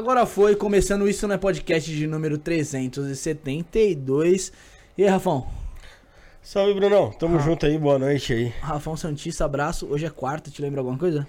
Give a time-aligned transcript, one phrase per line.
[0.00, 4.50] Agora foi, começando isso no podcast de número 372.
[4.96, 5.46] E aí, Rafão?
[6.40, 7.10] Salve, Brunão.
[7.10, 7.40] Tamo ah.
[7.40, 8.48] junto aí, boa noite aí.
[8.62, 9.86] Rafão Santista, abraço.
[9.90, 11.26] Hoje é quarta, te lembra alguma coisa?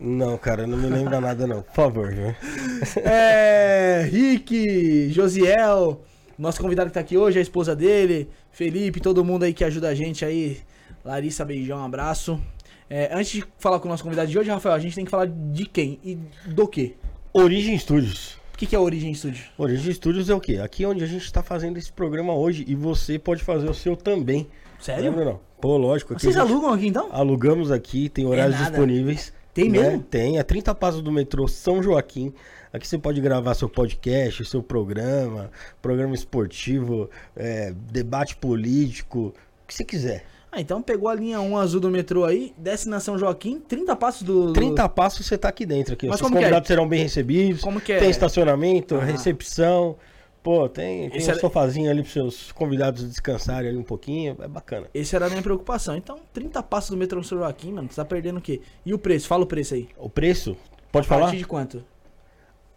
[0.00, 1.62] Não, cara, não me lembra nada não.
[1.62, 2.34] Por favor, viu?
[3.00, 6.02] É, Rick, Josiel,
[6.36, 9.90] nosso convidado que tá aqui hoje, a esposa dele, Felipe, todo mundo aí que ajuda
[9.90, 10.58] a gente aí.
[11.04, 12.42] Larissa, beijão, um abraço.
[12.90, 15.12] É, antes de falar com o nosso convidado de hoje, Rafael, a gente tem que
[15.12, 16.96] falar de quem e do que?
[17.36, 18.38] Origem Studios.
[18.52, 19.50] O que, que é Origem Studios?
[19.58, 20.58] Origem Studios é o quê?
[20.58, 23.74] Aqui é onde a gente está fazendo esse programa hoje e você pode fazer o
[23.74, 24.46] seu também.
[24.78, 25.10] Sério?
[25.10, 25.40] Não, não.
[25.60, 26.14] Pô, lógico.
[26.14, 27.08] Vocês alugam aqui então?
[27.10, 29.32] Alugamos aqui, tem horários é disponíveis.
[29.52, 29.80] Tem né?
[29.80, 30.02] mesmo?
[30.04, 32.32] Tem, é 30 passos do metrô São Joaquim.
[32.72, 35.50] Aqui você pode gravar seu podcast, seu programa,
[35.82, 39.34] programa esportivo, é, debate político,
[39.64, 40.24] o que você quiser.
[40.54, 43.96] Ah, então pegou a linha 1 azul do metrô aí, desce na São Joaquim, 30
[43.96, 44.52] passos do.
[44.52, 45.94] 30 passos você tá aqui dentro.
[45.94, 46.06] Aqui.
[46.06, 46.72] Mas Os convidados é?
[46.72, 47.60] serão bem recebidos.
[47.60, 47.98] Como que é?
[47.98, 49.04] Tem estacionamento, ah.
[49.04, 49.96] recepção.
[50.44, 51.40] Pô, tem, tem um era...
[51.40, 54.36] sofazinho ali para seus convidados descansarem ali um pouquinho.
[54.40, 54.86] É bacana.
[54.94, 55.96] Esse era a minha preocupação.
[55.96, 58.60] Então, 30 passos do metrô São Joaquim, mano, você tá perdendo o quê?
[58.86, 59.26] E o preço?
[59.26, 59.88] Fala o preço aí.
[59.98, 60.56] O preço?
[60.92, 61.22] Pode a falar?
[61.22, 61.84] A partir de quanto?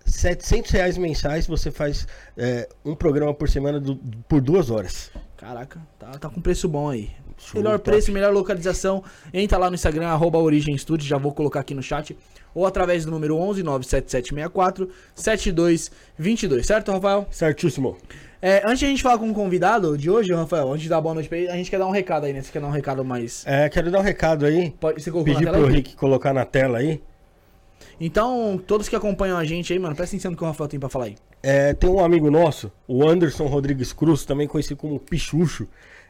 [0.04, 3.98] 700 reais mensais você faz é, um programa por semana do,
[4.28, 5.12] por duas horas.
[5.36, 7.12] Caraca, tá, tá com preço bom aí.
[7.38, 9.04] Show melhor preço, melhor localização.
[9.34, 12.18] Entra lá no Instagram, arroba Origem Studio, já vou colocar aqui no chat.
[12.54, 17.28] Ou através do número 11 97764 7222, certo, Rafael?
[17.30, 17.98] Certíssimo.
[18.42, 21.02] É, antes de a gente falar com o convidado de hoje, Rafael, antes de dar
[21.02, 22.42] boa noite pra ele, a gente quer dar um recado aí, né?
[22.42, 23.44] Você quer dar um recado mais.
[23.48, 24.72] É, quero dar um recado aí.
[24.80, 25.74] Pode, você colocou Pedir pro aí?
[25.74, 27.02] Rick colocar na tela aí.
[28.00, 30.80] Então, todos que acompanham a gente aí, mano, presta atenção no que o Rafael tem
[30.80, 31.16] pra falar aí.
[31.42, 35.68] É, tem um amigo nosso, o Anderson Rodrigues Cruz, também conhecido como Pichucho.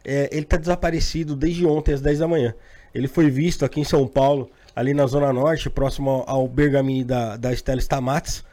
[0.07, 2.56] É, ele tá desaparecido desde ontem às 10 da manhã.
[2.95, 7.36] Ele foi visto aqui em São Paulo, ali na Zona Norte, próximo ao Bergamini da,
[7.36, 8.44] da Estela Stamates.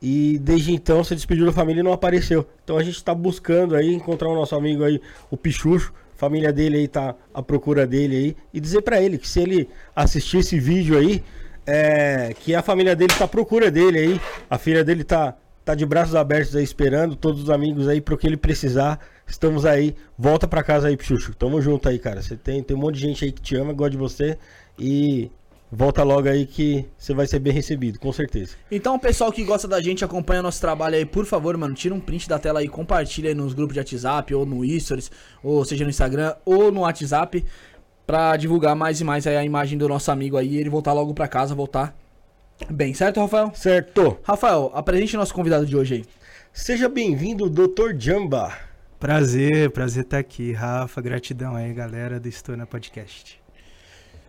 [0.00, 2.46] E desde então se despediu da família e não apareceu.
[2.62, 5.00] Então a gente tá buscando aí encontrar o nosso amigo aí,
[5.30, 5.92] o Pichucho.
[6.14, 8.36] A família dele aí tá à procura dele aí.
[8.52, 11.24] E dizer para ele que se ele assistir esse vídeo aí,
[11.66, 14.20] é, que a família dele tá à procura dele aí.
[14.48, 18.16] A filha dele tá, tá de braços abertos aí esperando, todos os amigos aí pro
[18.16, 19.00] que ele precisar.
[19.28, 19.94] Estamos aí.
[20.18, 21.34] Volta pra casa aí, Pichucho.
[21.34, 22.22] Tamo junto aí, cara.
[22.22, 24.38] Você tem, tem um monte de gente aí que te ama, gosta de você.
[24.78, 25.30] E
[25.70, 28.56] volta logo aí que você vai ser bem recebido, com certeza.
[28.70, 31.94] Então, o pessoal que gosta da gente, acompanha nosso trabalho aí, por favor, mano, tira
[31.94, 35.10] um print da tela aí, compartilha aí nos grupos de WhatsApp, ou no Stories,
[35.42, 37.44] ou seja no Instagram, ou no WhatsApp
[38.06, 41.12] pra divulgar mais e mais a imagem do nosso amigo aí e ele voltar logo
[41.12, 41.94] pra casa, voltar
[42.70, 43.52] bem, certo, Rafael?
[43.54, 44.18] Certo.
[44.22, 46.04] Rafael, apresente nosso convidado de hoje aí.
[46.50, 47.94] Seja bem-vindo, Dr.
[47.98, 48.67] Jamba.
[48.98, 51.00] Prazer, prazer estar aqui, Rafa.
[51.00, 53.40] Gratidão aí, galera do Estou na Podcast.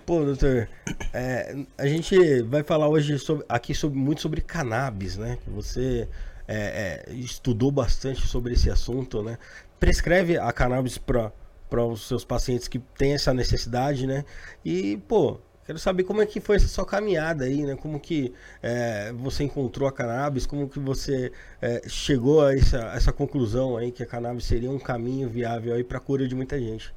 [0.05, 0.69] Pô, doutor,
[1.11, 5.39] é, a gente vai falar hoje sobre, aqui sobre, muito sobre cannabis, né?
[5.47, 6.07] Você
[6.47, 9.39] é, é, estudou bastante sobre esse assunto, né?
[9.79, 11.31] Prescreve a cannabis para
[11.67, 14.25] para os seus pacientes que têm essa necessidade, né?
[14.65, 17.75] E, pô, quero saber como é que foi essa sua caminhada aí, né?
[17.75, 23.13] Como que é, você encontrou a cannabis, como que você é, chegou a essa, essa
[23.13, 26.59] conclusão aí que a cannabis seria um caminho viável aí para a cura de muita
[26.59, 26.91] gente.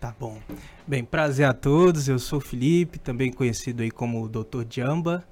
[0.00, 0.40] Tá bom.
[0.86, 2.08] Bem, prazer a todos.
[2.08, 4.64] Eu sou o Felipe, também conhecido aí como Dr.
[4.70, 5.22] Jamba,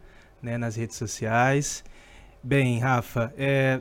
[0.42, 1.82] né, nas redes sociais.
[2.42, 3.80] Bem, Rafa, é,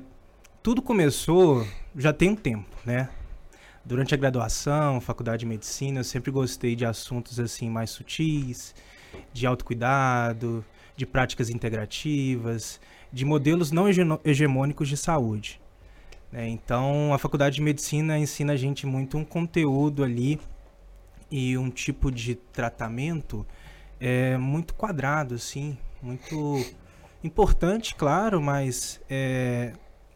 [0.62, 3.10] tudo começou já tem um tempo, né?
[3.86, 8.74] Durante a graduação, faculdade de medicina, eu sempre gostei de assuntos assim mais sutis,
[9.34, 10.64] de autocuidado,
[10.96, 12.80] de práticas integrativas,
[13.12, 13.86] de modelos não
[14.24, 15.60] hegemônicos de saúde.
[16.32, 16.48] Né?
[16.48, 20.40] Então, a faculdade de medicina ensina a gente muito um conteúdo ali
[21.30, 23.46] e um tipo de tratamento
[24.00, 26.66] é muito quadrado, assim, muito
[27.24, 29.74] importante, claro, mas é,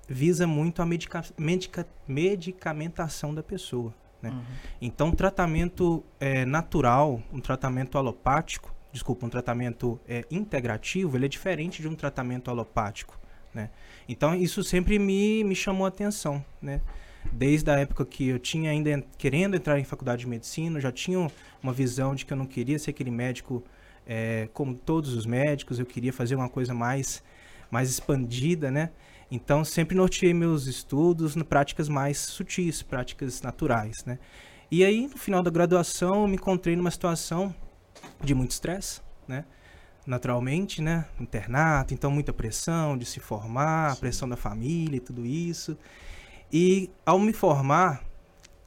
[0.07, 3.93] visa muito a medica, medica, medicamentação da pessoa.
[4.21, 4.29] Né?
[4.29, 4.41] Uhum.
[4.81, 11.29] Então, um tratamento é, natural, um tratamento alopático, desculpa, um tratamento é, integrativo, ele é
[11.29, 13.19] diferente de um tratamento alopático.
[13.53, 13.69] Né?
[14.07, 16.43] Então, isso sempre me, me chamou a atenção.
[16.61, 16.81] Né?
[17.31, 21.29] Desde a época que eu tinha ainda querendo entrar em faculdade de medicina, já tinha
[21.61, 23.63] uma visão de que eu não queria ser aquele médico
[24.07, 27.21] é, como todos os médicos, eu queria fazer uma coisa mais,
[27.69, 28.91] mais expandida, né?
[29.29, 34.19] Então, sempre norteei meus estudos em práticas mais sutis, práticas naturais, né?
[34.71, 37.53] E aí, no final da graduação, eu me encontrei numa situação
[38.23, 39.45] de muito estresse, né?
[40.05, 41.05] Naturalmente, né?
[41.19, 43.99] Internato, então muita pressão de se formar, Sim.
[43.99, 45.77] pressão da família e tudo isso.
[46.51, 48.03] E ao me formar,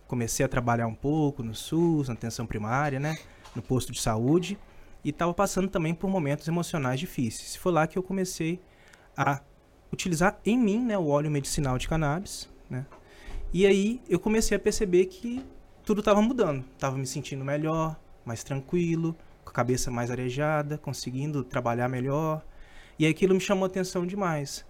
[0.07, 3.17] comecei a trabalhar um pouco no SUS, na atenção primária, né?
[3.55, 4.59] No posto de saúde.
[5.03, 7.57] E estava passando também por momentos emocionais difíceis.
[7.57, 8.61] Foi lá que eu comecei
[9.17, 9.41] a
[9.93, 12.87] utilizar em mim, né, o óleo medicinal de cannabis, né?
[13.53, 15.45] E aí eu comecei a perceber que
[15.85, 16.65] tudo estava mudando.
[16.79, 22.45] Tava me sentindo melhor, mais tranquilo, com a cabeça mais arejada, conseguindo trabalhar melhor.
[22.99, 24.65] E aquilo me chamou atenção demais.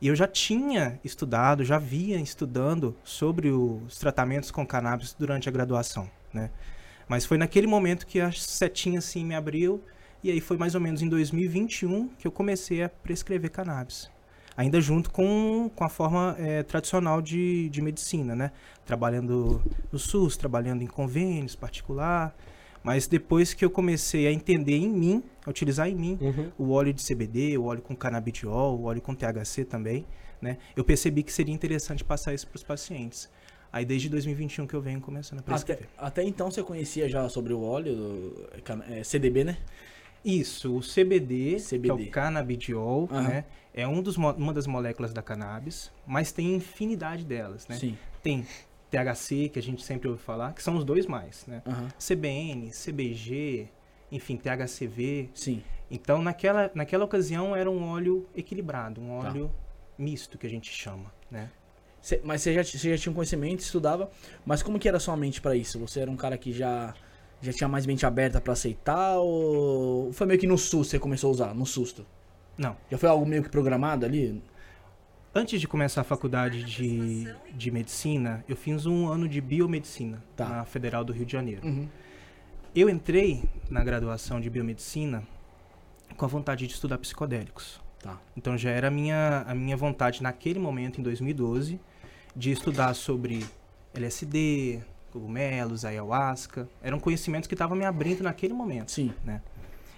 [0.00, 5.52] E eu já tinha estudado, já vinha estudando sobre os tratamentos com cannabis durante a
[5.52, 6.50] graduação, né?
[7.08, 9.82] Mas foi naquele momento que a setinha assim me abriu
[10.22, 14.11] e aí foi mais ou menos em 2021 que eu comecei a prescrever cannabis.
[14.56, 18.50] Ainda junto com, com a forma é, tradicional de, de medicina, né?
[18.84, 22.36] Trabalhando no SUS, trabalhando em convênios particular.
[22.84, 26.50] Mas depois que eu comecei a entender em mim, a utilizar em mim, Uhum.
[26.58, 30.04] o óleo de CBD, o óleo com canabidiol, o óleo com THC também,
[30.40, 30.58] né?
[30.76, 33.30] Eu percebi que seria interessante passar isso para os pacientes.
[33.72, 35.88] Aí desde 2021 que eu venho começando a Até, prescrever.
[35.96, 39.56] até então você conhecia já sobre o óleo, é, cana- é, CDB, né?
[40.24, 41.92] Isso, o CBD, que é CBD.
[41.92, 43.22] o canabidiol, Aham.
[43.28, 43.44] né?
[43.74, 47.76] É um dos, uma das moléculas da cannabis, mas tem infinidade delas, né?
[47.76, 47.96] Sim.
[48.22, 48.46] Tem
[48.90, 51.62] THC, que a gente sempre ouve falar, que são os dois mais, né?
[51.66, 51.88] Aham.
[51.98, 53.68] CBN, CBG,
[54.12, 55.30] enfim, THCV.
[55.34, 55.62] Sim.
[55.90, 59.28] Então, naquela, naquela ocasião, era um óleo equilibrado, um Tá.
[59.30, 59.50] óleo
[59.98, 61.50] misto, que a gente chama, né?
[62.00, 64.10] Cê- mas você já, já tinha um conhecimento, estudava,
[64.44, 65.78] mas como que era a sua mente pra isso?
[65.78, 66.94] Você era um cara que já,
[67.42, 71.28] já tinha mais mente aberta pra aceitar ou foi meio que no susto você começou
[71.28, 72.06] a usar, no susto?
[72.56, 72.76] Não.
[72.90, 74.40] Já foi algo meio que programado ali?
[75.34, 80.46] Antes de começar a faculdade de, de medicina, eu fiz um ano de biomedicina Tá.
[80.48, 81.66] na Federal do Rio de Janeiro.
[81.66, 81.88] Uhum.
[82.74, 85.22] Eu entrei na graduação de biomedicina
[86.16, 87.80] com a vontade de estudar psicodélicos.
[88.02, 88.20] Tá.
[88.36, 91.80] Então já era a minha, a minha vontade naquele momento, em 2012,
[92.36, 93.44] de estudar sobre
[93.94, 94.80] LSD,
[95.12, 96.68] cogumelos, ayahuasca.
[96.82, 98.90] Eram conhecimentos que estavam me abrindo naquele momento.
[98.90, 99.12] Sim.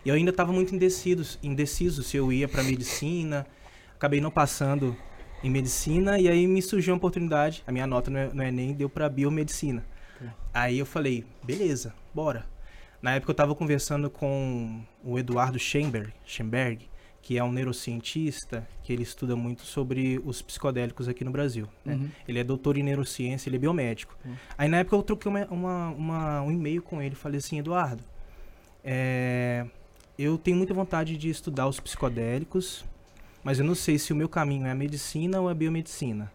[0.05, 3.47] E eu ainda estava muito indeciso, indeciso se eu ia para medicina.
[3.95, 4.97] Acabei não passando
[5.43, 7.63] em medicina e aí me surgiu a oportunidade.
[7.67, 9.85] A minha nota no, no Enem deu para biomedicina.
[10.19, 10.35] Tá.
[10.53, 12.45] Aí eu falei, beleza, bora.
[13.01, 16.89] Na época eu estava conversando com o Eduardo Schemberg, Schemberg,
[17.27, 21.67] que é um neurocientista, que ele estuda muito sobre os psicodélicos aqui no Brasil.
[21.83, 21.95] né?
[21.95, 22.11] Uhum.
[22.29, 24.15] Ele é doutor em neurociência, ele é biomédico.
[24.23, 24.35] Uhum.
[24.59, 28.03] Aí na época eu troquei uma, uma- uma- um e-mail com ele, falei assim, Eduardo,
[28.85, 29.65] é,
[30.19, 32.85] eu tenho muita vontade de estudar os psicodélicos,
[33.43, 36.31] mas eu não sei se o meu caminho é a medicina ou a biomedicina.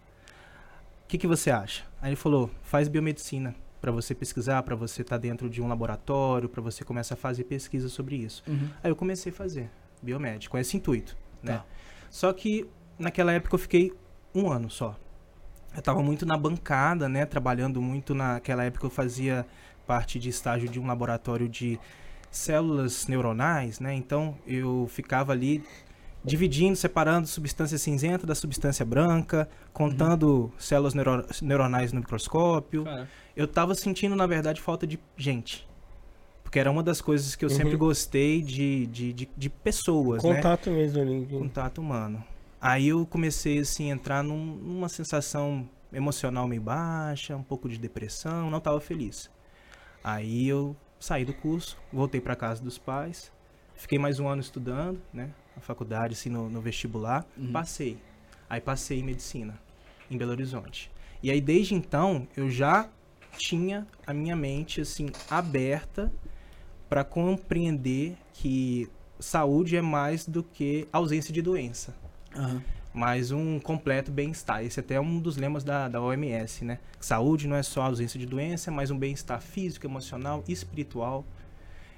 [1.03, 1.83] O que, que você acha?
[2.01, 6.49] Aí ele falou, faz biomedicina para você pesquisar, para você estar dentro de um laboratório,
[6.49, 8.43] para você começar a fazer pesquisa sobre isso.
[8.47, 8.69] Uhum.
[8.83, 9.69] Aí eu comecei a fazer
[10.01, 11.57] biomédico, com esse intuito, né?
[11.57, 11.65] Tá.
[12.09, 12.65] Só que
[12.97, 13.93] naquela época eu fiquei
[14.33, 14.95] um ano só.
[15.75, 17.25] Eu tava muito na bancada, né?
[17.25, 19.45] Trabalhando muito naquela época eu fazia
[19.85, 21.79] parte de estágio de um laboratório de
[22.31, 23.93] células neuronais, né?
[23.93, 25.63] Então eu ficava ali
[26.23, 32.83] dividindo, separando substância cinzenta da substância branca, contando células neuro- neuronais no microscópio.
[32.83, 35.65] Cara, Eu tava sentindo, na verdade, falta de gente.
[36.49, 37.55] Porque era uma das coisas que eu Uhum.
[37.55, 40.37] sempre gostei de, de, de, de pessoas, né?
[40.37, 41.23] Contato mesmo ali.
[41.23, 42.23] de- Contato humano.
[42.59, 47.77] Aí eu comecei, assim, a entrar num- numa sensação emocional meio baixa, um pouco de
[47.77, 49.29] depressão, não tava feliz.
[50.03, 53.31] Aí eu saí do curso, voltei para casa dos pais,
[53.75, 55.29] fiquei mais um ano estudando, né?
[55.55, 57.27] Na faculdade, assim, no, no vestibular.
[57.37, 57.51] Uhum.
[57.51, 57.99] Passei.
[58.49, 59.53] Aí passei em medicina,
[60.09, 60.89] em Belo Horizonte.
[61.21, 62.89] E aí, desde então, eu já
[63.37, 66.11] tinha a minha mente, assim, aberta
[66.89, 71.93] para compreender que saúde é mais do que ausência de doença,
[72.35, 72.63] Aham.
[72.93, 74.63] mas um completo bem-estar.
[74.63, 76.79] Esse até é um dos lemas da, da OMS, né?
[76.99, 81.23] Saúde não é só ausência de doença, mas um bem-estar físico, emocional e espiritual.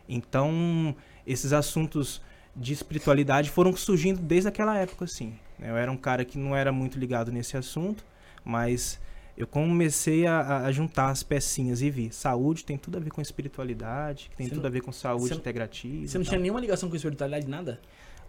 [0.10, 0.96] Então,
[1.26, 2.22] esses assuntos
[2.56, 5.34] de espiritualidade foram surgindo desde aquela época, assim.
[5.58, 8.04] Eu era um cara que não era muito ligado nesse assunto,
[8.44, 9.00] mas
[9.44, 12.12] eu comecei a, a- juntar as pecinhas e vi.
[12.12, 16.08] Saúde tem tudo a ver com espiritualidade, tem tudo a ver com saúde integrativa.
[16.08, 17.80] Você não tinha nenhuma ligação com espiritualidade, nada?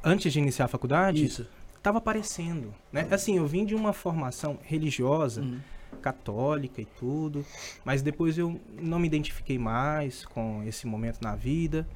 [0.02, 1.46] Antes de iniciar a faculdade, Isso.
[1.82, 3.06] tava aparecendo, né?
[3.10, 5.60] Assim, eu vim de uma formação religiosa, Uhum.
[6.00, 7.44] católica e tudo,
[7.84, 11.86] mas depois eu não me identifiquei mais com esse momento na vida.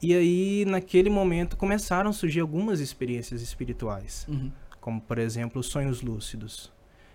[0.00, 4.50] E aí, naquele momento, começaram a surgir algumas experiências espirituais, Uhum.
[4.80, 6.70] como, por exemplo, os sonhos lúcidos.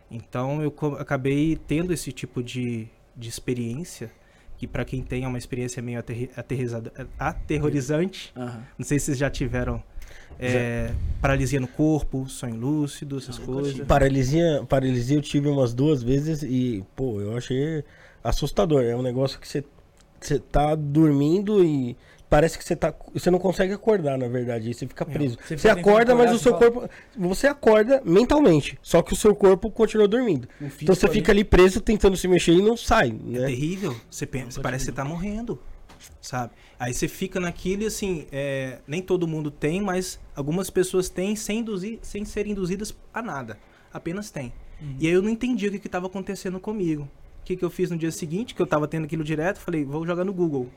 [0.10, 4.12] Então, eu acabei tendo esse tipo de, de experiência,
[4.58, 6.04] que para quem tem é uma experiência meio
[7.20, 8.32] aterrorizante.
[8.36, 8.64] Aham.
[8.78, 9.84] Não sei se vocês já tiveram
[10.40, 13.86] é, paralisia no corpo, sonho lúcido, essas coisas.
[13.86, 17.84] Paralisia, paralisia eu tive umas duas vezes e, pô, eu achei
[18.24, 18.84] assustador.
[18.84, 19.64] É um negócio que você
[20.20, 21.96] você tá dormindo e
[22.30, 22.94] parece que você tá.
[23.14, 24.74] Você não consegue acordar, na verdade.
[24.74, 25.38] Você fica preso.
[25.46, 26.90] Você Você, acorda, mas o seu fala- corpo.
[27.18, 28.78] Você acorda mentalmente.
[28.82, 30.48] Só que o seu corpo continua dormindo.
[30.82, 33.46] Então você ali- fica ali preso tentando se mexer e não sai, É né?
[33.48, 33.96] terrível.
[34.10, 35.60] Você pensa, parece que você tá morrendo,
[36.22, 36.54] sabe?
[36.80, 41.36] Aí você fica naquilo e assim, é, nem todo mundo tem, mas algumas pessoas têm
[41.36, 43.58] sem, induzir, sem serem induzidas a nada.
[43.92, 44.54] Apenas tem.
[45.00, 47.04] E aí eu não entendi o que estava acontecendo comigo.
[47.42, 49.84] O que, que eu fiz no dia seguinte, que eu tava tendo aquilo direto, falei,
[49.86, 50.70] vou jogar no Google.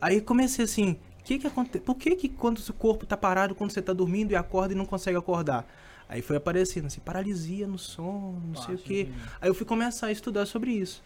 [0.00, 1.82] Aí comecei assim, que que acontece?
[1.82, 4.76] Por que que quando o corpo tá parado, quando você tá dormindo e acorda e
[4.76, 5.66] não consegue acordar?
[6.06, 9.08] Aí foi aparecendo assim, paralisia no sono, não sei o quê.
[9.40, 11.02] Aí eu fui começar a estudar sobre isso.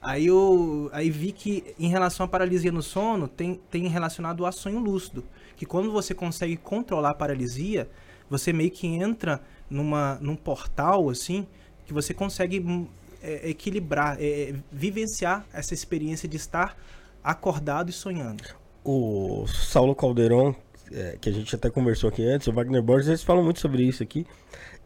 [0.00, 4.50] Aí eu aí vi que em relação à paralisia no sono, tem, tem relacionado a
[4.50, 5.22] sonho lúcido.
[5.58, 7.86] Que quando você consegue controlar a paralisia,
[8.30, 11.46] você meio que entra numa, num portal, assim,
[11.84, 12.88] que você consegue hum,
[13.22, 16.74] é, equilibrar, é, vivenciar essa experiência de estar
[17.22, 18.42] acordado e sonhando.
[18.84, 20.54] O Saulo Calderon,
[20.92, 23.82] é, que a gente até conversou aqui antes, o Wagner Borges, eles falam muito sobre
[23.82, 24.26] isso aqui.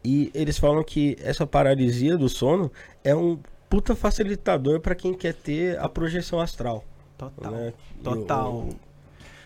[0.03, 2.71] E eles falam que essa paralisia do sono
[3.03, 6.83] é um puta facilitador para quem quer ter a projeção astral.
[7.17, 7.51] Total.
[7.51, 7.73] né?
[8.03, 8.69] Total.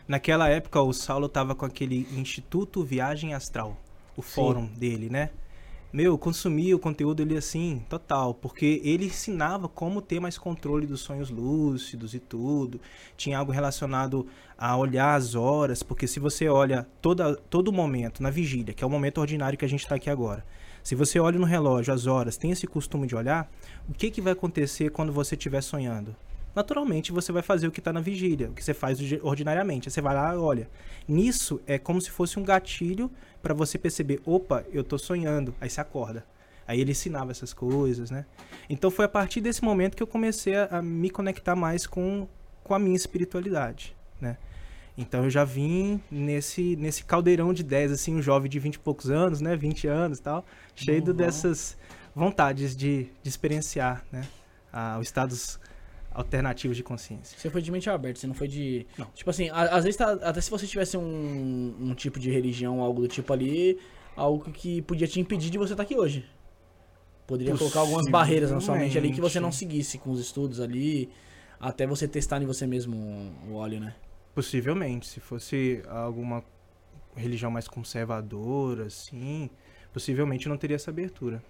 [0.07, 3.77] Naquela época, o Saulo tava com aquele Instituto Viagem Astral,
[4.17, 5.29] o fórum dele, né?
[5.91, 10.85] Meu, eu consumia o conteúdo dele assim, total, porque ele ensinava como ter mais controle
[10.85, 12.79] dos sonhos lúcidos e tudo.
[13.17, 18.29] Tinha algo relacionado a olhar as horas, porque se você olha toda, todo momento, na
[18.29, 20.45] vigília, que é o momento ordinário que a gente está aqui agora,
[20.83, 23.51] se você olha no relógio as horas, tem esse costume de olhar,
[23.87, 26.15] o que, que vai acontecer quando você estiver sonhando?
[26.55, 29.89] Naturalmente, você vai fazer o que está na vigília, o que você faz ordi- ordinariamente.
[29.89, 30.69] Você vai lá olha.
[31.07, 33.09] Nisso, é como se fosse um gatilho
[33.41, 35.53] para você perceber: opa, eu tô sonhando.
[35.59, 36.25] Aí você acorda.
[36.67, 38.25] Aí ele ensinava essas coisas, né?
[38.69, 42.27] Então foi a partir desse momento que eu comecei a, a me conectar mais com,
[42.63, 44.37] com a minha espiritualidade, né?
[44.95, 48.79] Então eu já vim nesse, nesse caldeirão de 10, assim, um jovem de 20 e
[48.79, 49.55] poucos anos, né?
[49.55, 51.13] 20 anos e tal, cheio Uhum.
[51.13, 51.75] dessas
[52.15, 54.21] vontades de, de experienciar, né?
[54.71, 55.59] Ah, os estados
[56.19, 57.37] alternativos de consciência.
[57.37, 58.85] Você foi de mente aberta, você não foi de.
[58.97, 59.05] Não.
[59.15, 62.81] Tipo assim, a- às vezes, tá- até se você tivesse um, um tipo de religião,
[62.81, 63.79] algo do tipo ali,
[64.15, 66.25] algo que podia te impedir de você estar aqui hoje.
[67.25, 70.59] Poderia colocar algumas barreiras na sua mente ali que você não seguisse com os estudos
[70.59, 71.09] ali,
[71.59, 72.97] até você testar em você mesmo
[73.47, 73.95] o óleo, né?
[74.35, 76.43] Possivelmente, se fosse alguma
[77.15, 79.49] religião mais conservadora, assim,
[79.93, 81.41] possivelmente não teria essa abertura.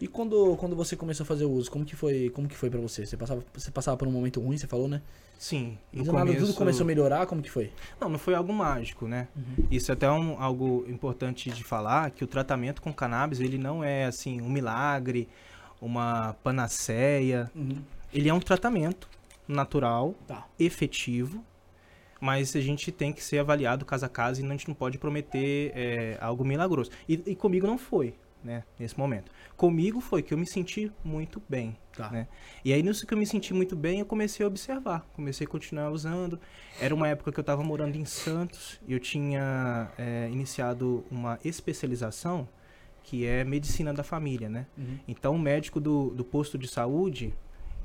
[0.00, 2.68] E quando, quando você começou a fazer o uso, como que foi, como que foi
[2.68, 3.06] para você?
[3.06, 5.00] Você passava, você passava por um momento ruim, você falou, né?
[5.38, 6.46] Sim, E do nada começo...
[6.46, 7.72] tudo começou a melhorar, como que foi?
[8.00, 9.28] Não, não foi algo mágico, né?
[9.70, 13.84] Isso é até um, algo importante de falar, que o tratamento com cannabis, ele não
[13.84, 15.28] é, assim, um milagre,
[15.80, 17.50] uma panaceia.
[18.12, 19.08] Ele é um tratamento
[19.46, 20.46] natural, Tá.
[20.58, 21.44] efetivo,
[22.20, 24.98] mas a gente tem que ser avaliado caso a caso e a gente não pode
[24.98, 26.90] prometer é, algo milagroso.
[27.08, 29.30] E, e comigo não foi, né, nesse momento.
[29.56, 32.10] Comigo foi que eu me senti muito bem, Tá.
[32.10, 32.26] né?
[32.64, 35.50] E aí nisso que eu me senti muito bem, eu comecei a observar, comecei a
[35.50, 36.40] continuar usando.
[36.80, 41.38] Era uma época que eu estava morando em Santos e eu tinha é, iniciado uma
[41.44, 42.48] especialização
[43.04, 44.66] que é medicina da família, né?
[44.76, 44.98] Uhum.
[45.06, 47.32] Então o médico do, do posto de saúde,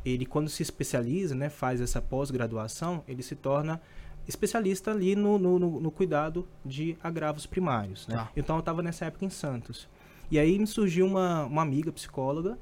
[0.03, 3.79] ele quando se especializa, né, faz essa pós-graduação, ele se torna
[4.27, 8.08] especialista ali no, no, no- cuidado de agravos primários.
[8.08, 8.15] Né?
[8.15, 8.32] Tá.
[8.36, 9.88] Então eu estava nessa época em Santos.
[10.32, 12.58] E aí me surgiu uma, uma amiga psicóloga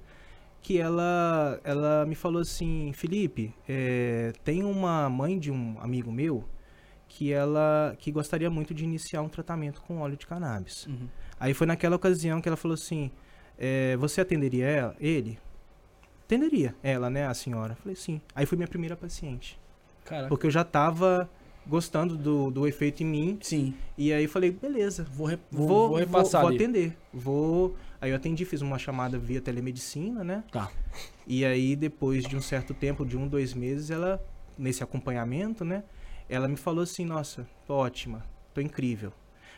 [0.62, 6.44] que ela, ela me falou assim, Felipe, é, tem uma mãe de um amigo meu
[7.08, 10.86] que ela que gostaria muito de iniciar um tratamento com óleo de cannabis.
[10.88, 11.08] Uhum.
[11.40, 13.12] Aí foi naquela ocasião que ela falou assim:
[13.58, 15.40] é, Você atenderia ela, ele?
[16.26, 17.72] Atenderia ela, né, a senhora?
[17.72, 18.20] Eu falei, sim.
[18.36, 19.58] Aí foi minha primeira paciente.
[20.04, 20.28] Caraca.
[20.28, 21.30] Porque eu já tava
[21.68, 23.40] gostando do, do efeito em mim.
[23.42, 23.74] Sim.
[23.98, 25.06] E aí eu falei, beleza.
[25.12, 26.58] Vou, re- Vou, vou, vou, vou repassar vou ali.
[26.58, 26.98] atender.
[27.14, 27.76] Vou.
[28.00, 30.44] Aí eu atendi, fiz uma chamada via telemedicina, né?
[30.52, 30.70] Tá.
[31.26, 34.24] E aí, depois de um certo tempo, de um, dois meses, ela,
[34.58, 35.84] nesse acompanhamento, né?
[36.30, 39.12] Ela me falou assim, nossa, tô ótima, tô incrível.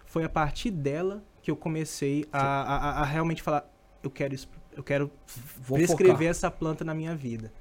[0.06, 3.70] Foi a partir dela que eu comecei a, a, a- a realmente falar,
[4.02, 5.12] eu quero, isso- eu quero
[5.62, 6.30] Vou prescrever focar.
[6.30, 7.52] essa planta na minha vida,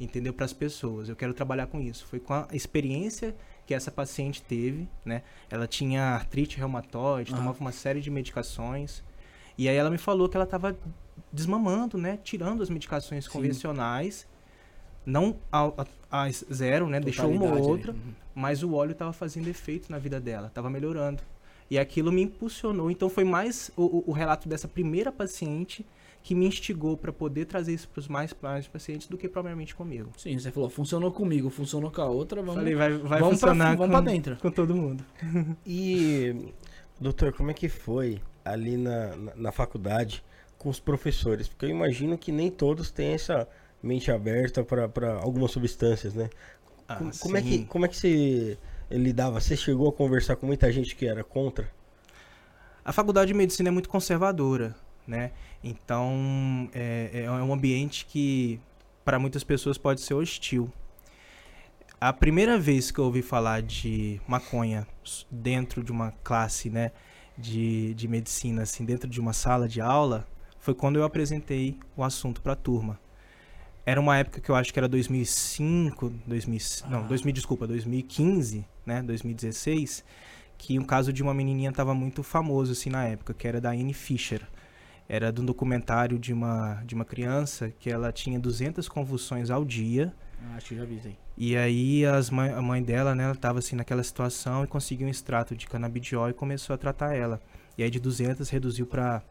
[0.00, 0.32] entendeu?
[0.32, 2.06] Para as pessoas, eu quero trabalhar com isso.
[2.06, 3.34] Foi com a experiência
[3.68, 5.22] que essa paciente teve, né?
[5.50, 9.02] Ela tinha artrite reumatoide, tomava uma série de medicações.
[9.58, 10.74] E aí ela me falou que ela estava
[11.30, 12.18] desmamando, né?
[12.24, 13.30] Tirando as medicações Sim.
[13.30, 14.26] convencionais,
[15.04, 16.98] não a, a- a zero, né?
[16.98, 17.98] Deixou uma ou outra, Uhum.
[18.34, 21.22] mas o óleo estava fazendo efeito na vida dela, estava melhorando.
[21.70, 22.90] E aquilo me impulsionou.
[22.90, 25.84] Então foi mais o- o relato dessa primeira paciente
[26.22, 29.74] que me instigou para poder trazer isso para os mais, mais pacientes do que propriamente
[29.74, 30.10] comigo.
[30.16, 33.48] Sim, você falou, funcionou comigo, funcionou com a outra, vamos, Falei, vai, vai vamos, pra,
[33.48, 34.36] funcionar vamos com, pra dentro.
[34.36, 35.04] com todo mundo.
[35.66, 36.52] E,
[37.00, 40.22] doutor, como é que foi ali na, na, na faculdade
[40.58, 41.48] com os professores?
[41.48, 43.48] Porque eu imagino que nem todos têm essa
[43.82, 46.28] mente aberta para algumas substâncias, né?
[46.86, 48.58] Ah, como, como é que, como é que você
[48.90, 49.40] lidava?
[49.40, 51.70] Você chegou a conversar com muita gente que era contra?
[52.84, 54.74] A faculdade de medicina é muito conservadora,
[55.08, 55.32] né?
[55.64, 58.60] Então é, é um ambiente que
[59.04, 60.70] para muitas pessoas pode ser hostil.
[62.00, 64.86] A primeira vez que eu ouvi falar de maconha
[65.30, 66.92] dentro de uma classe, né,
[67.36, 70.28] de, de medicina, assim, dentro de uma sala de aula,
[70.60, 73.00] foi quando eu apresentei o assunto para a turma.
[73.84, 79.02] Era uma época que eu acho que era 2005, 2000, não, 2000, desculpa, 2015, né,
[79.02, 80.04] 2016,
[80.58, 83.70] que um caso de uma menininha estava muito famoso assim na época, que era da
[83.70, 84.46] Anne Fisher.
[85.08, 89.64] Era de um documentário de uma de uma criança que ela tinha 200 convulsões ao
[89.64, 90.12] dia.
[90.42, 91.16] Ah, acho que já avisei.
[91.36, 95.06] E aí as mãe, a mãe dela, né, ela tava assim naquela situação e conseguiu
[95.06, 97.40] um extrato de canabidiol e começou a tratar ela.
[97.76, 99.22] E aí de 200 reduziu para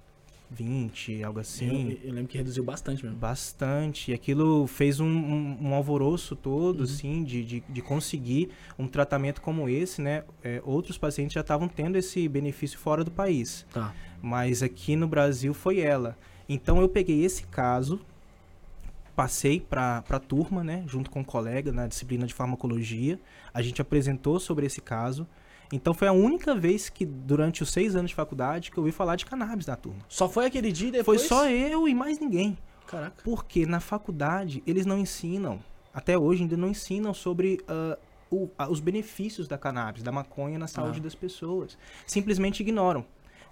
[0.49, 1.91] 20, algo assim.
[1.91, 3.19] Eu, eu lembro que reduziu bastante mesmo.
[3.19, 4.11] Bastante.
[4.11, 6.83] E aquilo fez um, um, um alvoroço todo, Uhum.
[6.85, 10.23] assim, de, de, de conseguir um tratamento como esse, né?
[10.41, 13.65] É, outros pacientes já estavam tendo esse benefício fora do país.
[13.73, 13.93] Tá.
[14.21, 16.17] Mas aqui no Brasil foi ela.
[16.49, 17.99] Então eu peguei esse caso,
[19.15, 20.83] passei para a turma, né?
[20.87, 23.19] Junto com um colega na disciplina de farmacologia.
[23.53, 25.27] A gente apresentou sobre esse caso.
[25.71, 28.91] Então foi a única vez que, durante os seis anos de faculdade, que eu ouvi
[28.93, 29.99] falar de cannabis na turma.
[30.07, 31.21] Só foi aquele dia e depois?
[31.21, 32.57] Foi só eu e mais ninguém.
[32.85, 33.21] Caraca.
[33.23, 35.59] Porque na faculdade eles não ensinam,
[35.93, 37.97] até hoje ainda não ensinam sobre ah,
[38.31, 41.03] o- os benefícios da cannabis, da maconha na saúde Ah.
[41.03, 41.77] das pessoas.
[42.05, 43.03] Simplesmente ignoram.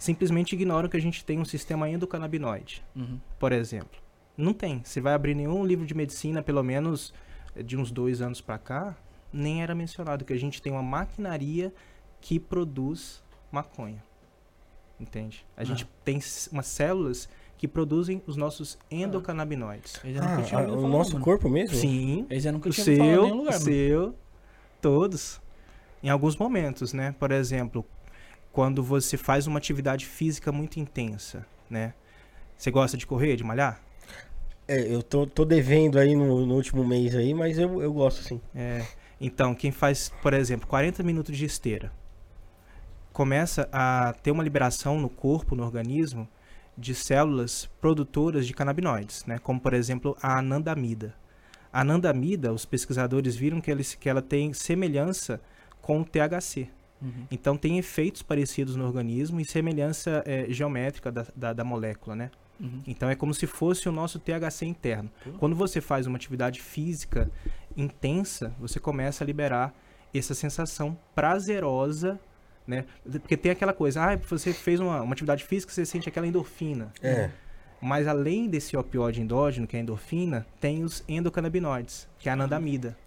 [0.05, 3.19] Simplesmente ignoram que a gente tem um sistema endocannabinoide, Uhum.
[3.39, 3.99] por exemplo.
[4.37, 4.81] Não tem.
[4.83, 7.11] Você vai abrir nenhum livro de medicina, pelo menos
[7.55, 8.95] eh, de uns dois anos pra cá,
[9.33, 11.73] nem era mencionado que a gente tem uma maquinaria
[12.21, 14.03] que produz maconha.
[14.99, 15.43] Entende?
[15.57, 15.65] A Ah.
[15.65, 16.19] gente tem
[16.51, 19.95] umas células que produzem os nossos endocannabinoides.
[20.21, 21.25] Ah, tinha a- ouvido o falar, nosso mano.
[21.25, 21.75] corpo mesmo?
[21.75, 24.15] Sim, Esse eu nunca o falar em seu, lugar, o seu,
[24.79, 25.41] todos.
[26.03, 27.15] Em alguns momentos, né?
[27.19, 27.83] Por exemplo,
[28.55, 31.93] quando você faz uma atividade física muito intensa, né?
[32.57, 33.81] Você gosta de correr, de malhar?
[34.65, 38.23] É, eu tô, tô devendo aí no, no último mês aí, mas eu, eu gosto
[38.23, 38.39] sim.
[38.55, 38.81] É,
[39.19, 41.91] então, quem faz, por exemplo, 40 minutos de esteira,
[43.11, 46.25] começa a ter uma liberação no corpo, no organismo,
[46.77, 49.37] de células produtoras de canabinoides, né?
[49.37, 51.13] Como, por exemplo, a anandamida.
[51.73, 55.41] A anandamida, os pesquisadores viram que, eles, que ela tem semelhança
[55.81, 56.69] com o THC.
[57.01, 57.27] Uhum.
[57.29, 62.31] Então, tem efeitos parecidos no organismo e semelhança eh, geométrica da, da, da molécula, né?
[62.59, 62.81] Uhum.
[62.87, 65.09] Então é como se fosse o nosso THC interno.
[65.23, 65.31] Pô.
[65.33, 67.29] Quando você faz uma atividade física
[67.75, 69.73] intensa, você começa a liberar
[70.13, 72.19] essa sensação prazerosa,
[72.65, 72.85] né?
[73.03, 76.91] Porque tem aquela coisa, ah, você fez uma, uma atividade física, você sente aquela endorfina.
[77.01, 77.29] É.
[77.81, 82.33] Mas além desse opioide endógeno, que é a endorfina, tem os endocannabinoides, que é a
[82.33, 82.97] anandamida.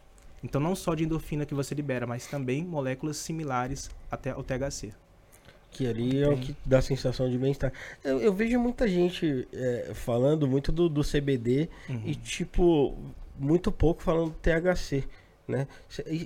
[0.43, 4.93] Então não só de endorfina que você libera, mas também moléculas similares até ao THC.
[5.71, 7.73] Que ali é o que dá a sensação de bem-estar.
[8.03, 12.03] Eu, eu vejo muita gente é, falando muito do, do CBD Uhum.
[12.07, 12.97] e, tipo,
[13.39, 15.05] muito pouco falando do THC.
[15.47, 15.67] Né?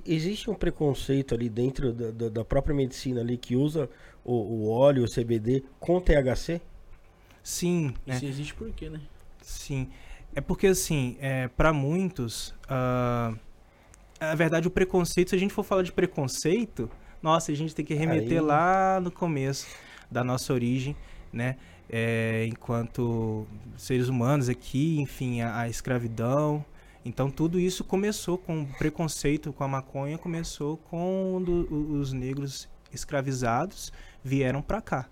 [0.05, 3.89] Existe um preconceito ali dentro da, da- da própria medicina ali que usa
[4.23, 6.61] o, o óleo, o CBD com THC?
[7.41, 8.15] Sim, né?
[8.15, 8.99] Isso existe por quê, né?
[9.41, 9.89] Sim.
[10.35, 13.33] É porque, assim, é, para muitos, ah,
[14.29, 16.89] na verdade, o preconceito, se a gente for falar de preconceito,
[17.21, 19.67] nossa, a gente tem que remeter Aí- lá no começo
[20.11, 20.95] da nossa origem,
[21.31, 21.55] né?
[21.89, 23.45] É, enquanto
[23.77, 26.63] seres humanos aqui, enfim, a, a escravidão.
[27.05, 31.67] Então, tudo isso começou com o preconceito com a maconha, começou quando
[31.99, 33.91] os negros escravizados
[34.23, 35.09] vieram para cá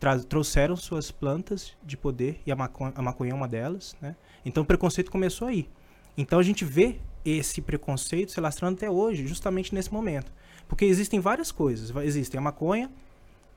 [0.00, 4.16] tra- trouxeram suas plantas de poder e a maconha, a maconha é uma delas, né?
[4.44, 5.68] Então o preconceito começou aí.
[6.16, 10.32] Então a gente vê esse preconceito se lastrando até hoje, justamente nesse momento.
[10.68, 11.94] Porque existem várias coisas.
[12.04, 12.90] Existem a maconha,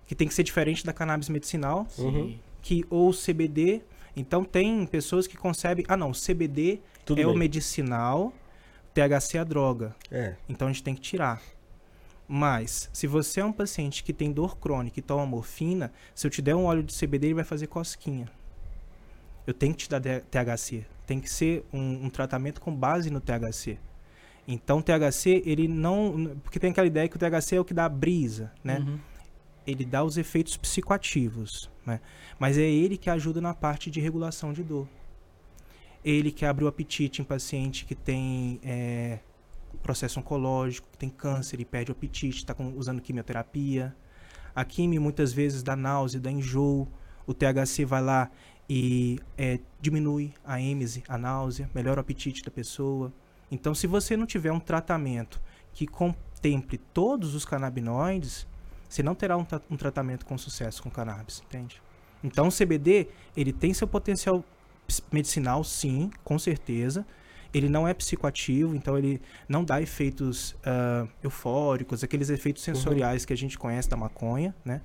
[0.06, 2.38] que tem que ser diferente da cannabis medicinal, Uhum.
[2.62, 3.82] que ou CBD.
[4.16, 7.40] Então tem pessoas que concebem, ah não, CBD Tudo é o bem.
[7.40, 8.32] medicinal,
[8.94, 9.96] THC é a droga.
[10.12, 10.36] É.
[10.48, 11.42] Então a gente tem que tirar.
[12.28, 16.32] Mas, se você é um paciente que tem dor crônica e toma morfina, se eu
[16.32, 18.28] te der um óleo de CBD, ele vai fazer cosquinha.
[19.46, 20.86] Eu tenho que te dar THC.
[21.06, 23.78] Tem que ser um, um tratamento com base no THC.
[24.48, 26.38] Então, o THC, ele não.
[26.44, 28.80] Porque tem aquela ideia que o THC é o que dá a brisa, né?
[28.80, 29.00] Uhum.
[29.66, 32.00] ele dá os efeitos psicoativos, né?
[32.38, 34.88] Mas é ele que ajuda na parte de regulação de dor.
[36.04, 39.20] Ele que abre o apetite em paciente que tem é,
[39.86, 43.96] processo oncológico, que tem câncer e perde o apetite, está usando quimioterapia.
[44.56, 46.88] A quimio muitas vezes dá náusea, dá enjoo.
[47.28, 48.32] O THC vai lá
[48.70, 53.14] e é, diminui a êmese, a náusea, melhora o apetite da pessoa.
[53.52, 55.42] Então, se você não tiver um tratamento
[55.74, 58.48] que contemple todos os canabinoides,
[58.90, 61.82] você não terá um, um tratamento com sucesso com cannabis, entende?
[62.24, 64.44] Então, o CBD, ele tem seu potencial
[65.12, 67.06] medicinal, sim, com certeza.
[67.54, 72.76] Ele não é psicoativo, então ele não dá efeitos uh, eufóricos, aqueles efeitos uhum.
[72.76, 73.28] sensoriais uhum.
[73.28, 74.82] que a gente conhece da maconha, né?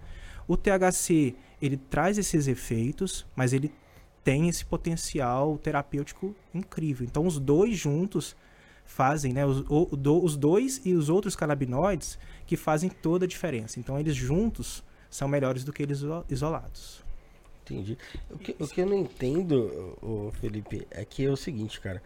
[0.46, 3.72] O THC, ele traz esses efeitos, mas ele
[4.22, 7.06] tem esse potencial terapêutico incrível.
[7.06, 8.36] Então, os dois juntos
[8.84, 9.46] fazem, né?
[9.46, 13.78] Os, o, do, os dois e os outros canabinoides que fazem toda a diferença.
[13.78, 17.02] Então, eles juntos são melhores do que eles isolados.
[17.62, 17.96] Entendi.
[18.30, 22.02] O que, o que eu não entendo, o Felipe, é que é o seguinte, cara.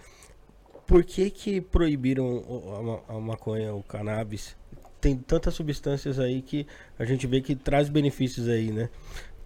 [0.87, 4.55] Por que que proibiram a, a maconha, o cannabis?
[5.01, 6.67] Tem tantas substâncias aí que
[6.99, 8.91] a gente vê que traz benefícios aí, né?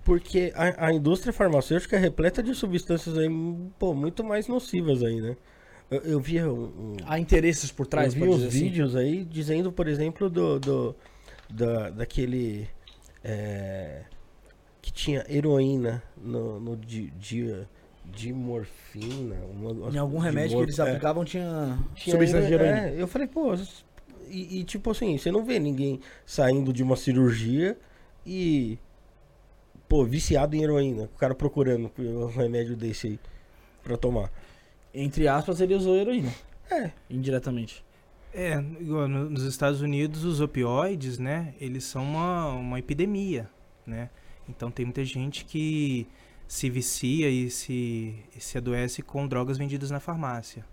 [0.09, 3.29] Porque a, a indústria farmacêutica é repleta de substâncias aí,
[3.79, 5.37] pô, muito mais nocivas aí, né?
[5.91, 8.59] Eu, eu vi um, Há interesses por trás, Eu vi uns assim.
[8.59, 10.97] vídeos aí dizendo, por exemplo, do, do
[11.51, 12.67] da, daquele...
[13.23, 14.05] É,
[14.81, 17.69] que tinha heroína no, no dia
[18.07, 19.37] de morfina.
[19.53, 20.65] Uma, em algum remédio morf...
[20.65, 20.83] que eles é.
[20.85, 22.89] aplicavam tinha, tinha substância de heroína.
[22.89, 23.55] É, eu falei, pô,
[24.31, 27.77] e, e, tipo assim, você não vê ninguém saindo de uma cirurgia
[28.25, 28.79] e,
[29.89, 31.05] pô, viciado em heroína.
[31.05, 33.21] O cara procurando um remédio desse aí
[33.83, 34.31] pra tomar.
[34.93, 36.33] Entre aspas, ele usou heroína.
[36.71, 36.91] É.
[37.09, 37.85] Indiretamente.
[38.33, 43.49] É, igual nos Estados Unidos, os opioides, né, eles são uma, uma epidemia,
[43.87, 44.11] né?
[44.47, 46.07] Então tem muita gente que
[46.47, 50.65] se vicia e se, e se adoece com drogas vendidas na farmácia.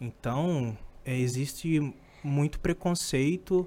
[0.00, 3.66] Então, é, existe muito preconceito,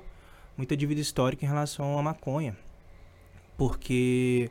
[0.58, 2.58] muita dívida histórica em relação à maconha.
[3.58, 4.50] Porque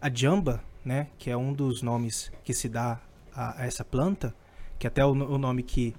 [0.00, 3.00] a jamba, né, que é um dos nomes que se dá
[3.34, 4.34] a, a essa planta,
[4.78, 5.94] que até o, o, nome que,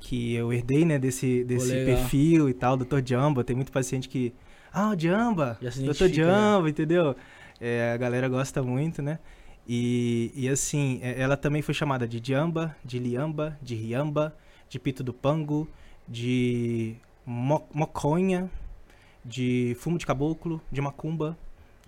[0.00, 3.00] que eu herdei, né, desse, desse perfil e tal, Dr.
[3.04, 4.32] Jamba, tem muito paciente que,
[4.72, 6.04] ah, Jamba, Dr.
[6.04, 6.12] Né?
[6.12, 6.70] Jamba, né?
[6.70, 7.16] entendeu?
[7.60, 9.18] É, a galera gosta muito, né?
[9.68, 14.34] E, e assim, é, ela também foi chamada de Jamba, de Liamba, de Riamba,
[14.68, 15.68] de Pito do Pango,
[16.08, 18.50] de mo Moconha,
[19.24, 21.36] de Fumo de Caboclo, de Macumba.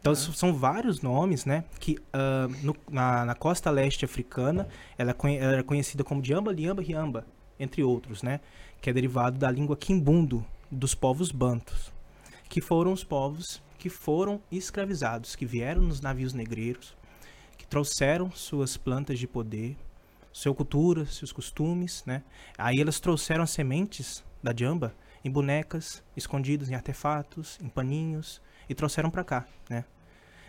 [0.02, 1.62] Então, são vários nomes, né?
[1.78, 4.66] Que uh, no, na, na, costa leste africana,
[4.98, 7.24] ela, é ela era conhecida como Jamba, Liamba, Riamba,
[7.56, 8.40] entre outros, né?
[8.80, 11.92] Que é derivado da língua quimbundo dos povos bantos,
[12.48, 16.96] que foram os povos que foram escravizados, que vieram nos navios negreiros,
[17.56, 19.76] que trouxeram suas plantas de poder,
[20.32, 22.24] sua cultura, seus costumes, né?
[22.58, 24.92] Aí elas trouxeram as sementes da jamba
[25.24, 29.84] em bonecas, escondidas em artefatos, em paninhos e trouxeram para cá, né?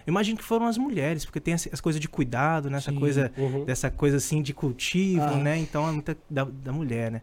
[0.06, 2.78] Eu imagino que foram as mulheres, porque tem as, as coisas de cuidado, né?
[2.78, 3.64] Essa Sim, coisa, uhum.
[3.64, 5.38] dessa coisa assim de cultivo, ah.
[5.38, 5.58] né?
[5.58, 7.22] Então é muita da, da, mulher, né?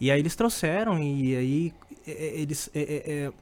[0.00, 1.74] E aí eles trouxeram e aí
[2.06, 3.32] é, é eles é, é, é,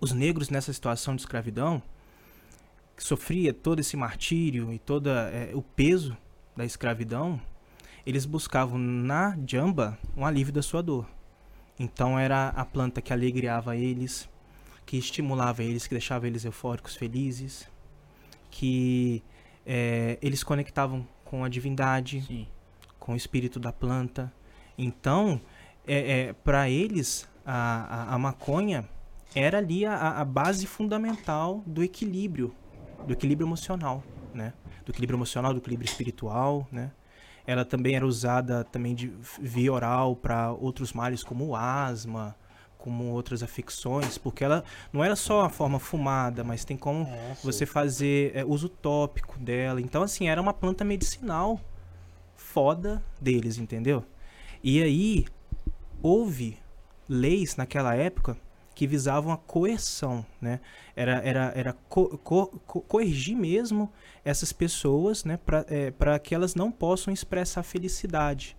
[0.00, 1.82] os negros nessa situação de escravidão
[2.96, 6.16] que sofria todo esse martírio e todo é, o peso
[6.54, 7.40] da escravidão,
[8.04, 11.06] eles buscavam na jamba um alívio da sua dor.
[11.78, 14.28] Então era a planta que alegriava eles,
[14.84, 17.68] que estimulava eles, que deixava eles eufóricos, felizes,
[18.50, 19.22] que
[19.66, 22.46] é, eles conectavam com a divindade, Sim.
[22.98, 24.32] com o espírito da planta.
[24.76, 25.40] Então,
[25.86, 28.88] é, é para eles, a, a, a, maconha
[29.34, 32.54] era ali a, a base fundamental do equilíbrio
[33.06, 34.52] do equilíbrio emocional, né?
[34.84, 36.92] Do equilíbrio emocional, do equilíbrio espiritual, né?
[37.46, 42.36] Ela também era usada também de via oral para outros males como o asma,
[42.82, 47.36] como outras afecções, porque ela não era só a forma fumada, mas tem como é,
[47.42, 49.80] você fazer é, uso tópico dela.
[49.80, 51.60] Então, assim, era uma planta medicinal
[52.34, 54.04] foda deles, entendeu?
[54.64, 55.26] E aí,
[56.02, 56.58] houve
[57.08, 58.36] leis naquela época
[58.74, 60.58] que visavam a coerção, né?
[60.96, 62.46] Era, era, era co co
[62.88, 63.92] coergir mesmo
[64.24, 65.36] essas pessoas, né?
[65.36, 68.56] Para é, que elas não possam expressar felicidade.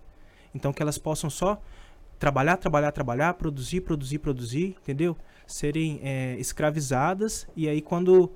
[0.54, 1.60] Então, que elas possam só
[2.18, 5.16] trabalhar, trabalhar, trabalhar, produzir, produzir, produzir, entendeu?
[5.46, 8.32] Serem é, escravizadas e aí quando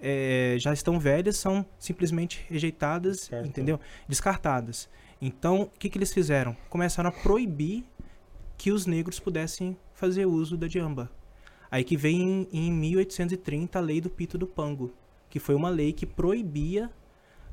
[0.00, 3.80] é, já estão velhas são simplesmente rejeitadas, entendeu?
[4.08, 4.88] Descartadas.
[5.20, 6.56] Então, o que, que eles fizeram?
[6.68, 7.84] Começaram a proibir
[8.56, 11.10] que os negros pudessem fazer uso da diamba.
[11.70, 14.92] Aí que vem em, em 1830 a lei do pito do pango,
[15.30, 16.90] que foi uma lei que proibia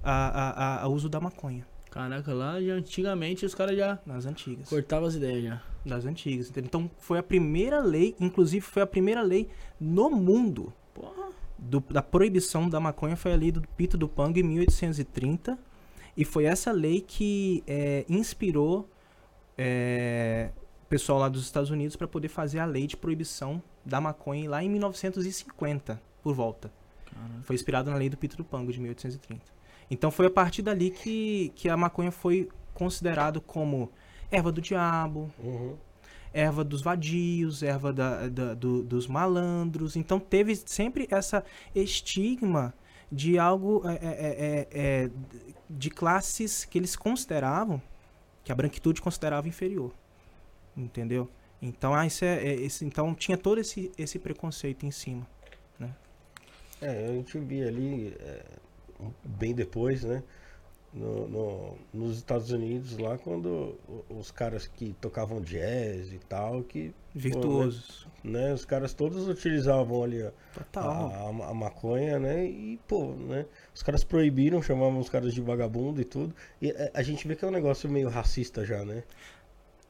[0.04, 4.70] a uso da maconha Caraca, lá já antigamente os caras já nas antigas.
[4.70, 5.62] cortavam as ideias já.
[5.86, 6.50] Das antigas.
[6.50, 6.68] entendeu?
[6.68, 9.48] Então foi a primeira lei, inclusive foi a primeira lei
[9.80, 10.72] no mundo
[11.58, 15.58] do- da proibição da maconha foi a lei do Pito do Pango em 1830
[16.16, 18.90] e foi essa lei que é, inspirou
[19.58, 20.52] é,
[20.84, 24.50] o pessoal lá dos Estados Unidos para poder fazer a lei de proibição da maconha
[24.50, 26.72] lá em 1950 por volta.
[27.06, 27.42] Caraca.
[27.44, 29.59] Foi inspirado na lei do Pito do Pango de 1830.
[29.90, 33.92] Então foi a partir dali que, que a maconha foi considerado como
[34.32, 35.76] erva do diabo, Uhum.
[36.34, 39.96] erva dos vadios, erva da- da- do- dos malandros.
[39.96, 42.74] Então teve sempre essa estigma
[43.12, 45.10] de algo é, é, é, é,
[45.70, 47.82] de classes que eles consideravam,
[48.44, 49.92] que a branquitude considerava inferior.
[50.78, 51.28] Entendeu?
[51.62, 55.28] Então, ah, isso é, é- esse, então tinha todo esse, esse preconceito em cima.
[56.82, 58.46] É, a gente via ali, é,
[59.24, 60.24] bem depois, né?
[60.92, 63.78] no- no- nos Estados Unidos, lá quando
[64.10, 68.08] os caras que tocavam jazz e tal, que Virtuosos.
[68.24, 70.32] né, os caras todos utilizavam ali a,
[70.80, 72.44] a, a maconha, né?
[72.44, 73.46] E, pô, né?
[73.74, 76.34] Os caras proibiram, chamavam os caras de vagabundo e tudo.
[76.60, 79.04] E é, a gente vê que é um negócio meio racista já, né?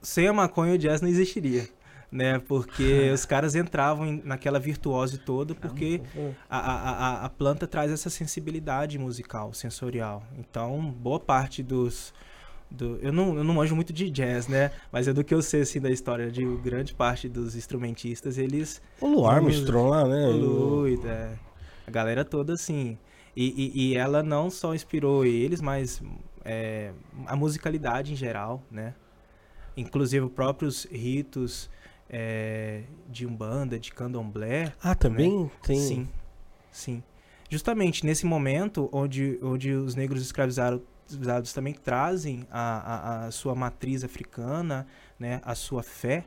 [0.02, 1.66] Sem a maconha o jazz não existiria.
[2.12, 6.02] Né, porque os caras entravam em- naquela virtuose toda, porque
[6.50, 10.24] a, a, a, planta traz essa sensibilidade musical, sensorial.
[10.38, 12.14] Então, boa parte dos.
[12.72, 14.72] Do, eu, não, eu não manjo muito de jazz, né?
[14.92, 18.82] Mas é do que eu sei assim, da história de grande parte dos instrumentistas, eles.
[19.02, 20.28] O Lou Armstrong lá, né?
[20.28, 21.36] O Louis, é,
[21.86, 22.98] a galera toda assim.
[23.36, 26.02] E, e, e ela não só inspirou eles, mas
[26.44, 26.92] é,
[27.26, 28.94] a musicalidade em geral, né?
[29.78, 31.70] Inclusive os próprios ritos
[32.10, 35.78] é, de umbanda, de candomblé, Ah, também tem.
[35.80, 36.10] Sim,
[36.72, 37.04] sim.
[37.50, 43.56] Justamente nesse momento onde, onde os negros escravizados escravizados também trazem a, a, a sua
[43.56, 44.86] matriz africana,
[45.18, 46.24] né, a sua fé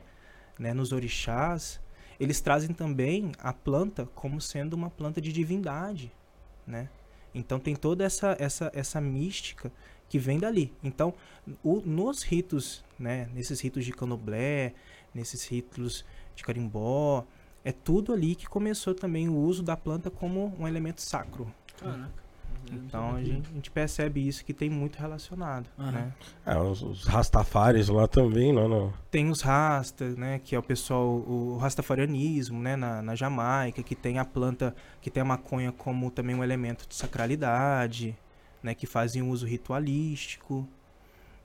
[0.59, 1.79] né, nos orixás,
[2.19, 6.11] eles trazem também a planta como sendo uma planta de divindade,
[6.67, 6.89] né?
[7.33, 9.71] Então tem toda essa, essa, essa mística
[10.09, 10.73] que vem dali.
[10.83, 11.13] Então,
[11.63, 14.73] o- nos ritos, né, nesses ritos de candomblé,
[15.13, 17.25] nesses ritos de carimbó,
[17.63, 21.47] é tudo ali que começou também o uso da planta como um elemento sacro.
[21.79, 22.23] Caraca.
[22.71, 25.91] Então a gente, a gente percebe isso que tem muito relacionado, Aham.
[25.91, 26.13] né?
[26.45, 28.93] Ah, os, os Rastafares lá também, lá no...
[29.11, 33.95] Tem os Rasta, né, que é o pessoal, o rastafarianismo, né, na, na Jamaica, que
[33.95, 38.17] tem a planta, que tem a maconha como também um elemento de sacralidade,
[38.61, 40.67] né, que fazem um uso ritualístico.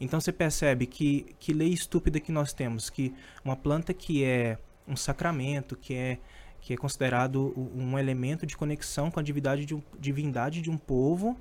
[0.01, 3.13] Então você percebe que, que lei estúpida que nós temos, que
[3.45, 6.19] uma planta que é um sacramento, que é,
[6.61, 10.79] que é considerado um elemento de conexão com a divindade de um, divindade de um
[10.79, 11.37] povo,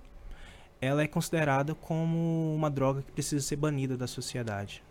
[0.81, 4.83] ela é considerada como uma droga que precisa ser banida da sociedade.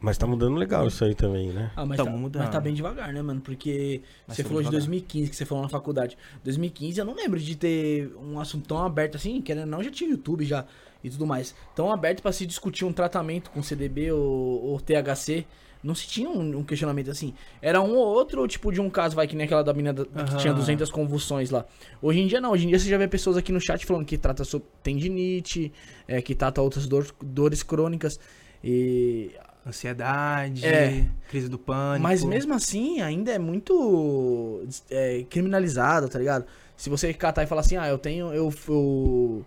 [0.00, 1.72] Mas tá mudando legal isso aí também, né?
[1.74, 2.42] Ah, mas, Tamo tá, mudando.
[2.42, 3.40] mas tá bem devagar, né, mano?
[3.40, 4.86] Porque Mas você tamo falou de devagar.
[4.86, 6.18] 2015, que você falou na faculdade.
[6.42, 9.90] 2015 eu não lembro de ter um assunto tão aberto assim, querendo ou não, já
[9.90, 10.66] tinha YouTube já
[11.04, 11.54] e tudo mais.
[11.76, 14.20] Tão aberto pra se discutir um tratamento com CDB ou,
[14.64, 15.44] ou THC.
[15.82, 17.34] Não se tinha um, um questionamento assim.
[17.60, 20.06] Era um ou outro, tipo de um caso, vai, que nem aquela da menina da-
[20.24, 21.66] que tinha 200 convulsões lá.
[22.00, 24.06] Hoje em dia não, hoje em dia você já vê pessoas aqui no chat falando
[24.06, 25.70] que trata sobre tendinite,
[26.08, 28.18] é, que trata outras dor- dores crônicas.
[28.62, 29.30] E
[29.66, 31.06] Ansiedade, É.
[31.28, 32.02] crise do pânico.
[32.02, 36.44] Mas mesmo assim, ainda é muito é, criminalizado, tá ligado?
[36.76, 38.26] Se você catar e falar assim, ah, eu tenho.
[38.32, 39.44] Eu, eu,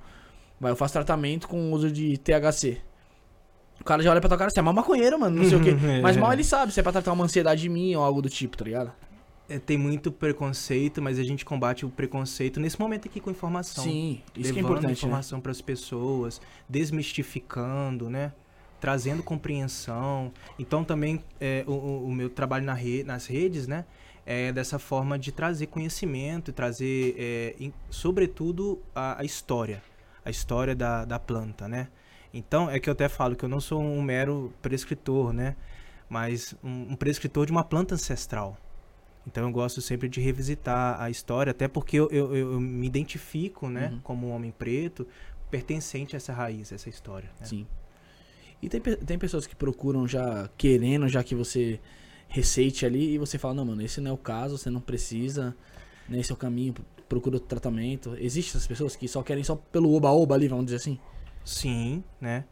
[0.59, 2.81] vai, eu faço tratamento com uso de THC.
[3.79, 5.63] O cara já olha pra tua cara assim, é mal maconheiro, mano, não sei o
[5.63, 5.71] quê.
[5.87, 6.01] É.
[6.01, 8.57] Mas mal ele sabe se é pra tratar uma ansiedade minha ou algo do tipo,
[8.57, 8.91] tá ligado?
[9.49, 13.81] É, tem muito preconceito, mas a gente combate o preconceito nesse momento aqui com informação.
[13.83, 14.91] Sim, isso que é importante, né?
[14.93, 16.41] informação para as pessoas,
[17.11, 18.33] desmistificando, né?
[18.79, 20.31] Trazendo compreensão.
[20.59, 23.85] Então também é, o, o- o meu trabalho na re- nas redes, né?
[24.25, 29.81] É dessa forma de trazer conhecimento, e trazer, é, em- sobretudo, a, a história.
[30.27, 31.87] A história da, da planta, né?
[32.33, 35.55] Então, é que eu até falo que eu não sou um mero prescritor, né?
[36.09, 38.57] Mas um, um prescritor de uma planta ancestral.
[39.25, 43.67] Então eu gosto sempre de revisitar a história, até porque eu, eu, eu me identifico,
[43.67, 43.99] né, Uhum.
[44.01, 45.05] como um homem preto,
[45.51, 47.29] pertencente a essa raiz, a essa história.
[47.39, 47.45] né?
[47.45, 47.67] Sim.
[48.61, 51.79] E tem, tem pessoas que procuram já querendo, já que você
[52.29, 55.53] receite ali, e você fala, não, mano, esse não é o caso, você não precisa,
[56.07, 56.73] né, esse é o caminho,
[57.07, 58.15] procura tratamento.
[58.19, 60.99] Existem essas pessoas que só querem só pelo oba-oba ali, vamos dizer assim?
[61.43, 62.45] Sim, né?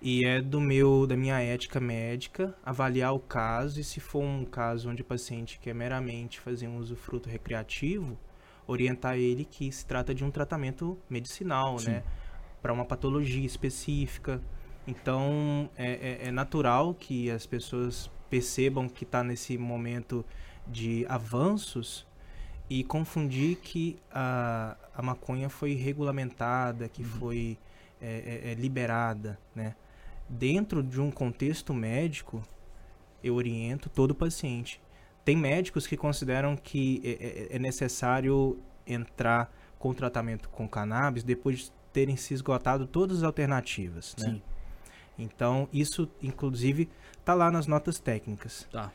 [0.00, 4.44] E é do meu, da minha ética médica avaliar o caso e se for um
[4.44, 8.18] caso onde o paciente quer meramente fazer um usufruto recreativo,
[8.66, 11.90] orientar ele que se trata de um tratamento medicinal, Sim.
[11.90, 12.02] né?
[12.60, 14.42] Para uma patologia específica.
[14.86, 20.24] Então, é, é- é natural que as pessoas percebam que está nesse momento
[20.66, 22.06] de avanços
[22.72, 27.58] e confundir que a, a maconha foi regulamentada, que foi
[28.00, 28.06] é,
[28.46, 29.74] é, é, liberada, né?
[30.26, 32.42] Dentro de um contexto médico,
[33.22, 34.80] eu oriento todo paciente.
[35.22, 37.10] Tem médicos que consideram que é,
[37.52, 43.22] é- é necessário entrar com tratamento com cannabis depois de terem se esgotado todas as
[43.22, 44.30] alternativas, né?
[44.30, 44.42] Sim.
[45.18, 46.88] Então, isso, inclusive,
[47.22, 48.66] tá lá nas notas técnicas.
[48.72, 48.90] Tá.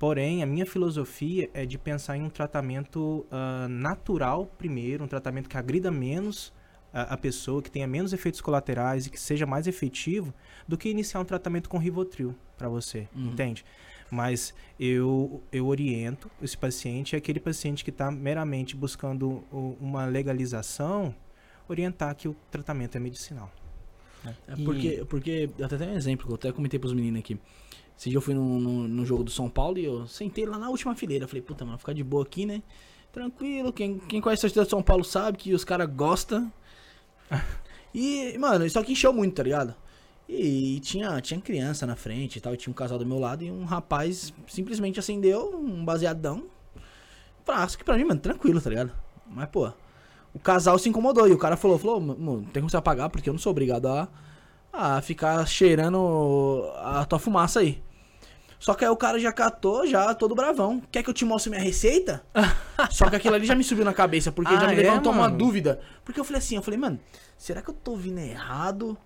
[0.00, 5.46] Porém, a minha filosofia é de pensar em um tratamento ah, natural primeiro, um tratamento
[5.46, 6.54] que agrida menos
[6.90, 10.32] a, a pessoa, que tenha menos efeitos colaterais e que seja mais efetivo
[10.66, 13.26] do que iniciar um tratamento com Rivotril para você, Uhum.
[13.32, 13.62] entende?
[14.10, 21.14] Mas eu, eu oriento esse paciente, aquele paciente que está meramente buscando o- uma legalização,
[21.68, 23.52] orientar que o tratamento é medicinal.
[24.48, 27.38] É porque, porque, até tem um exemplo que eu até comentei pros meninos aqui.
[27.98, 30.70] Esse dia eu fui no, no, jogo do São Paulo e eu sentei lá na
[30.70, 31.28] última fileira.
[31.28, 32.62] Falei, puta, mano, ficar de boa aqui, né?
[33.12, 36.52] Tranquilo, quem, quem conhece a torcida de São Paulo sabe que os caras gostam.
[37.92, 39.74] E, mano, só que encheu muito, tá ligado?
[40.28, 43.42] E, tinha, tinha criança na frente e tal, e tinha um casal do meu lado
[43.42, 46.44] e um rapaz simplesmente acendeu um baseadão.
[47.44, 48.92] Frasco, que pra mim, mano, tranquilo, tá ligado?
[49.26, 49.72] Mas, pô,
[50.32, 53.28] o casal se incomodou e o cara falou, falou, mano, tem como você apagar porque
[53.28, 54.08] eu não sou obrigado a,
[54.72, 57.82] a ficar cheirando a tua fumaça aí.
[58.58, 60.82] Só que aí o cara já catou, já todo bravão.
[60.92, 62.22] Quer que eu te mostre minha receita?
[62.90, 65.12] Só que aquilo ali já me subiu na cabeça, porque Ah, já me é, levantou
[65.12, 65.38] uma mano?
[65.38, 65.80] dúvida.
[66.04, 67.00] Porque eu falei assim, eu falei, mano,
[67.38, 68.98] será que eu tô ouvindo errado?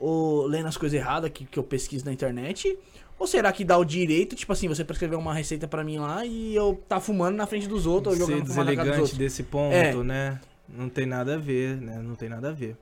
[0.00, 2.76] Ou lendo as coisas erradas que, que eu pesquiso na internet?
[3.18, 6.24] Ou será que dá o direito, tipo assim, você prescrever uma receita pra mim lá
[6.24, 8.98] e eu tá fumando na frente dos outros, ou Ser jogando fumada na cara dos
[8.98, 9.18] outros?
[9.18, 9.94] desse ponto, É.
[10.02, 10.40] né?
[10.68, 12.00] Não tem nada a ver, né?
[12.02, 12.76] Não tem nada a ver.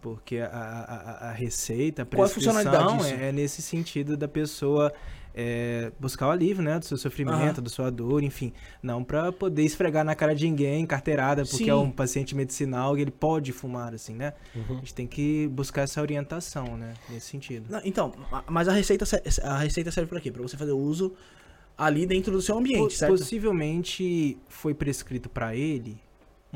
[0.00, 4.92] Porque a, a, a- receita, a é prescrição é, é nesse sentido da pessoa
[5.34, 6.78] é, buscar o alívio, né?
[6.78, 7.62] Do seu sofrimento, Aham.
[7.62, 8.52] da sua dor, enfim.
[8.82, 11.70] Não pra poder esfregar na cara de ninguém, carteirada, porque Sim.
[11.70, 14.32] é um paciente medicinal e ele pode fumar, assim, né?
[14.54, 14.64] Uhum.
[14.76, 16.94] A gente tem que buscar essa orientação, né?
[17.10, 17.66] Nesse sentido.
[17.70, 19.04] Não, então, ma- mas a receita,
[19.42, 20.32] a receita serve pra quê?
[20.32, 21.12] Pra você fazer o uso
[21.76, 23.10] ali dentro do seu ambiente, certo?
[23.12, 25.98] Possivelmente foi prescrito pra ele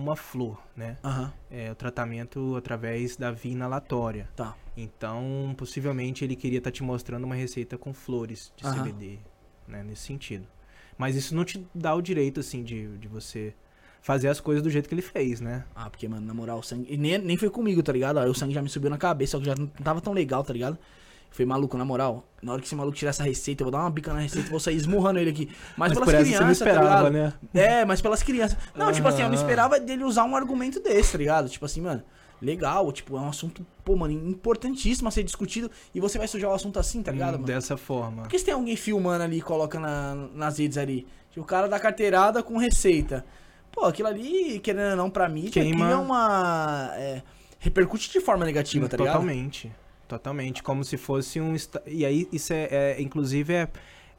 [0.03, 0.97] uma flor, né?
[1.05, 4.29] Aham, É, o tratamento através da via inalatória.
[4.37, 4.55] tá.
[4.77, 8.79] Então, possivelmente ele queria estar te mostrando uma receita com flores de Aham.
[8.79, 9.19] CBD,
[9.69, 9.83] né?
[9.83, 10.47] Nesse sentido.
[10.97, 13.55] Mas isso não te dá o direito, assim, de, de você
[14.03, 15.65] fazer as coisas do jeito que ele fez, né?
[15.75, 16.87] Ah, porque, mano, na moral, o sangue.
[16.93, 18.19] E nem, nem foi comigo, tá ligado?
[18.19, 20.43] Aí o sangue já me subiu na cabeça, só que já não tava tão legal,
[20.45, 20.79] tá ligado?
[21.31, 22.25] Foi maluco, na moral.
[22.43, 24.49] Na hora que esse maluco tirar essa receita, eu vou dar uma bica na receita
[24.49, 25.49] e vou sair esmurrando ele aqui.
[25.77, 27.33] Mas, por pelas essa você não crianças, tá esperava, ligado?
[27.53, 27.63] né?
[27.63, 28.59] É, mas pelas crianças.
[28.75, 29.43] Não, tipo assim, eu não Aham.
[29.43, 31.49] esperava dele usar um argumento desse, tá ligado?
[31.49, 32.03] Tipo assim, mano,
[32.43, 36.51] legal, tipo, é um assunto, pô, mano, importantíssimo a ser discutido e você vai sujar
[36.51, 37.45] o assunto assim, tá ligado, mano?
[37.45, 38.23] Dessa forma.
[38.23, 41.07] Por que se tem alguém filmando ali e coloca na- nas redes ali?
[41.31, 43.25] Tipo, o cara da carteirada com receita.
[43.71, 45.85] Pô, aquilo ali, querendo ou não, pra mídia, Queima.
[45.85, 46.91] cria uma.
[46.95, 47.23] é,
[47.61, 49.13] repercute de forma negativa, tá ligado?
[49.15, 49.71] Totalmente.
[50.11, 50.61] Totalmente.
[50.63, 51.55] Como se fosse um.
[51.87, 53.69] E aí, isso é, é- inclusive, é,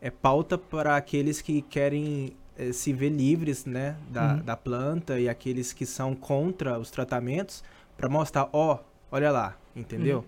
[0.02, 3.96] é pauta para aqueles que querem eh, se ver livres, né?
[4.10, 4.39] Da, Uhum.
[4.44, 7.62] da planta e aqueles que são contra os tratamentos,
[7.98, 8.80] para mostrar, ó,
[9.12, 10.20] olha lá, entendeu?
[10.20, 10.24] Uhum.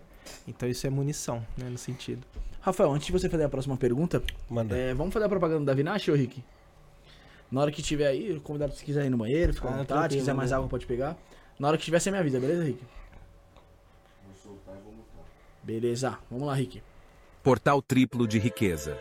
[0.49, 1.69] Então isso é munição, né?
[1.69, 2.25] No sentido.
[2.61, 4.75] Rafael, antes de você fazer a próxima pergunta, Manda.
[4.77, 6.43] é, vamos fazer a propaganda da Vinache, ô Rick?
[7.51, 10.13] Na hora que tiver aí, convidado se quiser ir no banheiro, fica à Ah, vontade,
[10.13, 11.15] se quiser mais água pode pegar.
[11.59, 12.79] Na hora que tiver, você me avisa, beleza, Rick?
[15.63, 16.83] Beleza, vamos lá, Rick.
[17.41, 18.97] Portal triplo de riqueza.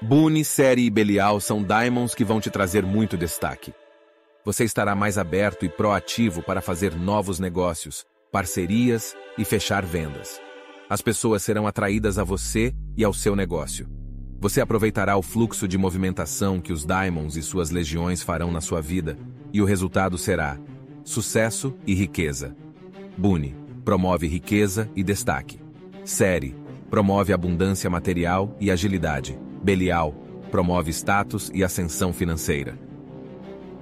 [0.00, 3.74] Boone, Série e Belial são diamonds que vão te trazer muito destaque.
[4.44, 10.40] Você estará mais aberto e proativo para fazer novos negócios, parcerias e fechar vendas.
[10.88, 13.88] As pessoas serão atraídas a você e ao seu negócio.
[14.40, 18.80] Você aproveitará o fluxo de movimentação que os diamonds e suas legiões farão na sua
[18.80, 19.18] vida,
[19.52, 20.56] e o resultado será
[21.02, 22.56] sucesso e riqueza.
[23.16, 25.58] Boone promove riqueza e destaque.
[26.04, 26.54] Série
[26.90, 29.38] promove abundância material e agilidade.
[29.62, 30.12] Belial
[30.50, 32.78] promove status e ascensão financeira.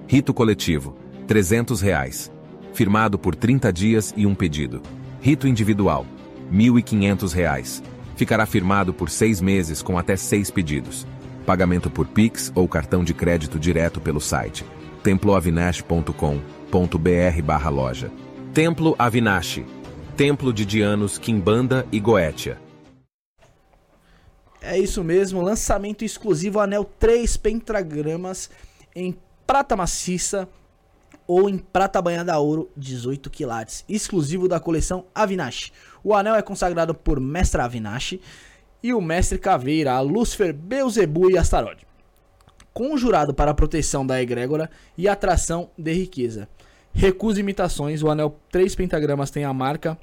[0.07, 0.95] Rito coletivo,
[1.27, 2.31] 300 reais.
[2.71, 4.81] Firmado por 30 dias e um pedido.
[5.19, 6.05] Rito individual,
[6.53, 7.83] 1.500 reais.
[8.15, 11.05] Ficará firmado por seis meses com até seis pedidos.
[11.45, 14.63] Pagamento por Pix ou cartão de crédito direto pelo site
[15.03, 18.09] temploavinash.com.br barra loja.
[18.53, 19.65] Templo Avinash.
[20.17, 22.59] Templo de Dianos, Quimbanda e Goetia.
[24.59, 28.49] É isso mesmo, lançamento exclusivo anel 3 pentagramas
[28.95, 29.15] em
[29.45, 30.49] prata maciça
[31.27, 35.71] ou em prata banhada a ouro 18 quilates, exclusivo da coleção Avinash.
[36.03, 38.17] O anel é consagrado por Mestre Avinash
[38.81, 41.85] e o Mestre Caveira, a Lúcifer, Beuzebu e Astaroth.
[42.73, 46.49] Conjurado para a proteção da egrégora e atração de riqueza.
[46.97, 49.97] Recusa imitações, o anel 3 pentagramas tem a marca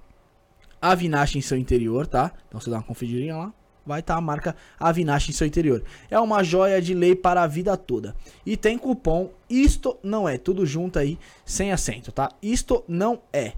[0.80, 2.32] Avinash em seu interior, tá?
[2.48, 3.52] Então você dá uma conferidinha lá
[3.86, 5.82] vai estar tá a marca Avinash em seu interior.
[6.10, 8.16] É uma joia de lei para a vida toda.
[8.46, 12.30] E tem cupom Isto Não É, tudo junto aí, sem acento, tá?
[12.42, 13.52] Isto Não É.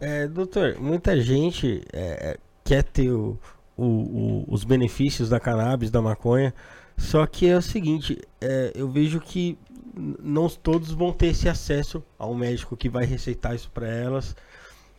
[0.01, 3.37] É, doutor, muita gente é, quer ter o,
[3.75, 6.53] o, o, os benefícios da cannabis, da maconha,
[6.97, 9.57] só que é o seguinte, é, eu vejo que
[10.21, 14.35] não todos vão ter esse acesso ao médico que vai receitar isso para elas,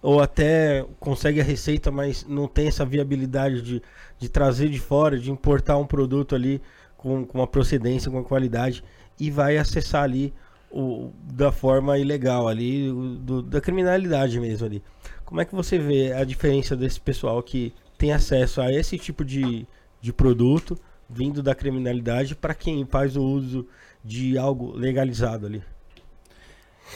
[0.02, 3.82] ou até consegue a receita, mas não tem essa viabilidade de,
[4.18, 6.60] de trazer de fora, de importar um produto ali
[6.96, 8.82] com, com uma procedência, com uma qualidade,
[9.18, 10.32] e vai acessar ali
[10.70, 12.90] o, da forma ilegal ali,
[13.20, 14.82] do, da criminalidade mesmo ali.
[15.24, 19.24] Como é que você vê a diferença desse pessoal que tem acesso a esse tipo
[19.24, 19.66] de,
[20.00, 20.78] de produto?
[21.10, 23.66] vindo da criminalidade para quem faz o uso
[24.04, 25.62] de algo legalizado ali.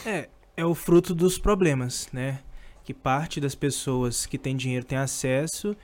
[0.05, 2.39] É, é o fruto dos problemas, né?
[2.83, 5.75] Que parte das pessoas que têm dinheiro têm acesso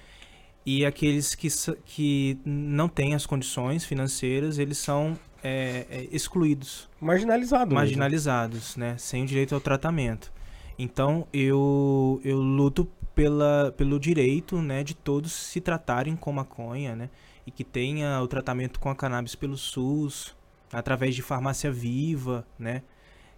[0.66, 1.50] e aqueles que,
[1.86, 6.90] que não têm as condições financeiras, eles são é, é, excluídos.
[7.00, 7.74] Marginalizados.
[7.74, 8.94] Marginalizados, mesmo.
[8.94, 8.98] né?
[8.98, 10.32] Sem o direito ao tratamento.
[10.78, 17.10] Então, eu, eu luto pela, pelo direito né, de todos se tratarem com maconha, né?
[17.46, 20.36] e que tenha o tratamento com a cannabis pelo SUS,
[20.72, 22.84] através de farmácia viva, né?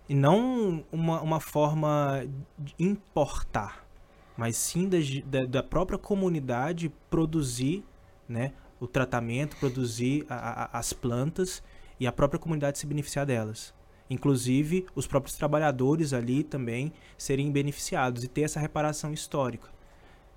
[0.08, 2.26] E não uma, uma forma
[2.60, 3.88] de importar,
[4.36, 7.86] mas sim da, da, da própria comunidade produzir
[8.28, 11.64] né, o tratamento, produzir a, a, as plantas
[12.04, 13.74] e a própria comunidade se beneficiar delas.
[14.10, 19.70] Inclusive, os próprios trabalhadores ali também serem beneficiados e ter essa reparação histórica.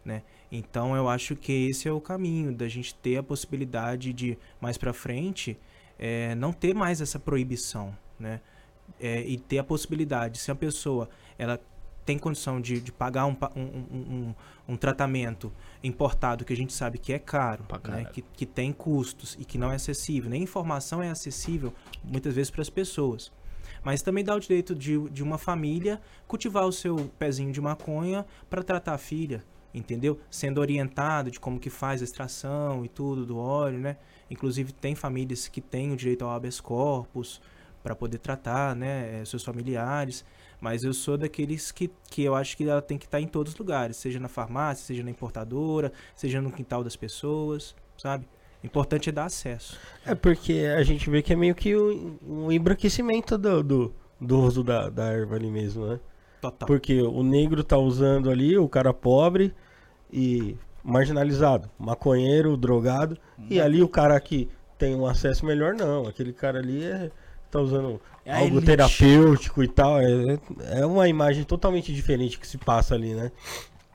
[0.04, 0.22] Né?
[0.52, 4.78] Então eu acho que esse é o caminho da gente ter a possibilidade de mais
[4.78, 5.58] para frente
[5.98, 8.40] é, não ter mais essa proibição, né?
[9.00, 11.60] É, e ter a possibilidade, se a pessoa ela
[12.06, 14.34] tem condição de, de pagar um, um, um,
[14.68, 15.52] um, tratamento
[15.82, 18.04] importado que a gente sabe que é caro, né?
[18.04, 22.50] que, que tem custos e que não é acessível, nem informação é acessível muitas vezes
[22.50, 23.32] para as pessoas.
[23.82, 28.24] Mas também dá o direito de, de uma família cultivar o seu pezinho de maconha
[28.48, 29.44] para tratar a filha,
[29.74, 30.18] entendeu?
[30.30, 33.96] Sendo orientado de como que faz a extração e tudo do óleo, né?
[34.30, 37.40] Inclusive tem famílias que têm o direito ao habeas corpus
[37.82, 40.24] para poder tratar, né, eh, seus familiares,
[40.66, 43.28] mas eu sou daqueles que, que eu acho que ela tem que estar tá em
[43.28, 48.26] todos os lugares, seja na farmácia, seja na importadora, seja no quintal das pessoas, sabe?
[48.64, 49.78] O importante é dar acesso.
[50.04, 54.40] É porque a gente vê que é meio que um, um embranquecimento do, do, do
[54.40, 56.00] uso da, da erva ali mesmo, né?
[56.40, 56.66] Total.
[56.66, 59.54] Porque o negro tá usando ali, o cara pobre,
[60.12, 63.46] e marginalizado, maconheiro, drogado, hum.
[63.48, 66.08] e ali o cara que tem um acesso melhor, não.
[66.08, 67.12] Aquele cara ali é,
[67.50, 70.00] tá usando é algo terapêutico e tal.
[70.00, 70.38] É,
[70.80, 73.30] é uma imagem totalmente diferente que se passa ali, né?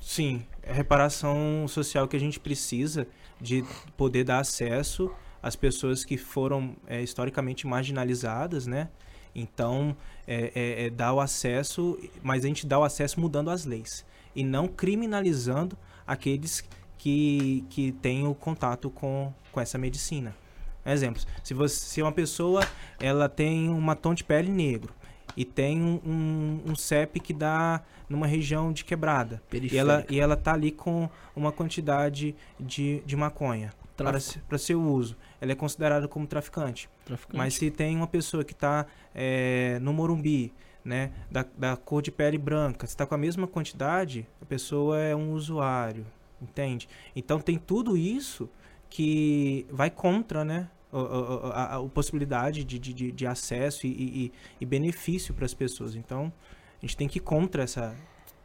[0.02, 3.08] Sim, é reparação social que a gente precisa
[3.40, 3.64] de
[3.98, 5.12] poder dar acesso
[5.44, 8.88] às pessoas que foram é, historicamente marginalizadas, né?
[9.34, 9.96] Então,
[10.28, 14.06] é, é, é, dar o acesso, mas a gente dá o acesso mudando as leis
[14.36, 16.64] e não criminalizando aqueles
[16.98, 20.36] que, que têm o contato com, com essa medicina.
[20.86, 22.68] Exemplos, se, você, se uma pessoa
[23.00, 24.94] ela tem uma tom de pele negro
[25.38, 30.20] e tem um, um, um CEP que dá numa região de quebrada e ela, e
[30.20, 35.56] ela tá ali com uma quantidade de, de maconha para, para seu uso, ela é
[35.56, 36.90] considerada como traficante.
[37.06, 37.38] traficante.
[37.38, 40.52] Mas se tem uma pessoa que está é, no Morumbi,
[40.84, 44.98] né, da, da cor de pele branca, se está com a mesma quantidade, a pessoa
[45.00, 46.06] é um usuário,
[46.42, 46.90] entende?
[47.16, 48.50] Então tem tudo isso
[48.92, 54.32] que vai contra, né, a, a, a, a possibilidade de, de, de acesso e, e,
[54.60, 55.96] e benefício para as pessoas.
[55.96, 56.32] Então
[56.78, 57.96] a gente tem que ir contra essa,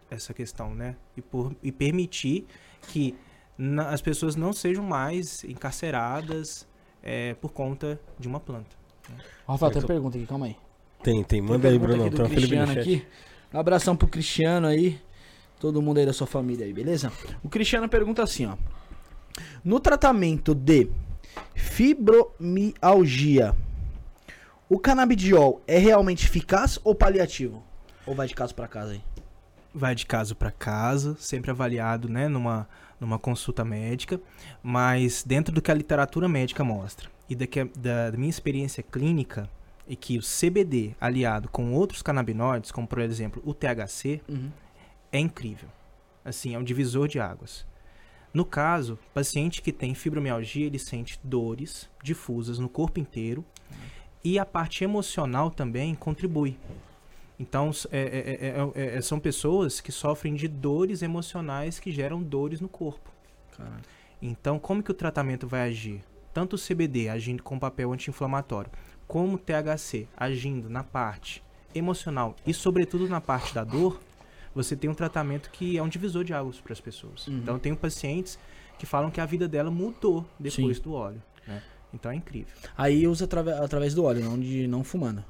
[0.08, 2.46] essa questão, né, e, por, e permitir
[2.88, 3.14] que
[3.58, 6.66] na, as pessoas não sejam mais encarceradas
[7.02, 8.76] é, por conta de uma planta.
[9.10, 9.16] Né?
[9.48, 10.56] Rafael, tem pergunta aqui, calma aí.
[11.02, 11.40] Tem, tem.
[11.42, 12.10] Manda aí, Bruno.
[12.10, 13.06] Tem um Cristiano aqui.
[13.52, 15.00] Um abração pro Cristiano aí.
[15.60, 17.12] Todo mundo aí da sua família aí, beleza?
[17.42, 18.56] O Cristiano pergunta assim, ó.
[19.64, 20.88] No tratamento de
[21.54, 23.54] Fibromialgia.
[24.68, 27.62] O canabidiol é realmente eficaz ou paliativo?
[28.06, 29.02] Ou vai de caso pra casa aí?
[29.78, 32.66] vai de caso para caso, sempre avaliado, né, numa,
[32.98, 34.18] numa consulta médica,
[34.62, 38.82] mas dentro do que a literatura médica mostra e da, que, da, da minha experiência
[38.82, 39.46] clínica,
[39.86, 44.50] e que o CBD aliado com outros canabinoides, como por exemplo o THC, Uhum.
[45.12, 45.68] é incrível.
[46.24, 47.66] Assim, é um divisor de águas.
[48.32, 53.44] No caso, paciente que tem fibromialgia, ele sente dores difusas no corpo inteiro
[54.22, 56.58] e a parte emocional também contribui.
[57.38, 61.90] Então, s- é- é- é- é- é- são pessoas que sofrem de dores emocionais que
[61.92, 63.10] geram dores no corpo.
[63.56, 63.82] Caralho.
[64.20, 66.02] Então, como que o tratamento vai agir?
[66.32, 68.70] Tanto o CBD agindo com papel anti-inflamatório,
[69.06, 71.42] como o THC agindo na parte
[71.74, 74.00] emocional e, sobretudo, na parte da dor,
[74.56, 77.26] você tem um tratamento que é um divisor de águas para as pessoas.
[77.28, 77.38] Uhum.
[77.38, 78.38] Então, eu tenho pacientes
[78.78, 80.82] que falam que a vida dela mudou depois Sim.
[80.82, 81.22] do óleo.
[81.46, 81.62] né?
[81.94, 82.52] Então, é incrível.
[82.76, 85.22] Aí usa atrave- através do óleo, não de não fumando.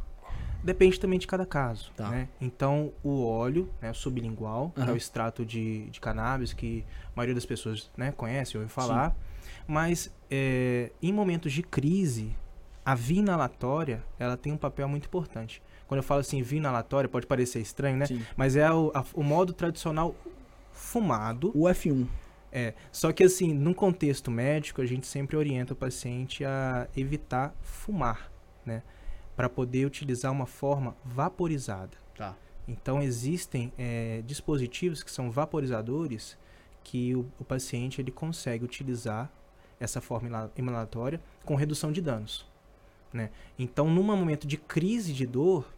[0.65, 1.93] Depende também de cada caso.
[1.97, 2.09] Tá.
[2.09, 2.29] Né?
[2.41, 7.35] Então, o óleo, né, sublingual, que é o extrato de, de cannabis, que a maioria
[7.35, 9.15] das pessoas né, conhece, ouve falar.
[9.67, 12.35] Mas, é, em momentos de crise,
[12.85, 15.63] a via inalatória ela tem um papel muito importante.
[15.87, 18.07] Quando eu falo assim, via inalatória, pode parecer estranho, né?
[18.07, 18.23] Sim.
[18.37, 20.15] Mas é o, a- o modo tradicional
[20.73, 21.51] fumado.
[21.55, 22.07] O F1.
[22.53, 27.55] É, só que assim, num contexto médico, a gente sempre orienta o paciente a evitar
[27.61, 28.31] fumar,
[28.65, 28.83] né?
[29.37, 31.97] Para poder utilizar uma forma vaporizada.
[32.17, 32.35] Tá.
[32.67, 36.37] Então existem é, dispositivos que são vaporizadores
[36.83, 39.31] que o, o paciente ele consegue utilizar
[39.79, 42.47] essa forma ina- inalatória com redução de danos.
[43.13, 43.31] Né?
[43.59, 45.71] Então, num momento de crise de dor,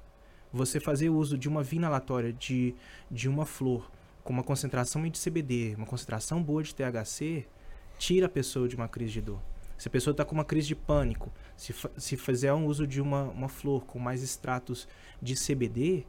[0.52, 2.74] você fazer uso de uma via inalatória de,
[3.10, 3.90] de uma flor
[4.24, 7.46] com uma concentração de CBD, uma concentração boa de THC,
[7.98, 9.40] tira a pessoa de uma crise de dor.
[9.76, 13.00] Se a pessoa está com uma crise de pânico, se, se fizer um uso de
[13.00, 14.88] uma, uma flor com mais extratos
[15.22, 16.04] de CBD,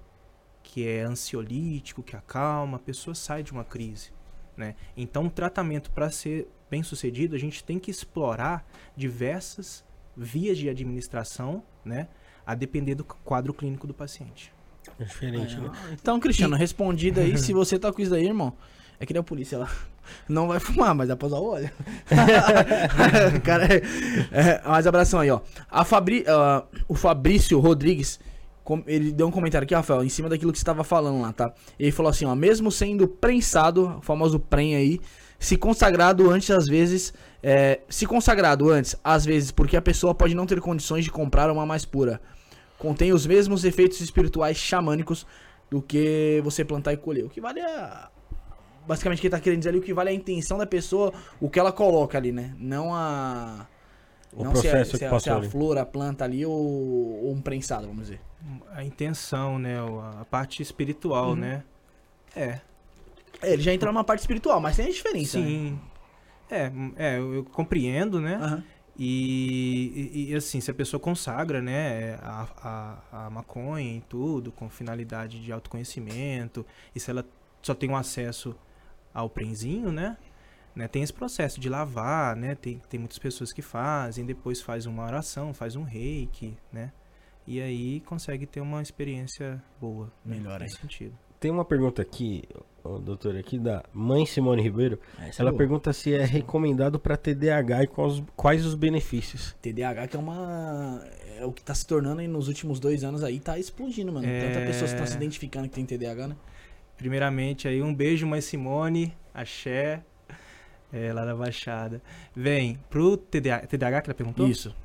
[0.64, 4.12] que é ansiolítico, que acalma, a pessoa sai de uma crise.
[4.58, 4.76] Né?
[4.98, 9.86] Então, o tratamento para ser bem sucedido, a gente tem que explorar diversas
[10.16, 12.10] vias de administração, né?
[12.50, 14.52] A depender do quadro clínico do paciente.
[15.00, 15.70] É diferente, né?
[15.92, 18.54] Então, Cristiano, respondido aí, se você tá com isso daí, irmão,
[19.00, 19.70] é que nem a polícia lá.
[20.28, 21.70] Não vai fumar, mas dá pra usar o óleo.
[23.44, 23.82] Cara, é,
[24.32, 25.42] é, mais abração aí, ó.
[25.70, 28.20] A Fabri, ah, o Fabrício Rodrigues,
[28.64, 31.32] com- ele deu um comentário aqui, Rafael, em cima daquilo que você tava falando lá,
[31.32, 31.54] tá?
[31.80, 35.00] Ele falou assim, ó, mesmo sendo prensado, o famoso prem aí,
[35.38, 40.34] se consagrado antes, às vezes, é, se consagrado antes, às vezes, porque a pessoa pode
[40.34, 42.20] não ter condições de comprar uma mais pura.
[42.80, 45.28] Contém os mesmos efeitos espirituais xamânicos
[45.70, 47.26] do que você plantar e colher.
[47.26, 48.08] O que vale é.
[48.88, 50.66] Basicamente, o que ele tá querendo dizer ali, o que vale é a intenção da
[50.66, 52.56] pessoa, o que ela coloca ali, né?
[52.58, 53.68] Não a.
[54.34, 55.50] O não se é, processo se que é- se passou é a ali.
[55.50, 56.54] flor, a planta ali ou,
[57.26, 58.22] ou um prensado, vamos dizer.
[58.74, 59.76] A intenção, né?
[60.20, 61.36] A parte espiritual, Uhum.
[61.36, 61.64] né?
[62.36, 62.60] É,
[63.42, 65.40] É, ele já entra numa parte espiritual, mas tem a diferença.
[65.40, 65.46] Né?
[65.46, 65.80] sim.
[66.50, 68.36] É, é, eu, eu compreendo, né?
[68.36, 68.64] Aham.
[69.02, 74.52] E, e- e, assim, se a pessoa consagra, né, a, a, a maconha e tudo,
[74.52, 77.26] com finalidade de autoconhecimento, e se ela
[77.62, 78.54] só tem um acesso
[79.14, 80.18] ao prenzinho, né,
[80.76, 84.86] né, tem esse processo de lavar, né, tem, tem muitas pessoas que fazem, depois faz
[84.86, 86.92] uma oração, faz um reiki, né,
[87.48, 90.12] e aí consegue ter uma experiência boa.
[90.26, 90.82] né, Melhor nesse ainda.
[90.82, 91.18] sentido.
[91.40, 92.44] Tem uma pergunta aqui,
[93.04, 95.00] doutor, aqui da mãe Simone Ribeiro.
[95.20, 95.58] Essa é Ela boa.
[95.58, 99.56] pergunta se é recomendado para TDAH e quais, quais os benefícios.
[99.62, 101.02] TDAH que é uma.
[101.38, 104.28] É o que tá se tornando aí nos últimos dois anos aí, tá explodindo, mano.
[104.28, 104.66] Tanta É.
[104.66, 106.36] pessoas estão se identificando que tem TDAH, né?
[106.98, 110.02] Primeiramente aí um beijo, mãe Simone, axé,
[110.92, 112.02] é, lá da Baixada.
[112.36, 114.46] Vem, pro TDAH, TDAH que ela perguntou?
[114.46, 114.76] Isso.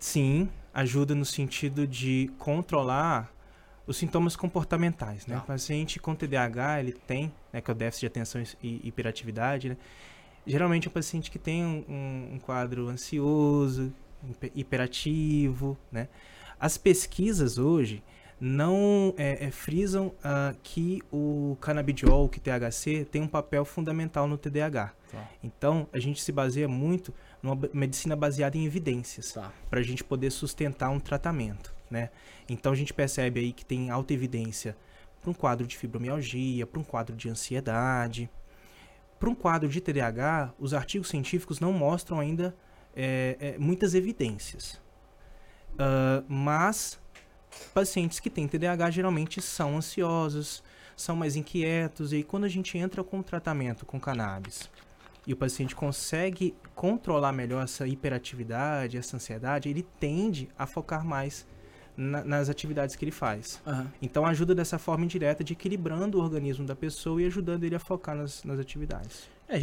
[0.00, 3.32] Sim, ajuda no sentido de controlar
[3.86, 5.36] os sintomas comportamentais, né?
[5.36, 5.42] Tá.
[5.42, 9.70] O paciente com TDAH, ele tem, né, que é o déficit de atenção e hiperatividade,
[9.70, 9.76] né?
[10.46, 11.84] Geralmente é um paciente que tem um,
[12.34, 13.92] um- quadro ansioso,
[14.28, 16.08] hiper- hiperativo, né?
[16.58, 18.02] As pesquisas hoje
[18.40, 24.36] não é, é, frisam ah, que o canabidiol, que THC, tem um papel fundamental no
[24.36, 24.92] TDAH.
[25.12, 25.28] Tá.
[25.44, 29.52] Então, a gente se baseia muito numa medicina baseada em evidências Tá.
[29.70, 32.10] para a gente poder sustentar um tratamento, né?
[32.48, 34.76] Então a gente percebe aí que tem alta evidência
[35.20, 38.28] para um quadro de fibromialgia, para um quadro de ansiedade,
[39.20, 42.56] para um quadro de TDAH, os artigos científicos não mostram ainda
[42.96, 44.80] é, é, muitas evidências,
[45.78, 47.00] Ah, mas
[47.72, 50.62] pacientes que têm TDAH geralmente são ansiosos,
[50.96, 54.68] são mais inquietos e aí quando a gente entra com o tratamento com cannabis
[55.26, 61.46] e o paciente consegue controlar melhor essa hiperatividade, essa ansiedade, ele tende a focar mais
[61.96, 63.60] na, nas atividades que ele faz.
[63.66, 63.86] Aham.
[64.00, 67.78] Então ajuda dessa forma indireta de equilibrando o organismo da pessoa e ajudando ele a
[67.78, 69.28] focar nas, nas atividades.
[69.48, 69.60] É,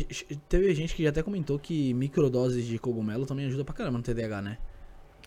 [0.48, 4.04] teve gente que já até comentou que microdoses de cogumelo também ajuda pra caramba no
[4.04, 4.58] TDAH, né?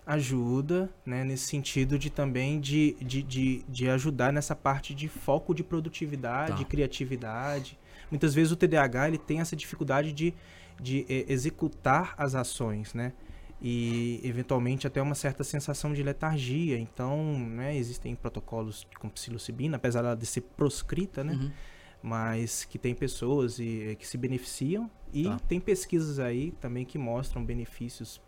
[0.04, 5.54] Ajuda, né, nesse sentido de também de, de, de, de ajudar nessa parte de foco
[5.54, 6.56] de produtividade, Tá.
[6.58, 7.78] de criatividade.
[8.10, 10.34] Muitas vezes o TDAH ele tem essa dificuldade de,
[10.80, 13.12] de eh, executar as ações, né?
[13.64, 16.76] E eventualmente até uma certa sensação de letargia.
[16.78, 21.34] Então, né, existem protocolos com psilocibina, apesar dela de ser proscrita, né?
[21.34, 21.50] Uhum.
[22.04, 25.38] mas que tem pessoas e, eh, que se beneficiam e Tá.
[25.46, 28.20] tem pesquisas aí também que mostram benefícios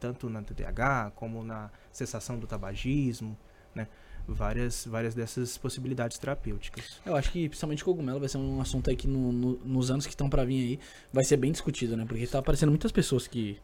[0.00, 3.36] tanto na TDAH como na cessação do tabagismo,
[3.74, 3.86] né?
[4.26, 7.02] Várias, várias dessas possibilidades terapêuticas.
[7.04, 10.06] Eu acho que principalmente cogumelo vai ser um assunto aí que no- no- nos anos
[10.06, 10.80] que estão pra vir aí
[11.12, 12.06] vai ser bem discutido, né?
[12.08, 13.58] Porque tá aparecendo muitas pessoas que,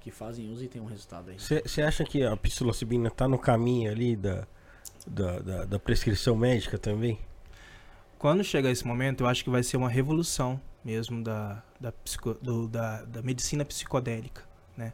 [0.00, 1.36] que fazem uso e tem um resultado aí.
[1.38, 4.46] Você acha que a psilocibina tá no caminho ali da,
[5.06, 7.18] da, da, da prescrição médica também?
[8.18, 12.34] Quando chegar esse momento, eu acho que vai ser uma revolução mesmo da, da, psico-
[12.40, 14.42] do- da, da medicina psicodélica,
[14.76, 14.92] né?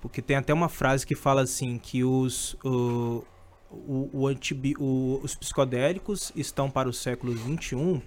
[0.00, 3.24] Porque tem até uma frase que fala assim que os, o,
[3.70, 8.02] o, o antibi- o- os psicodélicos estão para o século XXI,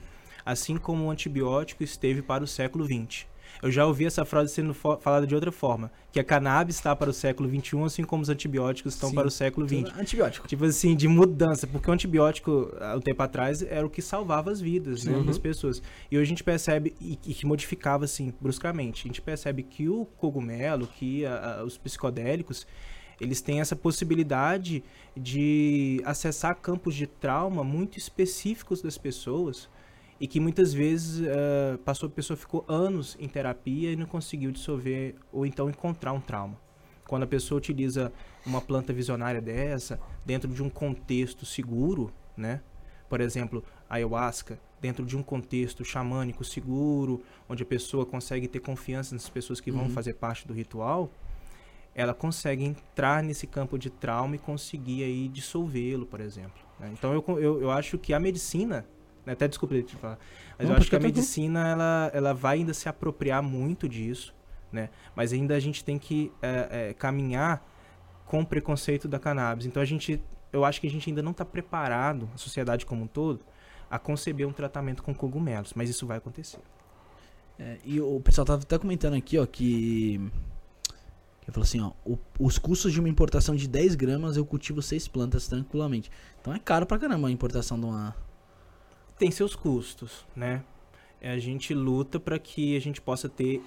[0.45, 3.25] assim como o antibiótico esteve para o século XX.
[3.61, 7.09] Eu já ouvi essa frase sendo falada de outra forma, que a cannabis está para
[7.09, 9.15] o século XXI, assim como os antibióticos estão Sim.
[9.15, 9.97] para o século XX.
[9.97, 10.47] Antibiótico.
[10.47, 14.51] Tipo assim, de mudança, porque o antibiótico, há um tempo atrás, era o que salvava
[14.51, 15.25] as vidas né, Uhum.
[15.25, 15.81] das pessoas.
[16.11, 19.87] E hoje a gente percebe, e, e que modificava assim, bruscamente, a gente percebe que
[19.89, 22.65] o cogumelo, que a- a- os psicodélicos,
[23.19, 24.83] eles têm essa possibilidade
[25.15, 29.69] de acessar campos de trauma muito específicos das pessoas
[30.19, 34.51] e que muitas vezes eh, passou, a pessoa ficou anos em terapia e não conseguiu
[34.51, 36.57] dissolver ou então encontrar um trauma.
[37.07, 38.11] Quando a pessoa utiliza
[38.45, 42.61] uma planta visionária dessa dentro de um contexto seguro, né?
[43.09, 48.59] Por exemplo, a ayahuasca, dentro de um contexto xamânico seguro, onde a pessoa consegue ter
[48.59, 49.89] confiança nas pessoas que vão Uhum.
[49.89, 51.11] fazer parte do ritual,
[51.93, 56.59] ela consegue entrar nesse campo de trauma e conseguir aí dissolvê-lo, por exemplo.
[56.79, 56.89] né?
[56.91, 58.85] Então eu, eu, eu acho que a medicina,
[59.33, 60.19] até desculpa te falar,
[60.57, 61.15] mas Não, eu acho que a tranquilo.
[61.17, 64.33] medicina ela, ela vai ainda se apropriar muito disso,
[64.71, 64.89] né?
[65.15, 67.65] Mas ainda a gente tem que é, é, caminhar
[68.25, 69.65] com o preconceito da cannabis.
[69.65, 70.21] Então a gente,
[70.51, 73.39] eu acho que a gente ainda não está preparado, a sociedade como um todo,
[73.89, 76.59] a conceber um tratamento com cogumelos, mas isso vai acontecer.
[77.57, 80.19] É, e o pessoal tava até comentando aqui, ó, que.
[81.41, 81.91] Que falou assim, ó.
[82.03, 86.09] o- os custos de uma importação de 10 gramas eu cultivo 6 plantas tranquilamente.
[86.41, 88.15] Então é caro pra caramba a importação de uma.
[89.17, 90.63] Tem seus custos, né?
[91.21, 93.61] É, A gente luta para que a gente possa ter,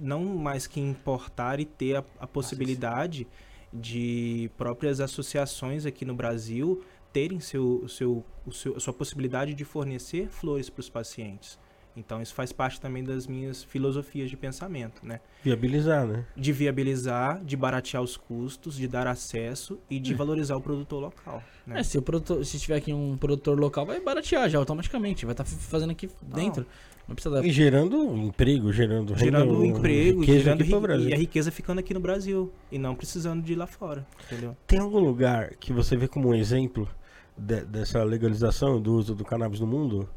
[0.00, 3.26] não mais que importar e ter a, a possibilidade
[3.72, 6.82] de próprias associações aqui no Brasil
[7.12, 11.58] terem seu, seu, o seu, a sua possibilidade de fornecer flores para os pacientes.
[11.96, 15.20] Então isso faz parte também das minhas filosofias de pensamento, né?
[15.44, 16.24] Viabilizar, né?
[16.36, 21.42] De viabilizar, de baratear os custos, de dar acesso e de valorizar o produtor local.
[21.66, 21.78] Né?
[21.80, 25.24] É, se, o produtor, se tiver aqui um produtor local, vai baratear já automaticamente.
[25.24, 26.66] Vai estar fazendo aqui dentro.
[27.06, 27.44] Não precisa dar.
[27.44, 31.08] E gerando emprego, gerando gerando renda, emprego, riqueza gerando aqui ri- Brasil.
[31.10, 34.56] e a riqueza ficando aqui no Brasil e não precisando de ir lá fora, entendeu?
[34.66, 36.88] Tem algum lugar que você vê como um exemplo
[37.36, 40.08] de- dessa legalização do uso do cannabis no mundo?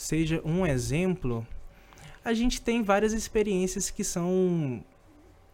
[0.00, 1.46] Seja um exemplo,
[2.24, 4.82] a gente tem várias experiências que são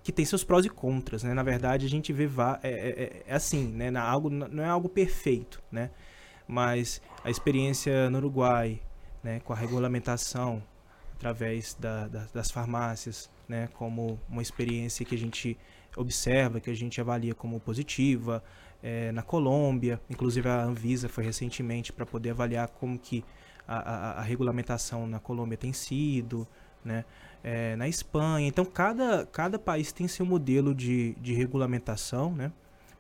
[0.05, 1.35] que tem seus prós e contras, né?
[1.35, 2.27] Na verdade, a gente vê
[2.63, 3.91] é, é- é- é assim, né?
[3.91, 5.91] Na algo não é algo perfeito, né?
[6.47, 8.81] Mas a experiência no Uruguai,
[9.21, 9.41] né?
[9.41, 10.63] Com a regulamentação
[11.17, 13.69] através da- da- das farmácias, né?
[13.75, 15.59] Como uma experiência que a gente
[15.97, 18.45] observa, que a gente avalia como positiva.
[18.81, 23.25] É, na Colômbia, inclusive a Anvisa foi recentemente para poder avaliar como que
[23.67, 26.47] a, a- a regulamentação na Colômbia tem sido,
[26.85, 27.05] né?
[27.45, 28.47] É, na Espanha.
[28.49, 32.51] Então, cada, cada país tem seu modelo de, de regulamentação, né?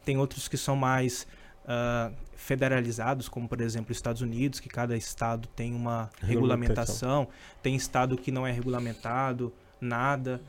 [0.04, 1.26] Tem outros que são mais
[1.66, 7.26] ah, federalizados, como, por exemplo, os Estados Unidos, que cada estado tem uma Regulamentação.
[7.26, 7.28] regulamentação.
[7.62, 10.40] Tem estado que não é regulamentado, nada,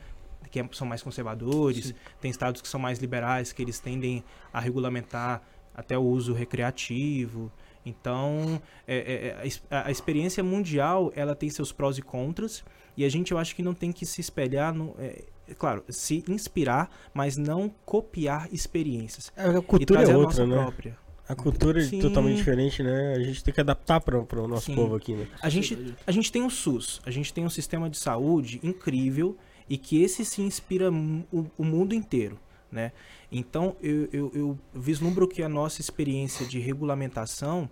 [0.51, 1.93] que é- são mais conservadores.
[2.21, 5.41] Tem estados que são mais liberais, que eles tendem a regulamentar
[5.73, 7.51] até o uso recreativo.
[7.87, 12.63] Então, é- é- é, a a, a experiência mundial, ela tem seus prós e contras,
[12.95, 15.83] e a gente, eu acho que não tem que se espelhar, no, é, é claro,
[15.87, 19.31] se inspirar, mas não copiar experiências.
[19.35, 20.55] A e cultura é a outra, nossa né?
[20.55, 20.97] própria.
[21.29, 21.99] A cultura Sim.
[21.99, 23.13] é totalmente diferente, né?
[23.13, 24.75] A gente tem que adaptar para o nosso Sim.
[24.75, 25.27] povo aqui, né?
[25.41, 29.37] A gente, a gente tem o SUS, a gente tem um sistema de saúde incrível
[29.69, 32.39] e que esse se inspira o, o mundo inteiro,
[32.71, 32.91] né?
[33.31, 37.69] Então, eu, eu, eu vislumbro que a nossa experiência de regulamentação,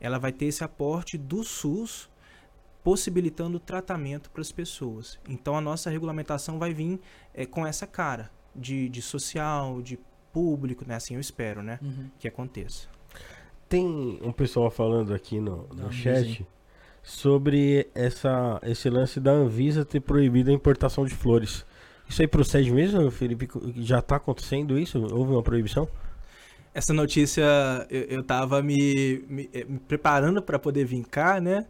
[0.00, 2.08] ela vai ter esse aporte do SUS
[2.82, 5.18] possibilitando o tratamento para as pessoas.
[5.28, 7.00] Então, a nossa regulamentação vai vir
[7.34, 9.98] eh, com essa cara de, de social, de
[10.32, 10.94] público, né?
[10.94, 11.78] Assim eu espero, né?
[11.82, 12.10] Uhum.
[12.18, 12.88] Que aconteça.
[13.68, 16.46] Tem um pessoal falando aqui no, no chat
[17.02, 21.64] sobre essa, esse lance da Anvisa ter proibido a importação de flores.
[22.10, 23.48] Isso aí procede mesmo, Felipe?
[23.76, 24.98] Já tá acontecendo isso?
[25.14, 25.88] Houve uma proibição?
[26.74, 27.44] Essa notícia
[27.88, 31.66] eu, eu tava me, me, eh, me preparando para poder vir cá, né?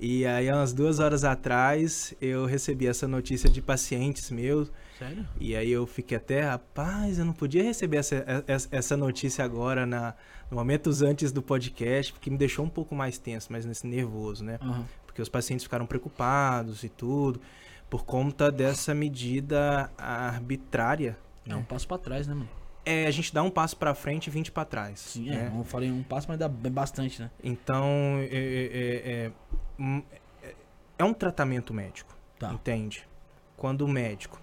[0.00, 4.70] E aí, umas duas horas atrás, eu recebi essa notícia de pacientes meus.
[4.98, 5.24] Sério?
[5.40, 10.14] E aí eu fiquei até, rapaz, eu não podia receber essa, essa, notícia agora na,
[10.50, 14.44] no momentos antes do podcast, porque me deixou um pouco mais tenso, mais nesse nervoso,
[14.44, 14.58] né?
[14.60, 14.84] Aham.
[15.06, 17.40] Porque os pacientes ficaram preocupados e tudo,
[17.88, 21.16] por conta dessa medida arbitrária.
[21.46, 22.48] É um passo pra trás, né, mano?
[22.84, 25.00] É, a gente dá um passo para frente e 20 para trás.
[25.00, 25.50] Sim, né?
[25.54, 25.58] é.
[25.58, 27.30] Eu falei um passo, mas dá bastante, né?
[27.42, 27.84] Então,
[28.20, 29.32] é, é- é-
[29.78, 30.02] hum,
[30.42, 30.54] é-
[30.98, 32.52] é um tratamento médico, Tá.
[32.52, 33.06] entende?
[33.56, 34.40] Quando o médico,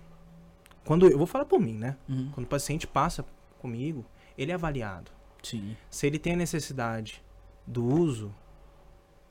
[0.84, 1.98] quando eu vou falar por mim, né?
[2.08, 2.30] Uhum.
[2.34, 3.26] Quando o paciente passa
[3.60, 4.06] comigo,
[4.38, 5.12] ele é avaliado.
[5.41, 5.76] Sim.
[5.89, 7.24] Se ele tem a necessidade
[7.66, 8.34] do uso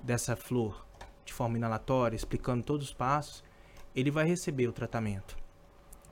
[0.02, 0.84] dessa flor
[1.24, 3.44] de forma inalatória, explicando todos os passos,
[3.94, 5.36] ele vai receber o tratamento.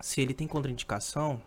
[0.00, 1.40] Se ele tem contraindicação,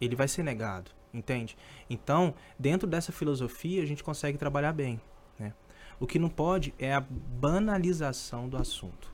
[0.00, 1.56] ele vai ser negado, entende?
[1.90, 5.00] Então, dentro dessa filosofia, a gente consegue trabalhar bem.
[5.38, 5.52] Né?
[6.00, 9.12] O que não pode é a banalização do assunto.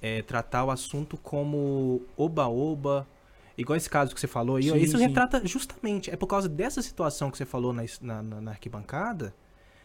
[0.00, 3.08] É tratar o assunto como oba-oba,
[3.56, 4.70] igual esse caso que você falou aí.
[4.70, 5.06] ó, Sim, isso sim.
[5.06, 9.34] retrata justamente, é por causa dessa situação que você falou na, na- na arquibancada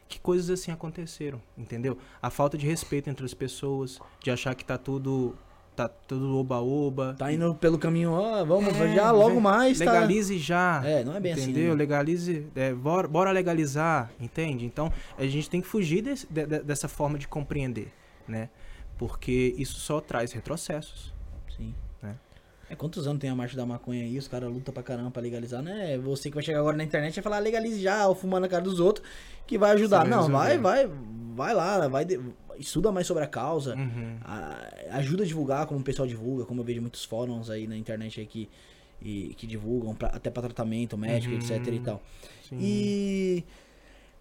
[0.09, 1.95] que coisas assim aconteceram, entendeu?
[2.21, 5.37] A falta de respeito entre as pessoas, de achar que tá tudo
[5.75, 7.15] tá tudo oba-oba.
[7.17, 9.85] Tá indo pelo caminho, ó, vamos É, já logo vem, mais, tá?
[9.85, 10.81] Legalize já.
[10.85, 11.69] É, não é bem assim, entendeu?
[11.71, 11.75] né?
[11.75, 12.47] Legalize.
[12.55, 14.65] é, bora, bora legalizar, entende?
[14.65, 17.91] Então, a gente tem que fugir desse- de- de- dessa forma de compreender,
[18.27, 18.49] né?
[18.97, 21.13] Porque isso só traz retrocessos.
[21.55, 21.73] Sim.
[22.03, 22.11] É.
[22.71, 24.17] É, quantos anos tem a marcha da maconha aí?
[24.17, 25.97] Os caras lutam pra caramba pra legalizar, né?
[25.97, 28.61] Você que vai chegar agora na internet e falar legalize já, ou fumando na cara
[28.61, 29.07] dos outros,
[29.47, 29.99] que vai ajudar.
[29.99, 30.89] Vai Não, vai, vai,
[31.33, 32.19] vai lá, vai de-
[32.59, 33.75] estuda mais sobre a causa.
[33.75, 34.17] Uhum.
[34.23, 37.77] a- ajuda a divulgar como o pessoal divulga, como eu vejo muitos fóruns aí na
[37.77, 38.49] internet aí que,
[39.01, 41.39] e- que divulgam pra- até pra tratamento médico, Uhum.
[41.39, 42.01] etc e tal.
[42.47, 42.57] Sim.
[42.59, 43.43] E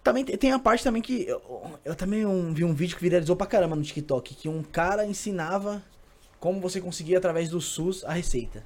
[0.05, 1.43] também te- tem a parte também que eu,
[1.85, 5.05] eu também um- vi um vídeo que viralizou pra caramba no TikTok, que um cara
[5.05, 5.83] ensinava
[6.41, 8.63] como você conseguia através do SUS a receita.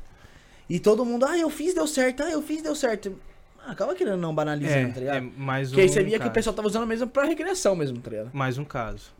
[0.68, 3.18] E todo mundo, ah, eu fiz, deu certo, ah, eu fiz, deu certo.
[3.64, 5.32] Ah, acaba querendo não banalizando, é, tá é ligado?
[5.38, 6.32] mais um Porque aí você via que o caso.
[6.32, 8.30] pessoal tava usando mesmo pra recreação mesmo, tá ligado?
[8.32, 9.12] Mais um caso.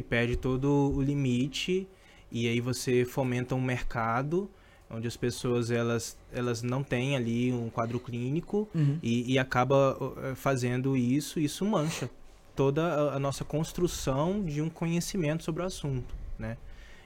[0.00, 1.86] Que perde todo o limite
[2.32, 4.50] e aí você fomenta um mercado
[4.88, 8.66] onde as pessoas elas, elas não têm ali um quadro clínico
[9.02, 12.08] e, e acaba uh, fazendo isso, isso mancha
[12.56, 16.56] toda a, a nossa construção de um conhecimento sobre o assunto, né?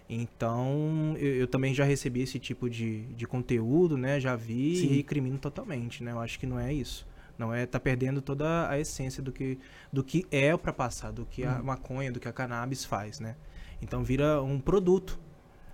[0.09, 4.21] Então, eu, eu também já recebi esse tipo de, de conteúdo, né?
[4.21, 4.87] Já vi Sim.
[4.87, 6.13] e recrimino totalmente, né?
[6.13, 7.05] Eu acho que não é isso.
[7.39, 9.59] Não é, tá perdendo toda a essência do que,
[9.93, 13.37] do que é para passar, do que a maconha, do que a cannabis faz, né?
[13.83, 15.19] Então vira um produto.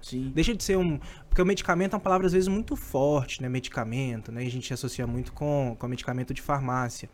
[0.01, 0.33] Sim.
[0.35, 0.99] Deixa de ser um.
[1.29, 3.49] Porque o medicamento é uma palavra às vezes muito forte, né?
[3.49, 4.43] Medicamento, né?
[4.43, 7.11] A gente associa muito com, com medicamento de farmácia.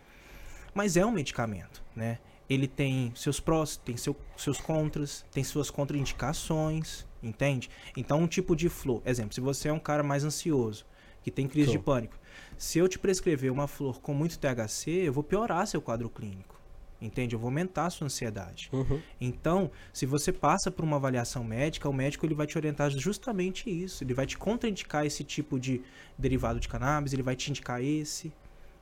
[0.72, 2.18] Mas é um medicamento, né?
[2.48, 7.68] Ele tem seus prós, tem seu, seus contras, tem suas contraindicações, entende?
[7.96, 9.02] Então, um tipo de flor.
[9.04, 10.86] Exemplo, se você é um cara mais ansioso,
[11.26, 12.16] que tem crise de pânico,
[12.56, 16.54] se eu te prescrever uma flor com muito THC, eu vou piorar seu quadro clínico.
[17.02, 17.34] Entende?
[17.34, 18.70] Eu vou aumentar a sua ansiedade.
[18.72, 19.00] Uhum.
[19.20, 23.68] Então, se você passa por uma avaliação médica, o médico ele vai te orientar justamente
[23.68, 24.04] isso.
[24.04, 25.82] Ele vai te contraindicar esse tipo de
[26.16, 28.32] derivado de cannabis, ele vai te indicar esse,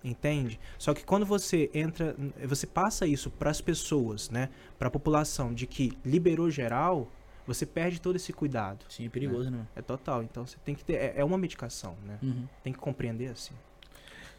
[0.05, 0.61] entende?
[0.79, 2.15] Só que quando você entra,
[2.47, 7.09] você passa isso para as pessoas, né, para a população de que liberou geral,
[7.47, 8.85] você perde todo esse cuidado.
[8.89, 9.59] Sim, é perigoso, né?
[9.59, 9.69] mano?
[9.77, 10.23] É total.
[10.23, 12.19] Então você tem que ter, é, é uma medicação, né?
[12.23, 12.47] Uhum.
[12.63, 13.55] Tem que compreender assim.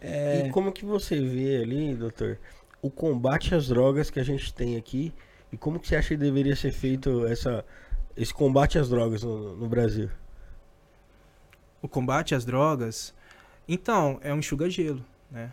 [0.02, 2.38] É, E como que você vê ali, doutor,
[2.82, 5.14] o combate às drogas que a gente tem aqui
[5.52, 7.64] e como que você acha que deveria ser feito essa,
[8.16, 10.10] esse combate às drogas no, no Brasil?
[11.82, 13.14] O combate às drogas,
[13.68, 15.52] então, é um enxuga-gelo, né?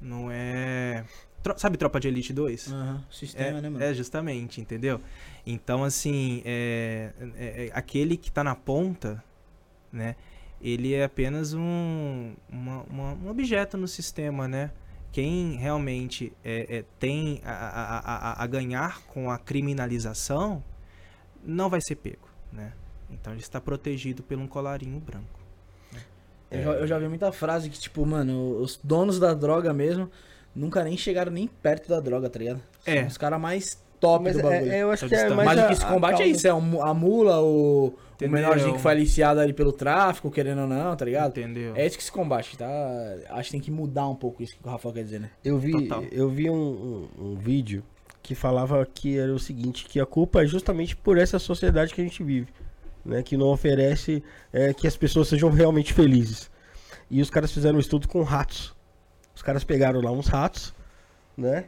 [0.00, 1.04] Não é.
[1.44, 2.72] Tro- Sabe Tropa de Elite 2?
[2.72, 3.84] aham, sistema, É, né, mano?
[3.84, 5.00] é, justamente, entendeu?
[5.46, 9.22] Então, assim, é, é- é- aquele que tá na ponta,
[9.92, 10.16] né?
[10.60, 14.70] Ele é apenas um, uma- uma- um objeto no sistema, né?
[15.12, 17.98] quem realmente é, é, tem a, a,
[18.32, 20.60] a, a ganhar com a criminalização
[21.44, 22.72] não vai ser pego, né?
[23.08, 25.38] Então ele está protegido por um colarinho branco.
[26.50, 30.10] Eu, já, eu já vi muita frase que, tipo, mano, os donos da droga mesmo
[30.54, 32.60] nunca nem chegaram nem perto da droga, tá ligado?
[32.86, 32.98] É.
[33.00, 34.70] São os caras mais top Mas do bagulho.
[34.72, 36.26] é, é, eu acho Só que é mais Mas o a- que se combate é
[36.26, 37.86] isso, é o a mula, o,
[38.22, 41.30] o menorzinho que foi aliciado ali pelo tráfico, querendo ou não, tá ligado?
[41.38, 41.74] Entendeu?
[41.74, 42.66] É isso que se combate, tá?
[43.30, 45.30] Acho que tem que mudar um pouco isso que o Rafael quer dizer, né?
[45.44, 46.04] Eu vi, Total.
[46.12, 46.54] eu vi um,
[47.18, 47.82] um- um vídeo
[48.22, 52.00] que falava que era o seguinte, que a culpa é justamente por essa sociedade que
[52.00, 52.48] a gente vive,
[53.04, 53.22] né?
[53.22, 56.50] Que não oferece é, que as pessoas sejam realmente felizes.
[57.10, 58.73] E os caras fizeram um estudo com ratos.
[59.44, 60.74] Os caras pegaram lá uns ratos,
[61.36, 61.66] né?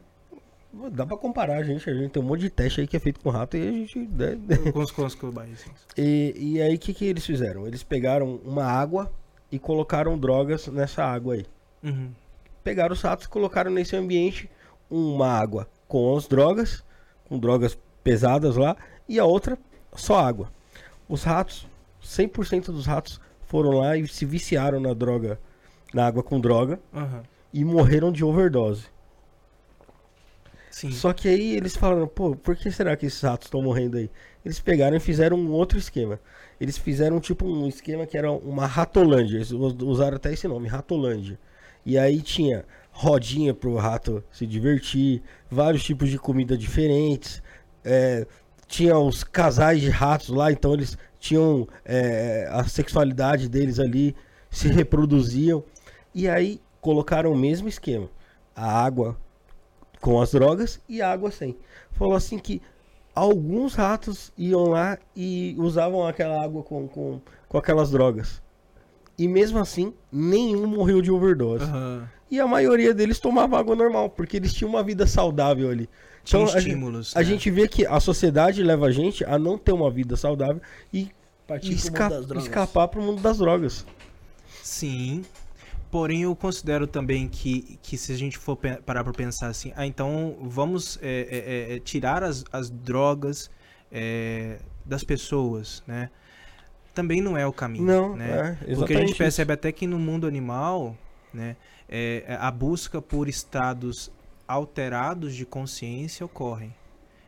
[0.92, 1.90] Dá pra comparar, gente.
[1.90, 3.70] A gente tem um monte de teste aí que é feito com rato e a
[3.70, 3.98] gente.
[3.98, 4.38] né?
[4.72, 5.62] Com os, com os cobaias.
[5.94, 7.66] E, e aí o que, que eles fizeram?
[7.66, 9.12] Eles pegaram uma água
[9.52, 11.44] e colocaram drogas nessa água aí.
[11.84, 12.12] Uhum.
[12.64, 14.48] pegaram os ratos e colocaram nesse ambiente
[14.90, 16.82] uma água com as drogas,
[17.28, 18.74] com drogas pesadas lá,
[19.06, 19.58] e a outra
[19.94, 20.50] só água.
[21.06, 21.68] Os ratos,
[22.02, 25.38] 100% dos ratos foram lá e se viciaram na droga,
[25.92, 27.22] na água com droga, Aham.
[27.60, 28.86] E morreram de overdose.
[30.70, 30.90] Sim.
[30.90, 34.10] Só que aí eles falaram, pô, por que será que esses ratos estão morrendo aí?
[34.44, 36.20] Eles pegaram e fizeram um outro esquema.
[36.60, 39.36] Eles fizeram tipo um esquema que era uma ratolândia.
[39.36, 41.38] Eles us- usaram até esse nome, ratolândia.
[41.84, 47.42] E aí tinha rodinha pro rato se divertir, vários tipos de comida diferentes.
[47.84, 48.26] é,
[48.68, 54.14] tinha os casais de ratos lá, então eles tinham é, a sexualidade deles ali,
[54.50, 55.62] se reproduziam.
[56.14, 58.08] E aí colocaram o mesmo esquema.
[58.54, 59.16] A água
[60.00, 61.56] com as drogas e a água sem.
[61.90, 62.62] Falou assim que
[63.12, 68.40] alguns ratos iam lá e usavam aquela água com, com, com aquelas drogas.
[69.18, 71.64] E mesmo assim, nenhum morreu de overdose.
[71.64, 72.08] Aham.
[72.30, 75.88] E a maioria deles tomava água normal, porque eles tinham uma vida saudável ali.
[76.22, 77.16] Tinha Então, a gente- estímulos.
[77.16, 77.24] A né?
[77.24, 80.62] gente vê que a sociedade leva a gente a não ter uma vida saudável
[80.92, 81.10] e
[81.48, 83.84] mundo esca escapar pro mundo das drogas.
[84.62, 85.24] Sim.
[85.90, 89.86] Porém, eu considero também que, que se a gente for parar para pensar assim, ah,
[89.86, 93.50] então vamos é, é, é, é, tirar as, as drogas
[93.90, 96.10] é, das pessoas, né?
[96.94, 98.30] Também não é o caminho, Não, né?
[98.30, 99.18] é, Porque a exatamente gente isso.
[99.18, 100.96] percebe até que no mundo animal,
[101.32, 101.54] né,
[101.88, 104.10] é, é, a busca por estados
[104.48, 106.70] alterados de consciência ocorre.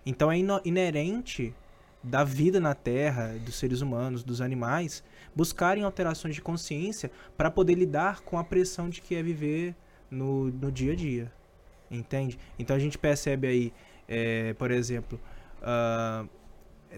[0.06, 1.54] Então é inerente
[2.02, 5.02] da vida na Terra, dos seres humanos, dos animais,
[5.34, 9.74] buscarem alterações de consciência para poder lidar com a pressão de que é viver
[10.10, 11.32] no, no dia a dia.
[11.90, 12.38] Entende?
[12.58, 13.72] Então a gente percebe aí,
[14.06, 15.18] é, por exemplo,
[15.62, 16.24] ah,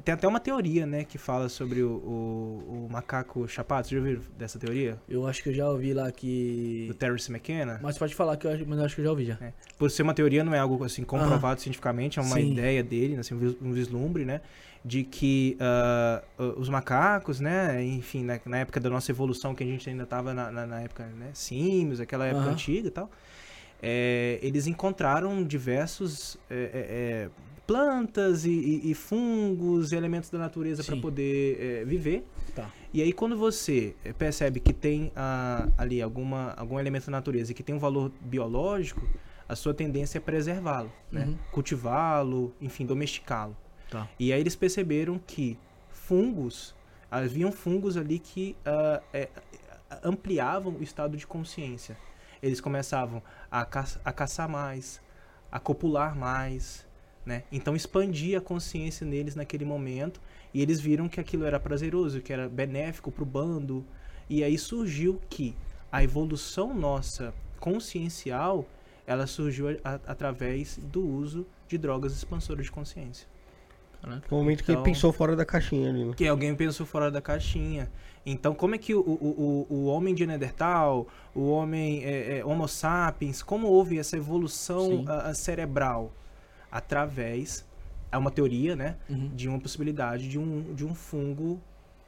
[0.05, 3.87] tem até uma teoria, né, que fala sobre o, o- o macaco chapado.
[3.89, 5.01] Vocês já ouviram dessa teoria?
[5.09, 6.95] Eu acho que eu já ouvi lá Do que.
[6.99, 7.79] Terence McKenna?
[7.83, 9.39] Mas pode falar que eu acho, mas eu acho que eu já ouvi já.
[9.41, 9.53] É.
[9.79, 12.53] Por ser uma teoria, não é algo assim comprovado cientificamente, é uma Sim.
[12.53, 14.41] ideia dele, assim, um vislumbre, né?
[14.85, 16.23] De que ah,
[16.57, 17.83] os macacos, né?
[17.85, 20.81] Enfim, na, na época da nossa evolução, que a gente ainda estava na, na, na
[20.81, 21.31] época, né?
[21.35, 22.53] Símios, aquela época Aham.
[22.53, 23.11] antiga e tal.
[23.83, 27.31] é, eles encontraram diversos é, é, é,
[27.67, 32.27] plantas e, e- e fungos e elementos da natureza para poder é, viver.
[32.55, 32.71] Tá.
[32.93, 37.55] E aí quando você percebe que tem ah, ali alguma, algum elemento da natureza e
[37.55, 39.07] que tem um valor biológico,
[39.49, 41.27] a sua tendência é preservá-lo, né?
[41.27, 41.37] Uhum.
[41.53, 43.57] Cultivá-lo, enfim, domesticá-lo.
[43.91, 44.09] Tá.
[44.19, 45.59] E aí eles perceberam que
[45.91, 46.75] fungos,
[47.11, 49.29] haviam fungos ali que ah, eh,
[50.03, 51.97] ampliavam o estado de consciência.
[52.43, 55.01] Eles começavam a, a caçar mais,
[55.53, 56.87] a copular mais,
[57.27, 57.43] né?
[57.53, 60.21] Então expandia a consciência neles naquele momento
[60.55, 63.85] e eles viram que aquilo era prazeroso, que era benéfico para o bando.
[64.29, 65.55] E aí surgiu que
[65.93, 68.65] a evolução nossa consciencial,
[69.07, 73.27] ela surgiu a- a- através do uso de drogas expansoras de consciência.
[74.03, 76.15] No momento que Então- ele pensou fora da caixinha ali, né?
[76.17, 77.91] Que alguém pensou fora da caixinha.
[78.25, 82.45] Então, como é que o, o, o, o homem de Neandertal, o homem é, é,
[82.45, 86.13] Homo sapiens, como houve essa evolução a- a cerebral?
[86.71, 87.65] Através,
[88.13, 88.97] é uma teoria, né?
[89.09, 89.29] Uhum.
[89.35, 91.61] De uma possibilidade de um, de um fungo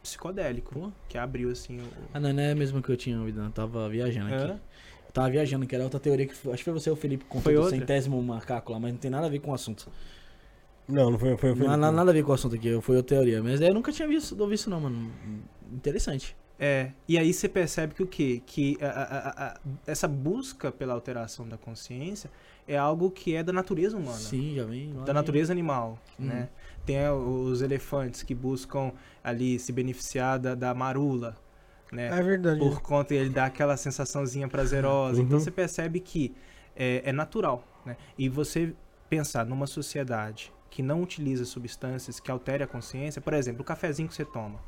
[0.03, 0.73] psicodélico.
[0.75, 0.91] Pô.
[1.09, 1.85] Que abriu, assim, o...
[2.15, 3.47] Ah, não, não é mesmo que eu tinha ouvido, não.
[3.47, 4.45] Eu tava viajando aqui.
[4.45, 4.61] Hã?
[5.07, 6.35] Eu tava viajando, que era outra teoria que.
[6.35, 8.93] foi- Acho que foi você, o Felipe, que contou Foi do centésimo macaco lá, mas
[8.93, 9.91] não tem nada a ver com o assunto.
[10.93, 11.37] Não, não foi.
[11.37, 13.43] foi, foi Não nada a ver com o assunto aqui, foi outra teoria.
[13.43, 15.11] Mas eu nunca tinha visto, ouvido isso, não, mano.
[15.73, 16.37] Interessante.
[16.59, 18.41] É, e aí você percebe que o quê?
[18.47, 22.31] Que a- a- a- a- essa busca pela alteração da consciência
[22.69, 24.17] é algo que é da natureza humana.
[24.19, 24.93] Sim, já vem.
[25.05, 26.27] da natureza animal, Uhum.
[26.27, 26.49] né?
[26.87, 28.93] Tem a- os elefantes que buscam
[29.25, 31.37] ali se beneficiar da, da marula,
[31.91, 32.17] né?
[32.17, 32.61] É verdade.
[32.61, 35.19] Por conta ele dá aquela sensaçãozinha prazerosa.
[35.21, 35.27] Uhum.
[35.27, 36.33] Então você percebe que
[36.77, 37.97] é, é natural, né?
[38.17, 38.73] E você
[39.11, 44.09] pensar numa sociedade que não utiliza substâncias que alterem a consciência, por exemplo, o cafezinho
[44.09, 44.59] que você toma,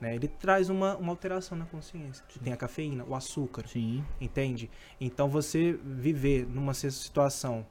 [0.00, 0.12] né?
[0.12, 2.24] Ele traz uma, uma alteração na consciência.
[2.42, 4.04] Tem a cafeína, o açúcar, Sim.
[4.20, 4.68] entende?
[5.00, 7.64] Então você viver numa situação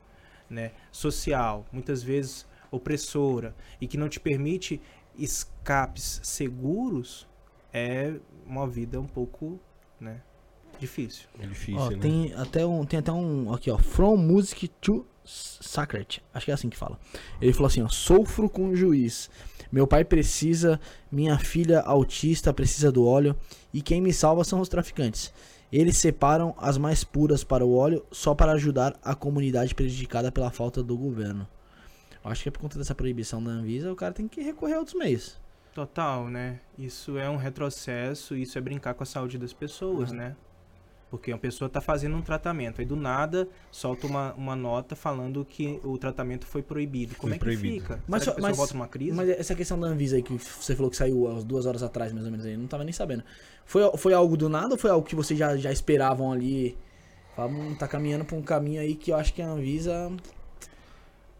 [0.49, 4.82] né, social, muitas vezes opressora, e que não te permite
[5.17, 7.28] escapes seguros,
[7.73, 8.15] é
[8.45, 9.59] uma vida um pouco
[9.99, 10.21] né,
[10.80, 11.28] difícil.
[11.38, 11.97] É difícil, Ó, né?
[11.97, 16.23] tem até um, tem até um aqui, ó, From Music to Sacred.
[16.34, 16.99] Acho que é assim que fala.
[17.41, 19.30] Ele falou assim, ó, sofro com o juiz.
[19.71, 20.80] Meu pai precisa,
[21.11, 23.36] minha filha autista precisa do óleo
[23.73, 25.34] e quem me salva são os traficantes.
[25.71, 30.51] Eles separam as mais puras para o óleo só para ajudar a comunidade prejudicada pela
[30.51, 31.47] falta do governo.
[32.23, 34.80] Acho que é por conta dessa proibição da Anvisa, o cara tem que recorrer a
[34.80, 35.39] outros meios.
[35.76, 36.59] Total, né?
[36.78, 40.36] Isso é um retrocesso, isso é brincar com a saúde das pessoas, né?
[41.09, 45.45] Porque uma pessoa está fazendo um tratamento, aí do nada solta uma, uma nota falando
[45.45, 47.15] que o tratamento foi proibido.
[47.15, 47.81] Como Foi é que proibido.
[47.81, 47.99] fica?
[48.07, 49.11] Mas Será que mas- volta numa crise?
[49.15, 52.11] Mas essa questão da Anvisa aí que você falou que saiu às duas horas atrás,
[52.11, 53.23] mais ou menos, aí, eu não tava nem sabendo.
[53.65, 56.75] Foi, foi algo do nada ou foi algo que vocês já, já esperavam ali?
[57.35, 60.11] Falavam, "Hum, tá caminhando pra um caminho aí que eu acho que a Anvisa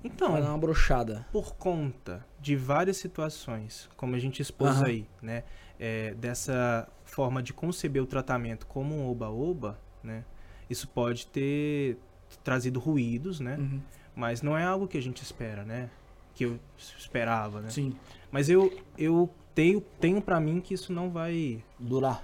[0.04, 1.26] Então, vai dar uma brochada.
[1.32, 4.86] por conta de várias situações, como a gente expôs Aham.
[4.86, 5.44] aí, né?
[5.78, 10.26] é, dessa forma de conceber o tratamento como um oba-oba, né?
[10.70, 11.98] Isso pode ter
[12.44, 13.56] trazido ruídos, né?
[13.58, 13.80] Uhum.
[14.14, 15.90] Mas não é algo que a gente espera, né?
[16.34, 16.60] Que eu
[16.98, 17.70] esperava, né?
[17.70, 17.96] Sim.
[18.30, 21.64] Mas eu, eu tenho, tenho para mim que isso não vai.
[21.80, 22.22] Durar.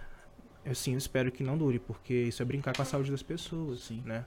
[0.65, 3.23] Eu sim, eu espero que não dure, porque isso é brincar com a saúde das
[3.23, 4.03] pessoas, Sim.
[4.05, 4.25] né?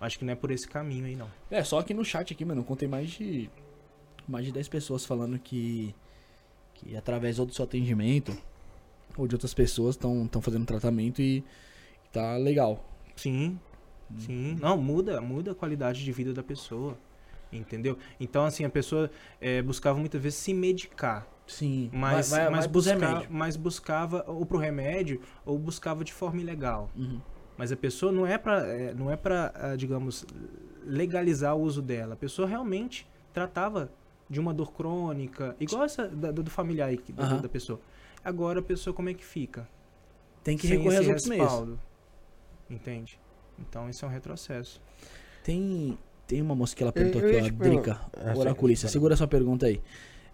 [0.00, 1.30] Acho que não é por esse caminho aí, não.
[1.48, 3.48] É, só aqui no chat aqui, mano, eu contei mais de.
[4.26, 5.94] Mais de 10 pessoas falando que.
[6.74, 8.36] Que através do seu atendimento
[9.16, 11.44] ou de outras pessoas estão fazendo tratamento e
[12.12, 12.84] tá legal.
[13.16, 13.58] Sim,
[14.18, 14.56] sim.
[14.60, 16.96] Não, muda, muda a qualidade de vida da pessoa.
[17.52, 17.98] Entendeu?
[18.18, 21.26] Então, assim, a pessoa eh, buscava muitas vezes se medicar.
[21.46, 21.90] Sim.
[21.92, 26.40] Mas, vai, vai, mas, vai busca- mas buscava ou pro remédio ou buscava de forma
[26.40, 26.88] ilegal.
[26.96, 27.20] Uhum.
[27.58, 30.24] Mas a pessoa não é pra, eh, não é pra ah, digamos,
[30.84, 32.14] legalizar o uso dela.
[32.14, 33.90] A pessoa realmente tratava
[34.30, 37.40] de uma dor crônica, igual essa da- do familiar aí, da, Aham.
[37.42, 37.78] da pessoa.
[38.24, 39.68] Agora a pessoa como é que fica?
[40.44, 41.44] Tem que Sem recorrer aos outros meios.
[41.44, 41.80] respaldo.
[42.70, 43.18] Entende?
[43.58, 44.80] Então isso é um retrocesso.
[45.44, 47.62] Tem, tem uma moça que ela perguntou Eu- eu aqui, ó.
[47.64, 48.40] Drica, Ah, sim.
[48.40, 48.88] oraculista.
[48.88, 49.80] Segura sua pergunta aí.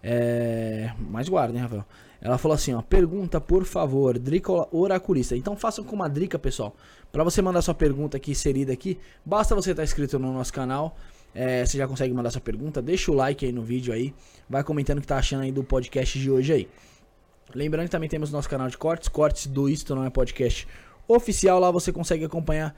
[0.01, 0.91] É...
[0.99, 1.85] Mas guarda, hein, Rafael?
[2.21, 5.35] Ela falou assim, ó, pergunta, por favor, Drica Oraculista.
[5.37, 6.75] Então façam com uma Drica, pessoal.
[7.11, 10.95] Pra você mandar sua pergunta aqui inserida aqui, basta você estar inscrito no nosso canal.
[11.33, 12.81] É, você já consegue mandar sua pergunta.
[12.81, 14.13] Deixa o like aí no vídeo aí.
[14.49, 16.69] Vai comentando o que tá achando aí do podcast de hoje aí.
[17.53, 20.67] Lembrando que também temos nosso canal de cortes, cortes do Isto Não É Podcast
[21.07, 21.59] oficial.
[21.59, 22.75] Lá você consegue acompanhar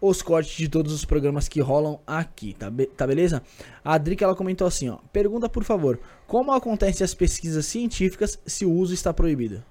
[0.00, 3.42] os cortes de todos os programas que rolam aqui, tá, be- tá beleza?
[3.84, 4.98] A Drica ela comentou assim, ó.
[5.12, 9.62] Pergunta por favor, como acontecem as pesquisas científicas se o uso está proibido?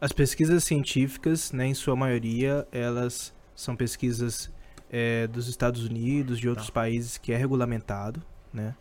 [0.00, 4.50] As pesquisas científicas, né, em sua maioria, elas são pesquisas
[4.90, 8.22] eh, dos Estados Unidos, de outros países que é regulamentado,
[8.52, 8.74] né?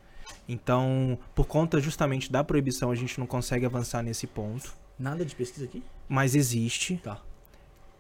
[0.48, 5.36] Então, por conta justamente da proibição, a gente não consegue avançar nesse ponto, Nada de
[5.36, 5.84] pesquisa aqui?
[6.10, 6.98] mas existe.
[7.04, 7.22] Tá.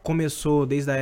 [0.01, 0.95] Começou desde a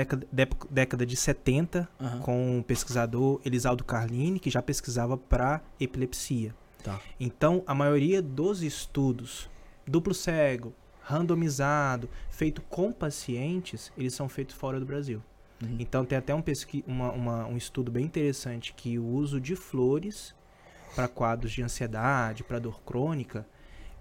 [0.70, 2.20] década de 70 Aham.
[2.22, 6.56] com o pesquisador Elisaldo Carlini, que já pesquisava para epilepsia.
[6.84, 7.00] Tá.
[7.20, 9.48] Então, a maioria dos estudos
[9.88, 10.74] duplo cego,
[11.04, 15.22] randomizado, feito com pacientes, eles são feitos fora do Brasil.
[15.62, 15.76] Uhum.
[15.80, 19.56] Então, tem até um, pesqui uma- uma- um estudo bem interessante que o uso de
[19.56, 20.34] flores
[20.96, 23.46] para quadros de ansiedade, para dor crônica,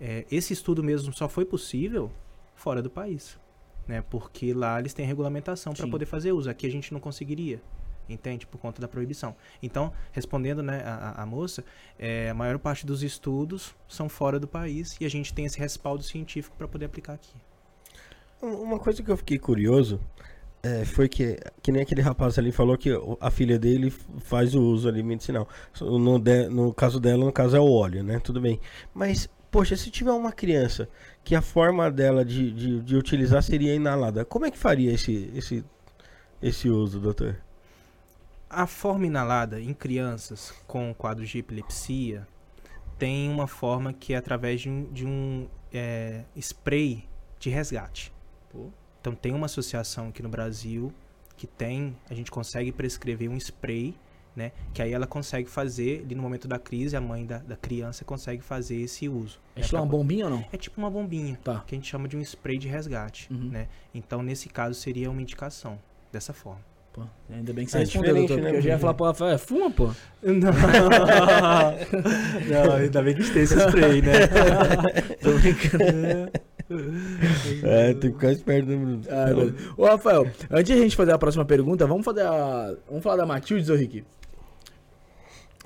[0.00, 2.10] é, esse estudo mesmo só foi possível
[2.54, 3.38] fora do país.
[3.86, 4.02] Né?
[4.08, 6.48] Porque lá eles têm regulamentação para poder fazer uso.
[6.48, 7.60] Aqui a gente não conseguiria.
[8.06, 8.46] Entende?
[8.46, 9.34] Por conta da proibição.
[9.62, 11.64] Então, respondendo né, a, a- a moça,
[11.98, 15.58] é, a maior parte dos estudos são fora do país e a gente tem esse
[15.58, 17.34] respaldo científico para poder aplicar aqui.
[18.42, 19.98] Uma coisa que eu fiquei curioso
[20.64, 24.62] é, foi que, que nem aquele rapaz ali falou que a filha dele faz o
[24.62, 25.46] uso ali medicinal.
[25.80, 28.18] No, de- no caso dela, no caso é o óleo, né?
[28.18, 28.58] Tudo bem.
[28.94, 30.88] Mas, poxa, se tiver uma criança
[31.22, 35.30] que a forma dela de, de, de utilizar seria inalada, como é que faria esse,
[35.34, 35.62] esse,
[36.40, 37.36] esse uso, doutor?
[38.48, 42.26] A forma inalada em crianças com quadros de epilepsia
[42.98, 47.04] tem uma forma que é através de um, de um, é, spray
[47.38, 48.12] de resgate.
[48.50, 48.70] Pô.
[49.04, 50.90] Então tem uma associação aqui no Brasil
[51.36, 53.94] que tem, a gente consegue prescrever um spray,
[54.34, 54.50] né?
[54.72, 58.02] Que aí ela consegue fazer, ali no momento da crise, a mãe da, da criança
[58.02, 59.38] consegue fazer esse uso.
[59.54, 60.44] É né, tipo uma bombinha ou não?
[60.50, 61.62] é tipo uma bombinha, Tá.
[61.66, 63.50] que a gente chama de um spray de resgate, Uhum.
[63.50, 63.68] né?
[63.94, 65.78] Então nesse caso seria uma indicação
[66.10, 66.62] dessa forma.
[66.94, 69.34] Pô, ainda bem que você É respondeu, doutor, né, eu já ia falar pro Rafael,
[69.34, 69.92] é, fuma, pô.
[70.24, 70.32] Não.
[72.48, 74.12] não, ainda bem que tem esse spray, né?
[75.20, 76.53] Tô brincando.
[77.62, 79.02] É, tem que ficar esperto, né, Bruno?
[79.08, 79.74] Ah.
[79.76, 82.74] Ô, Rafael, antes de a gente fazer a próxima pergunta, vamos fazer a.
[82.88, 84.04] Vamos falar da Matildes, ô Rick?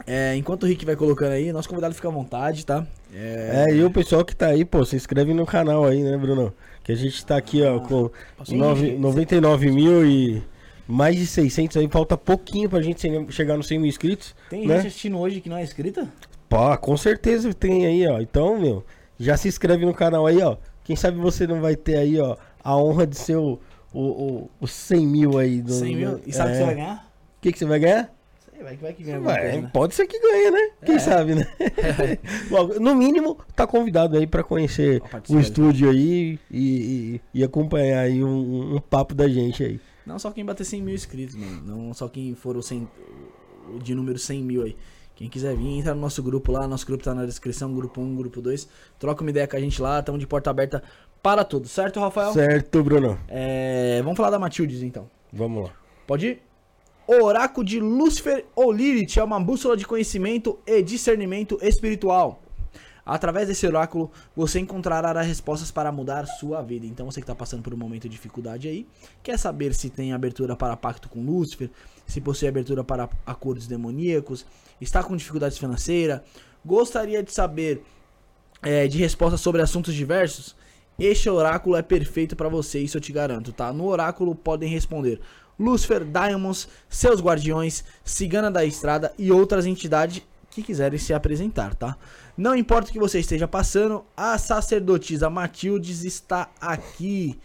[0.06, 2.86] É, enquanto o Rick vai colocando aí, nosso convidado fica à vontade, tá?
[3.12, 6.52] É, e o pessoal que tá aí, pô, se inscreve no canal aí, né, Bruno?
[6.84, 8.10] Que a gente tá aqui, ó, com
[8.50, 8.98] nove- gente.
[8.98, 10.42] 99 mil e
[10.86, 11.88] mais de 600 aí.
[11.88, 14.34] Falta pouquinho pra gente chegar nos 100 mil inscritos.
[14.48, 14.76] Tem né?
[14.76, 16.08] gente assistindo hoje que não é inscrita?
[16.48, 18.20] Pô, com certeza tem aí, ó.
[18.20, 18.84] Então, meu,
[19.18, 20.56] já se inscreve no canal aí, ó.
[20.88, 22.34] Quem sabe você não vai ter aí, ó,
[22.64, 23.60] a honra de ser o,
[23.92, 25.60] o, o, o 100 mil aí.
[25.60, 26.20] Do, 100 mil?
[26.26, 26.54] E sabe o é.
[26.54, 26.96] que você vai ganhar?
[26.96, 28.14] O que, que você vai ganhar?
[28.50, 29.70] Sei, vai que vai que ganha Vai, coisa, né?
[29.70, 30.70] Pode ser que ganhe, né?
[30.86, 30.98] Quem É.
[30.98, 31.46] sabe, né?
[32.48, 38.04] Bom, no mínimo, tá convidado aí pra conhecer o estúdio aí e, e, e acompanhar
[38.04, 39.78] aí um, um papo da gente aí.
[40.06, 41.62] Não só quem bater 100 mil inscritos, mano.
[41.66, 42.88] Não só quem for o, 100,
[43.74, 44.74] o de número 100 mil aí.
[45.18, 46.68] Quem quiser vir, entra no nosso grupo lá.
[46.68, 48.68] Nosso grupo tá na descrição, grupo 1, grupo 2.
[49.00, 50.00] Troca uma ideia com a gente lá.
[50.00, 50.80] Tamo de porta aberta
[51.20, 52.32] para todos, certo, Rafael?
[52.32, 53.18] Certo, Bruno?
[53.26, 55.10] É, vamos falar da Matildes, então.
[55.32, 55.72] Vamos lá.
[56.06, 56.42] Pode ir?
[57.04, 62.40] Oráculo de Lúcifer ou Lilith é uma bússola de conhecimento e discernimento espiritual.
[63.04, 66.86] Através desse oráculo, você encontrará as respostas para mudar sua vida.
[66.86, 68.86] Então, você que está passando por um momento de dificuldade aí,
[69.20, 71.70] quer saber se tem abertura para pacto com Lúcifer,
[72.08, 74.44] se possui abertura para acordos demoníacos,
[74.80, 76.22] está com dificuldades financeiras,
[76.64, 77.84] gostaria de saber
[78.62, 80.56] é, de respostas sobre assuntos diversos?
[80.98, 83.72] Este oráculo é perfeito para você, isso eu te garanto, tá?
[83.72, 85.20] No oráculo podem responder
[85.56, 91.96] Lúcifer, Diamonds, seus guardiões, Cigana da Estrada e outras entidades que quiserem se apresentar, tá?
[92.36, 97.38] Não importa o que você esteja passando, a sacerdotisa Matildes está aqui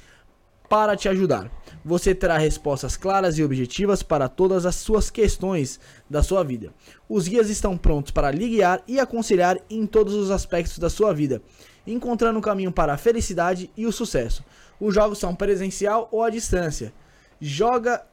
[0.74, 1.52] para te ajudar.
[1.86, 5.80] Você terá respostas claras e objetivas para todas as suas questões
[6.10, 6.74] da sua vida.
[7.08, 11.14] Os guias estão prontos para lhe guiar e aconselhar em todos os aspectos da sua
[11.14, 11.44] vida,
[11.86, 14.44] encontrando o caminho para a felicidade e o sucesso.
[14.80, 16.92] Os jogos são presencial ou à distância.
[17.40, 18.04] Joga,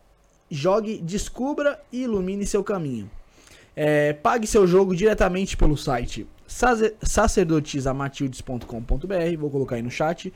[0.50, 3.10] jogue, descubra e ilumine seu caminho.
[3.74, 10.32] É, pague seu jogo diretamente pelo site sace- sacerdotisamatildes.com.br, vou colocar aí no chat.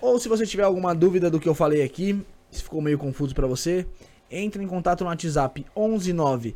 [0.00, 3.34] Ou se você tiver alguma dúvida do que eu falei aqui, se ficou meio confuso
[3.34, 3.86] para você,
[4.30, 6.54] entre em contato no WhatsApp 119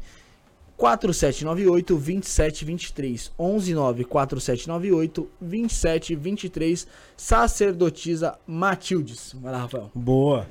[0.76, 9.34] 4798 2723 119 4798 2723 Sacerdotisa Matildes.
[9.40, 9.90] Vai lá, Rafael.
[9.94, 10.46] Boa.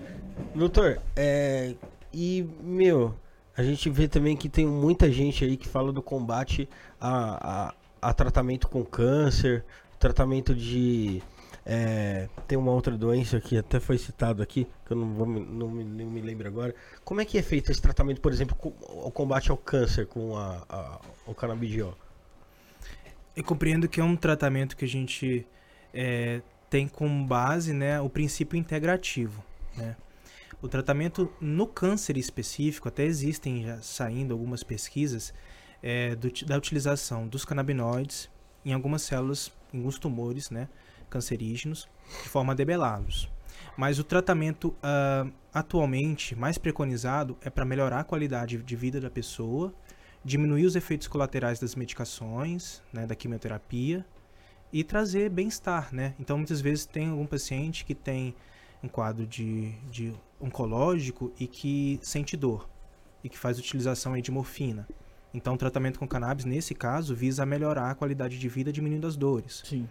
[0.55, 1.75] Doutor, é.
[2.13, 3.15] E, meu,
[3.55, 7.69] a gente vê também que tem muita gente aí que fala do combate a,
[8.01, 9.65] a, a tratamento com câncer,
[9.99, 11.21] tratamento de.
[11.65, 15.69] É, tem uma outra doença que até foi citado aqui, que eu não, vou, não,
[15.69, 16.75] me, não me lembro agora.
[17.03, 20.37] Como é que é feito esse tratamento, por exemplo, com, o combate ao câncer com
[20.37, 21.97] a, a- o canabidiol?
[23.35, 25.47] Eu compreendo que é um tratamento que a gente
[25.93, 29.43] é, tem como base né, o princípio integrativo.
[29.77, 29.95] Né?
[30.61, 35.33] O tratamento no câncer específico, até existem já saindo algumas pesquisas
[35.81, 38.29] é, do da utilização dos canabinoides
[38.63, 40.69] em algumas células, em alguns tumores né,
[41.13, 41.87] cancerígenos,
[42.23, 43.29] de forma a debelá-los.
[43.77, 49.09] Mas o tratamento ah, atualmente mais preconizado é para melhorar a qualidade de vida da
[49.09, 49.73] pessoa,
[50.25, 54.05] diminuir os efeitos colaterais das medicações, né, da quimioterapia
[54.71, 56.15] e trazer bem-estar, né?
[56.19, 58.33] Então muitas vezes tem algum paciente que tem
[58.81, 62.67] um quadro de, de oncológico e que sente dor
[63.23, 64.87] e que faz utilização de morfina.
[65.33, 69.15] Então o tratamento com cannabis nesse caso visa melhorar a qualidade de vida diminuindo as
[69.15, 69.61] dores.
[69.65, 69.87] Sim.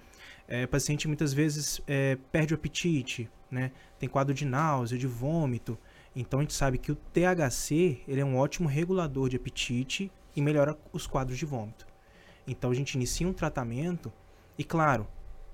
[0.52, 3.72] É, o paciente muitas vezes é, perde o apetite, né?
[3.98, 5.78] Tem quadro de náusea, de vômito.
[6.14, 10.42] Então a gente sabe que o THC ele é um ótimo regulador de apetite e
[10.42, 11.86] melhora os quadros de vômito.
[12.46, 14.12] Então a gente inicia um tratamento
[14.58, 15.06] e, claro,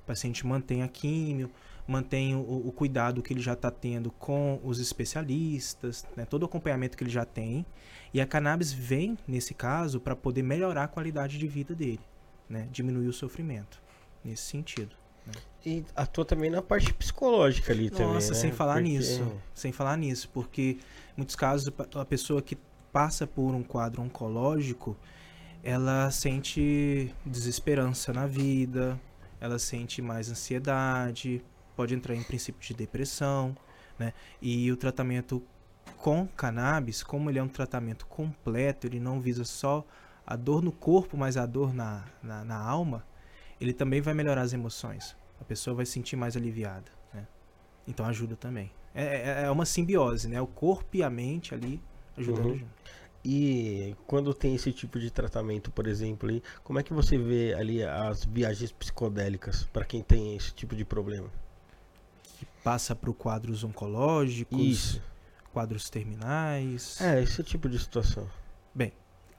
[0.02, 1.48] o paciente mantém a químio,
[1.86, 6.24] mantém o, o cuidado que ele já está tendo com os especialistas, né?
[6.24, 7.64] todo o acompanhamento que ele já tem.
[8.12, 12.00] E a cannabis vem, nesse caso, para poder melhorar a qualidade de vida dele,
[12.48, 12.66] né?
[12.72, 13.80] diminuir o sofrimento,
[14.24, 14.96] nesse sentido.
[15.66, 18.14] E atua também na parte psicológica ali também.
[18.14, 18.34] Nossa, né?
[18.34, 19.32] sem falar Porque- nisso.
[19.52, 20.78] Sem falar nisso, porque
[21.12, 22.56] em muitos casos a pessoa que
[22.92, 24.96] passa por um quadro oncológico,
[25.62, 28.98] ela sente desesperança na vida,
[29.40, 31.42] ela sente mais ansiedade,
[31.76, 33.54] pode entrar em princípio de depressão,
[33.98, 34.14] né?
[34.40, 35.42] E o tratamento
[35.96, 39.84] com cannabis, como ele é um tratamento completo, ele não visa só
[40.26, 43.04] a dor no corpo, mas a dor na, na, na alma,
[43.60, 45.16] ele também vai melhorar as emoções.
[45.40, 47.26] A pessoa vai se sentir mais aliviada, né?
[47.86, 48.70] Então ajuda também.
[48.94, 50.40] É, é- é uma simbiose, né?
[50.40, 51.80] O corpo e a mente ali
[52.16, 52.58] ajudando Uhum.
[52.58, 52.78] junto.
[53.24, 57.52] E quando tem esse tipo de tratamento, por exemplo, aí, como é que você vê
[57.54, 61.28] ali as viagens psicodélicas para quem tem esse tipo de problema?
[62.62, 65.02] Passa por quadros oncológicos, Isso.
[65.52, 67.00] quadros terminais.
[67.00, 68.28] É, esse tipo de situação.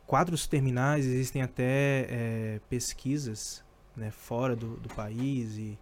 [0.05, 3.63] Quadros terminais, existem até é, pesquisas
[3.99, 5.77] né, fora do, do país e,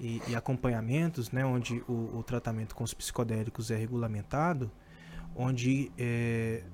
[0.00, 4.70] e, e acompanhamentos, né, onde o, o tratamento com os psicodélicos é regulamentado,
[5.34, 6.64] onde é,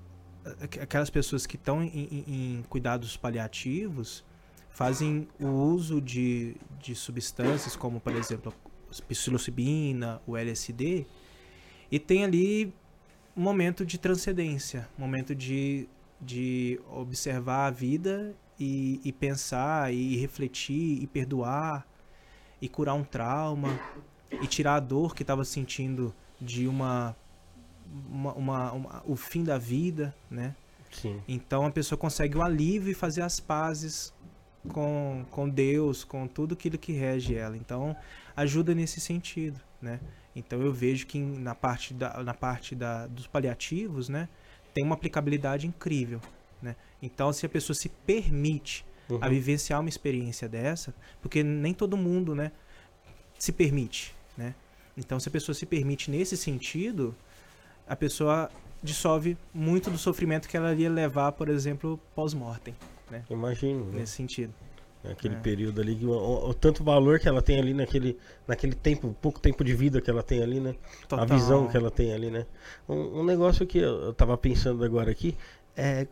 [0.60, 2.24] aqu- aquelas pessoas que estão em, em-
[2.58, 4.24] em cuidados paliativos
[4.70, 8.52] fazem o uso de, de substâncias como, por exemplo,
[8.90, 11.04] a psilocibina, o LSD,
[11.90, 12.72] e tem ali
[13.36, 15.88] um momento de transcendência, um momento de,
[16.20, 21.86] de observar a vida e, e pensar e refletir e perdoar
[22.60, 23.68] e curar um trauma
[24.42, 27.16] e tirar a dor que estava sentindo de uma,
[28.08, 30.54] uma, uma- uma- o fim da vida, né?
[30.90, 31.20] Sim.
[31.28, 34.12] Então a pessoa consegue o alívio e fazer as pazes
[34.68, 37.56] com, com Deus, com tudo aquilo que rege ela.
[37.56, 37.96] Então
[38.36, 40.00] ajuda nesse sentido, né?
[40.34, 44.28] Então eu vejo que na parte, da, na parte da, dos paliativos, né,
[44.74, 46.20] tem uma aplicabilidade incrível,
[46.62, 46.76] né?
[47.02, 49.18] Então se a pessoa se permite Uhum.
[49.22, 52.52] a vivenciar uma experiência dessa, porque nem todo mundo, né,
[53.38, 54.54] se permite, né?
[54.98, 57.14] Então, se a pessoa se permite nesse sentido,
[57.86, 58.50] a pessoa
[58.82, 62.74] dissolve muito do sofrimento que ela ia levar, por exemplo, pós-mortem,
[63.30, 64.00] Imagino, né?
[64.00, 64.52] nesse sentido.
[65.04, 65.38] Aquele É.
[65.40, 66.10] período ali, o,
[66.50, 70.10] o- tanto valor que ela tem ali naquele, naquele tempo, pouco tempo de vida que
[70.10, 70.74] ela tem ali, né?
[71.08, 71.24] Total.
[71.24, 72.44] A visão que ela tem ali, né?
[72.86, 75.34] Um, um negócio que eu, eu tava pensando agora aqui
[75.76, 76.06] é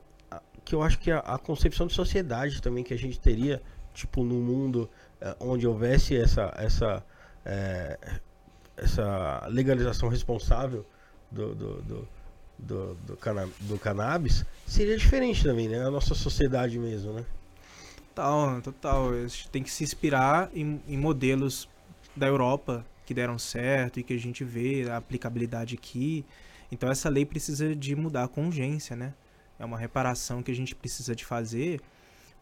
[0.66, 3.62] que eu acho que a, a concepção de sociedade também que a gente teria,
[3.94, 4.90] tipo, num mundo
[5.20, 7.04] eh, onde houvesse essa, essa,
[7.44, 7.96] eh,
[8.76, 10.84] essa legalização responsável
[11.30, 12.08] do, do, do,
[12.58, 15.86] do, do, cana- do cannabis, seria diferente também, né?
[15.86, 17.24] A nossa sociedade mesmo, né?
[18.12, 19.10] Total, total.
[19.10, 21.68] A gente tem que se inspirar em, em modelos
[22.16, 26.24] da Europa que deram certo e que a gente vê a aplicabilidade aqui.
[26.72, 29.14] Então essa lei precisa de mudar com urgência, né?
[29.58, 31.80] É uma reparação que a gente precisa de fazer,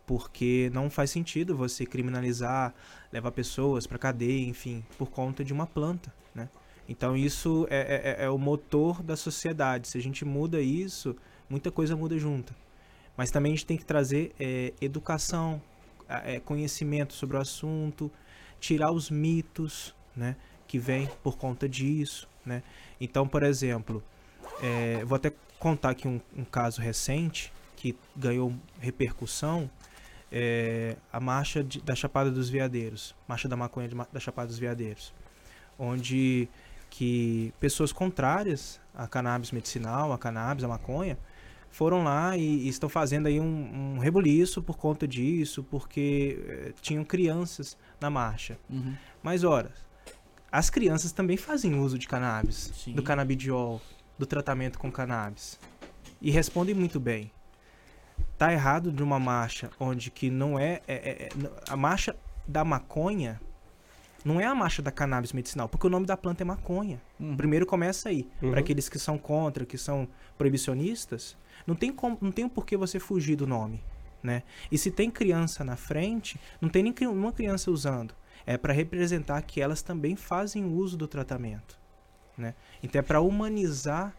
[0.07, 2.75] porque não faz sentido você criminalizar,
[3.13, 6.49] levar pessoas para cadeia, enfim, por conta de uma planta, né?
[6.89, 9.89] Então isso é, é- é o motor da sociedade.
[9.89, 11.17] Se a gente muda isso,
[11.49, 12.55] muita coisa muda junto.
[13.17, 15.63] Mas também a gente tem que trazer é, educação,
[16.09, 18.11] é, conhecimento sobre o assunto,
[18.61, 20.37] tirar os mitos, né,
[20.67, 22.63] que vêm por conta disso, né.
[23.01, 24.03] Então, por exemplo,
[24.61, 25.33] é, vou até
[25.65, 29.71] contar aqui um, um caso recente que ganhou repercussão,
[30.31, 34.59] é, a marcha de- da Chapada dos Veadeiros, marcha da maconha de da Chapada dos
[34.59, 35.13] Veadeiros,
[35.79, 36.49] onde
[36.91, 41.17] que pessoas contrárias à cannabis medicinal, à cannabis, à maconha,
[41.71, 46.73] foram lá e, e estão fazendo aí um, um rebuliço por conta disso, porque eh,
[46.83, 48.59] tinham crianças na marcha.
[48.71, 48.95] Uhum.
[49.23, 49.73] Mas, ora,
[50.53, 52.93] as crianças também fazem uso de cannabis, Sim.
[52.93, 53.81] do canabidiol,
[54.19, 55.59] do tratamento com cannabis.
[56.21, 57.31] E respondem muito bem.
[58.39, 61.31] Tá errado de uma marcha onde que não é, é- é- é-
[61.69, 62.17] a marcha
[62.47, 63.41] da maconha
[64.25, 67.01] não é a marcha da cannabis medicinal, porque o nome da planta é maconha.
[67.21, 67.37] Uhum.
[67.37, 68.27] Primeiro começa aí.
[68.41, 68.51] Uhum.
[68.53, 70.09] Para aqueles que são contra, que são
[70.39, 71.37] proibicionistas,
[71.67, 73.83] não tem como, não tem por que você fugir do nome,
[74.23, 74.43] né?
[74.73, 78.15] E se tem criança na frente, não tem nem cri- uma criança usando.
[78.47, 81.79] É para representar que elas também fazem uso do tratamento,
[82.37, 82.55] né?
[82.83, 84.15] Então é para humanizar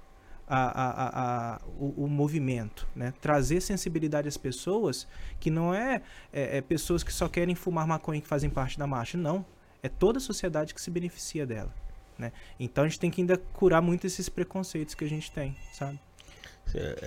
[0.47, 3.13] a- a- a- a- o, o movimento, né?
[3.19, 5.07] Trazer sensibilidade às pessoas
[5.39, 6.01] que não é,
[6.31, 9.45] é- é pessoas que só querem fumar maconha que fazem parte da marcha, não.
[9.81, 11.73] É toda a sociedade que se beneficia dela.
[12.17, 12.31] Né?
[12.59, 15.99] Então a gente tem que ainda curar muito esses preconceitos que a gente tem, sabe?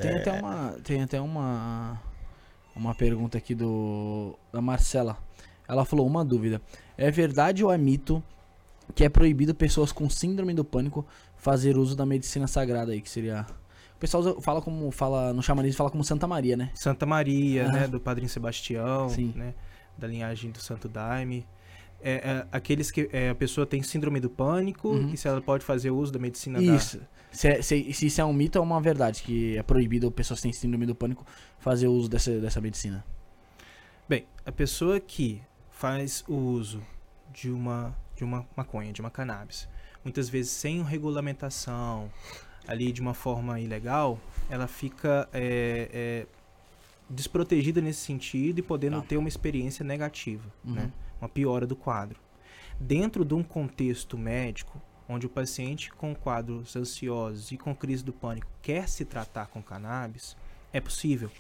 [0.03, 0.73] Tem até uma.
[0.85, 2.01] Tem até uma.
[2.77, 4.39] Uma pergunta aqui do.
[4.53, 5.17] Da Marcela.
[5.67, 6.61] Ela falou uma dúvida.
[6.97, 8.23] É verdade ou é mito
[8.95, 11.07] que é proibido pessoas com síndrome do pânico
[11.37, 13.47] fazer uso da medicina sagrada aí, que seria.
[13.97, 14.91] O pessoal fala como.
[14.91, 16.71] fala No xamanismo fala como Santa Maria, né?
[16.75, 17.73] Santa Maria, Ah.
[17.73, 19.33] né, do Padrinho Sebastião, Sim.
[19.35, 19.55] né,
[19.97, 21.47] da linhagem do Santo Daime.
[22.01, 25.11] É, é, aqueles que é, a pessoa tem síndrome do pânico Uhum.
[25.13, 27.01] e se ela pode fazer uso da medicina Isso.
[27.33, 30.39] Se, é- se- se isso é um mito ou uma verdade, que é proibido pessoas
[30.39, 31.27] que têm síndrome do pânico
[31.59, 32.99] fazer uso dessa, dessa medicina.
[32.99, 33.19] da...
[34.09, 36.81] Bem, a pessoa que faz o uso
[37.35, 39.69] de uma, de uma maconha, de uma cannabis,
[40.05, 42.11] muitas vezes sem regulamentação,
[42.67, 44.19] ali de uma forma ilegal,
[44.51, 46.27] ela fica é, é,
[47.09, 49.07] desprotegida nesse sentido e podendo Tá.
[49.07, 50.75] ter uma experiência negativa, Uhum.
[50.75, 50.93] né?
[51.21, 52.19] uma piora do quadro.
[52.79, 58.13] Dentro de um contexto médico, onde o paciente com quadros ansiosos e com crise do
[58.13, 60.37] pânico quer se tratar com cannabis,
[60.73, 61.31] é possível.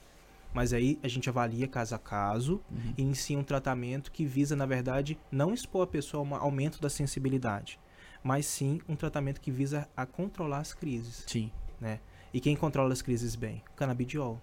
[0.53, 2.95] Mas aí a gente avalia caso a caso Uhum.
[2.97, 6.81] e inicia um tratamento que visa, na verdade, não expor a pessoa a um aumento
[6.81, 7.79] da sensibilidade,
[8.23, 11.25] mas sim um tratamento que visa a controlar as crises.
[11.27, 11.51] Sim.
[11.81, 12.01] né?
[12.35, 13.63] E quem controla as crises bem?
[13.73, 14.41] O canabidiol.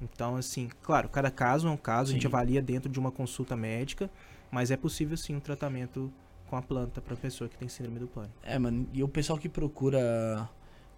[0.00, 2.28] Então, assim, claro, cada caso é um caso, a gente Sim.
[2.28, 4.10] avalia dentro de uma consulta médica,
[4.50, 6.12] mas é possível sim um tratamento
[6.48, 8.34] com a planta para pessoa que tem síndrome do pânico.
[8.42, 10.48] É, mano, e o pessoal que procura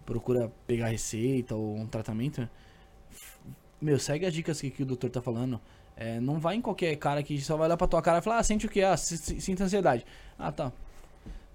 [0.05, 2.47] procura pegar receita ou um tratamento,
[3.81, 5.59] meu, segue as dicas que, que o doutor tá falando.
[5.97, 8.39] É, não vai em qualquer cara que só vai olhar pra tua cara e falar,
[8.39, 8.81] ah, sente o que?
[8.81, 10.05] Ah, si- si- sinta ansiedade.
[10.37, 10.71] Ah, tá.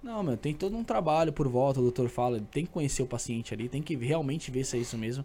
[0.02, 3.06] Não, meu, tem todo um trabalho por volta, o doutor fala, tem que conhecer o
[3.06, 5.24] paciente ali, tem que realmente ver se é isso mesmo.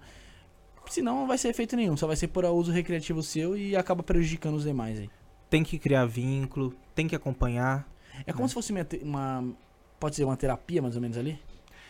[0.90, 4.02] Senão não vai ser efeito nenhum, só vai ser por uso recreativo seu e acaba
[4.02, 5.10] prejudicando os demais aí.
[5.50, 7.88] Tem que criar vínculo, tem que acompanhar.
[8.26, 9.54] É como se fosse uma, uma.
[10.00, 11.40] Pode ser uma terapia mais ou menos ali?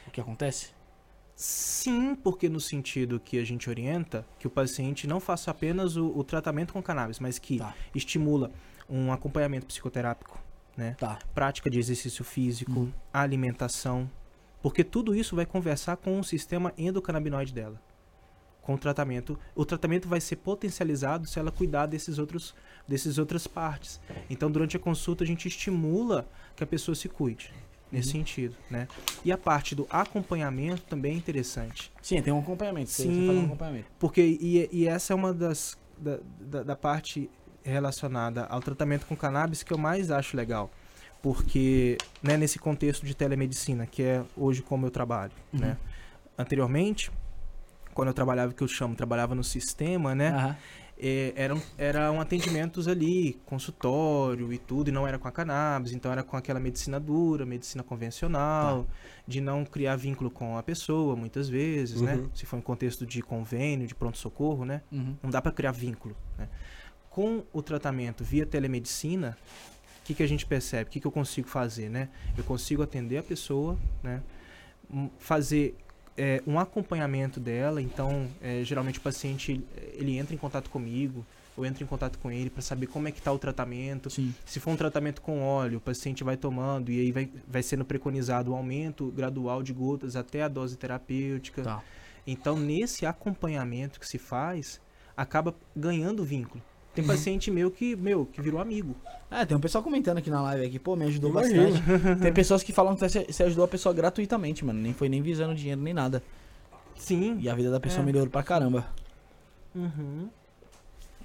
[0.08, 0.72] O que acontece?
[1.36, 6.08] Sim, porque no sentido que a gente orienta que o paciente não faça apenas o,
[6.16, 7.74] o tratamento com cannabis, mas que Tá.
[7.96, 8.52] estimula
[8.90, 10.40] um acompanhamento psicoterápico,
[10.78, 10.96] né?
[11.00, 11.18] Tá.
[11.34, 12.94] prática de exercício físico, Uhum.
[13.14, 14.10] alimentação,
[14.62, 17.82] porque tudo isso vai conversar com o sistema endocannabinoide dela.
[18.62, 22.54] Com o tratamento, o tratamento vai ser potencializado se ela cuidar desses outros
[22.88, 24.00] desses outras partes.
[24.30, 27.52] Então, durante a consulta a gente estimula que a pessoa se cuide
[27.92, 28.12] nesse Uhum.
[28.14, 28.88] sentido, né?
[29.26, 31.92] E a parte do acompanhamento também é interessante.
[32.02, 32.90] Sim, tem um acompanhamento.
[32.90, 33.30] Sim.
[33.30, 33.88] um acompanhamento.
[34.00, 37.30] Porque, e, e essa é uma das da, da, da parte
[37.64, 40.72] relacionada ao tratamento com cannabis que eu mais acho legal.
[41.22, 45.60] Porque, né, nesse contexto de telemedicina, que é hoje como eu trabalho, Uhum.
[45.60, 45.78] né?
[46.38, 47.12] Anteriormente,
[47.94, 50.30] quando eu trabalhava, que eu chamo, trabalhava no sistema, né?
[50.30, 50.58] Aham.
[51.02, 56.12] Eh, eram, eram atendimentos ali, consultório e tudo, e não era com a cannabis, então
[56.12, 58.86] era com aquela medicina dura, medicina convencional,
[59.28, 62.16] de não criar vínculo com a pessoa, muitas vezes, né?
[62.16, 62.30] Uhum.
[62.36, 64.84] Se for em contexto de convênio, de pronto-socorro, né?
[64.92, 65.18] Uhum.
[65.24, 66.48] Não dá para criar vínculo, né?
[67.10, 69.36] Com o tratamento via telemedicina,
[70.02, 70.88] o que, que a gente percebe?
[70.88, 72.10] O que, que eu consigo fazer, né?
[72.38, 74.22] Eu consigo atender a pessoa, né?
[74.94, 75.76] Hum, Fazer
[76.18, 77.82] é, um acompanhamento dela.
[77.82, 79.64] Então, é, geralmente o paciente
[79.94, 81.26] ele- entra em contato comigo,
[81.58, 84.10] eu entro em contato com ele para saber como é que está o tratamento.
[84.10, 84.34] Sim.
[84.46, 87.84] Se for um tratamento com óleo, o paciente vai tomando e aí vai, vai sendo
[87.86, 91.62] preconizado o aumento gradual de gotas até a dose terapêutica.
[91.62, 91.84] Tá.
[92.26, 94.80] Então, nesse acompanhamento que se faz,
[95.16, 96.64] acaba ganhando vínculo.
[96.94, 98.96] Tem paciente meu que, meu, que virou amigo.
[99.30, 101.72] É, tem um pessoal comentando aqui na live aqui, pô, me ajudou Imagino.
[101.72, 102.20] bastante.
[102.22, 104.80] tem pessoas que falam que você, você ajudou a pessoa gratuitamente, mano.
[104.82, 106.22] Nem foi nem visando dinheiro nem nada.
[106.98, 107.38] Sim.
[107.40, 108.06] E a vida da pessoa É.
[108.06, 108.86] melhorou pra caramba.
[109.74, 110.30] Uhum.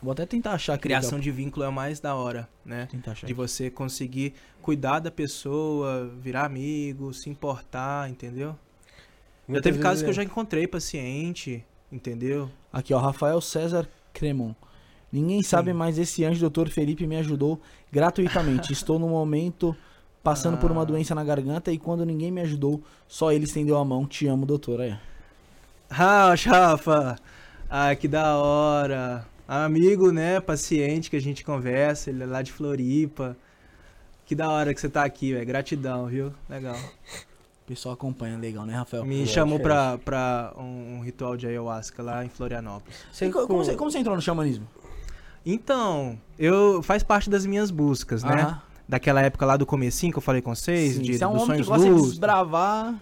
[0.00, 0.84] Vou até tentar achar aqui.
[0.84, 2.86] Criação daqui de vínculo é o mais da hora, né?
[2.90, 3.26] Tentar achar.
[3.26, 8.50] De você conseguir cuidar da pessoa, virar amigo, se importar, entendeu?
[8.50, 8.56] já
[9.48, 12.48] Muitas teve casos que eu é- já encontrei paciente, entendeu?
[12.72, 14.54] Aqui, ó, Rafael César Cremon.
[15.12, 17.60] Ninguém sabe, mas esse anjo, doutor Felipe, me ajudou
[17.92, 18.72] gratuitamente.
[18.72, 19.74] Estou no momento
[20.22, 20.84] passando por uma Ah.
[20.84, 24.04] doença na garganta e quando ninguém me ajudou, só ele estendeu a mão.
[24.06, 24.80] Te amo, doutor.
[24.80, 24.94] Aí.
[25.88, 27.16] Ah, Rafa!
[27.70, 29.24] Ah, que da hora!
[29.46, 30.40] Amigo, né?
[30.40, 33.36] Paciente que a gente conversa, ele é lá de Floripa.
[34.24, 35.46] Que da hora que você tá aqui, velho.
[35.46, 36.32] Gratidão, viu?
[36.50, 36.74] Legal.
[36.74, 39.04] O pessoal acompanha, legal, né, Rafael?
[39.04, 39.98] Me é chamou diferente.
[40.02, 42.96] pra, pra um, um ritual de ayahuasca lá em Florianópolis.
[43.32, 44.66] Co- como, você, como você entrou no xamanismo?
[45.46, 48.42] Então, eu faz parte das minhas buscas, né?
[48.42, 48.62] Aham.
[48.88, 51.32] Daquela época lá do comecinho que eu falei com vocês, Sim, de, você é um
[51.34, 52.10] dos homem que sonhos gosta de luz.
[52.10, 52.94] desbravar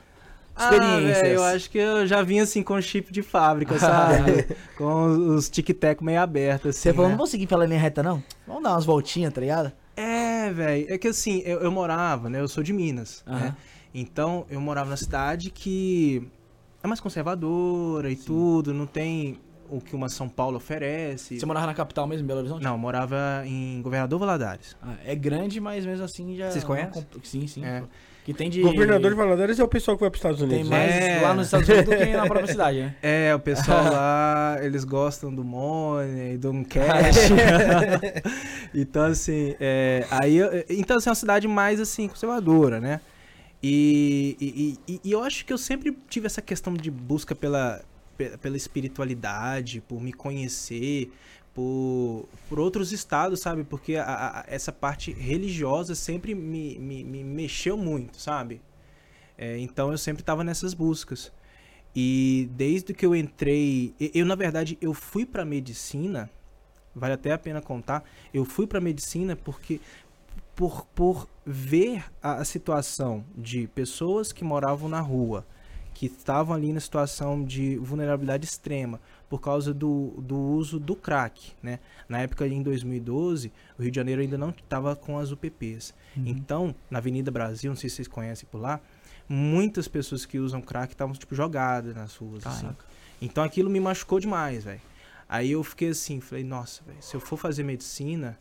[0.56, 1.20] Ah, experiências.
[1.22, 4.46] velho, eu acho que eu já vim assim com chip de fábrica, sabe?
[4.78, 5.04] com
[5.34, 7.12] os tic-tac meio abertos, assim, Você falou, né?
[7.12, 8.22] não vou seguir pela linha reta, não?
[8.46, 9.72] Vamos dar umas voltinhas, tá ligado?
[9.96, 10.86] É, velho.
[10.88, 12.40] É que assim, eu, eu morava, né?
[12.40, 13.34] Eu sou de Minas, né?
[13.36, 13.56] Aham.
[13.94, 16.26] Então, eu morava na cidade que
[16.82, 19.38] é mais conservadora e tudo, não tem
[19.70, 21.38] o que uma São Paulo oferece.
[21.38, 22.62] Você morava na capital mesmo, em Belo Horizonte?
[22.62, 24.76] Não, eu morava em Governador Valadares.
[24.82, 26.50] Ah, é grande, mas mesmo assim já...
[26.50, 26.92] Vocês não conhecem?
[26.92, 27.64] comp- Sim, sim.
[27.64, 27.82] É.
[28.24, 28.62] Que tem de...
[28.62, 30.68] Governador de Valadares é o pessoal que vai para os Estados Tem Unidos.
[30.70, 31.18] mais né?
[31.18, 31.20] É.
[31.20, 32.96] lá nos Estados Unidos do que na própria cidade, né?
[33.02, 37.28] É, o pessoal lá, eles gostam do money, do um cash.
[38.74, 40.38] então, assim, é, aí,
[40.70, 43.00] então, assim, é uma cidade mais, assim, conservadora, né?
[43.62, 47.80] E, e, e- e eu acho que eu sempre tive essa questão de busca pela,
[47.80, 47.84] pe-
[48.40, 51.12] pela espiritualidade, por me conhecer,
[51.54, 53.64] por, por outros estados, sabe?
[53.64, 58.60] Porque a- a- essa parte religiosa sempre me, me, me mexeu muito, sabe?
[59.36, 61.32] É, então eu sempre estava nessas buscas.
[61.94, 66.28] E desde que eu entrei, eu na verdade eu fui para medicina,
[66.94, 69.80] vale até a pena contar, eu fui para medicina porque
[70.56, 75.46] por, por ver a, a situação de pessoas que moravam na rua,
[75.94, 79.00] que estavam ali na situação de vulnerabilidade extrema
[79.30, 81.78] por causa do, do uso do crack, né?
[82.08, 85.94] Na época, em 2012, o Rio de Janeiro ainda não estava com as UPPs.
[86.28, 88.80] Então, na Avenida Brasil, não sei se vocês conhecem por lá,
[89.28, 92.66] muitas pessoas que usam crack estavam, tipo, jogadas nas ruas, assim.
[93.22, 94.80] Então, aquilo me machucou demais, velho.
[95.28, 98.38] Aí eu fiquei assim, falei, nossa, velho, se eu for fazer medicina,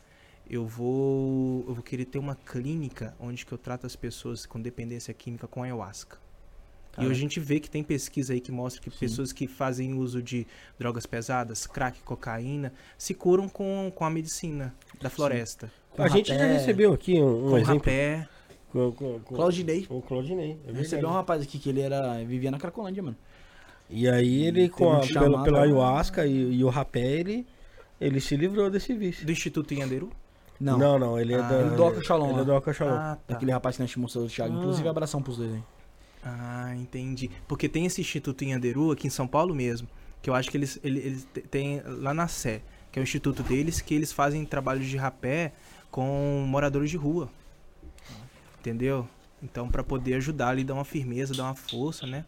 [0.48, 4.60] eu vou, eu vou querer ter uma clínica onde que eu trato as pessoas com
[4.60, 6.23] dependência química com ayahuasca.
[6.94, 7.10] E Caraca.
[7.10, 8.96] hoje a gente vê que tem pesquisa aí que mostra que Sim.
[8.98, 10.46] pessoas que fazem uso de
[10.78, 14.72] drogas pesadas, crack, cocaína, se curam com, com a medicina
[15.02, 15.70] da floresta.
[15.98, 18.28] A gente já rapé, recebeu aqui um, um com exemplo rapé.
[18.72, 19.86] com, com, com Claudinei.
[19.90, 20.58] o Claudinei.
[20.66, 20.72] É.
[20.72, 22.22] Recebeu um rapaz aqui que ele era.
[22.24, 23.16] vivia na Cracolândia, mano.
[23.90, 27.46] E aí ele, com a, pela, chamado- pela ayahuasca e, e o rapé, ele,
[28.00, 29.26] ele se livrou desse vício.
[29.26, 30.10] Do Instituto Inhanderu?
[30.60, 30.78] Não.
[30.78, 31.60] não, não, ele é Ah, da...
[31.60, 32.94] ele do Oca Shalom Ele é do Oca Shalom.
[32.94, 33.34] Ah, tá.
[33.34, 34.54] Aquele rapaz que nós mostrou do Thiago.
[34.54, 34.58] Ah.
[34.60, 35.62] Inclusive, abração pros dois aí.
[36.24, 37.30] Ah, entendi.
[37.46, 39.86] Porque tem esse Instituto Inhanderu aqui em São Paulo mesmo,
[40.22, 43.04] que eu acho que eles, ele- eles te- têm lá na Sé, que é o
[43.04, 45.52] instituto deles, que eles fazem trabalhos de rapé
[45.90, 47.28] com moradores de rua.
[48.60, 49.06] Entendeu?
[49.42, 52.24] Então, para poder ajudar ali, dar uma firmeza, dar uma força, né?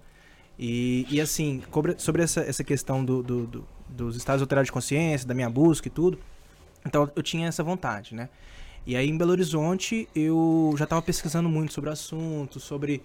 [0.59, 1.63] E, e assim,
[1.99, 5.89] sobre essa, essa questão do, do- do- dos estados alterados de consciência, da minha busca
[5.89, 6.19] e tudo,
[6.85, 8.29] então eu tinha essa vontade, né?
[8.87, 13.03] E aí em Belo Horizonte eu já estava pesquisando muito sobre o assunto, sobre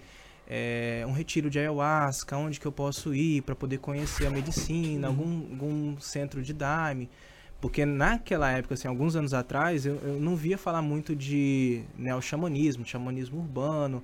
[0.54, 5.08] é, um retiro de ayahuasca, onde que eu posso ir para poder conhecer a medicina,
[5.08, 7.08] algum, algum centro de Daime.
[7.58, 12.84] Porque naquela época, assim, alguns anos atrás, eu, eu não via falar muito de neo-xamanismo,
[12.84, 14.02] xamanismo urbano.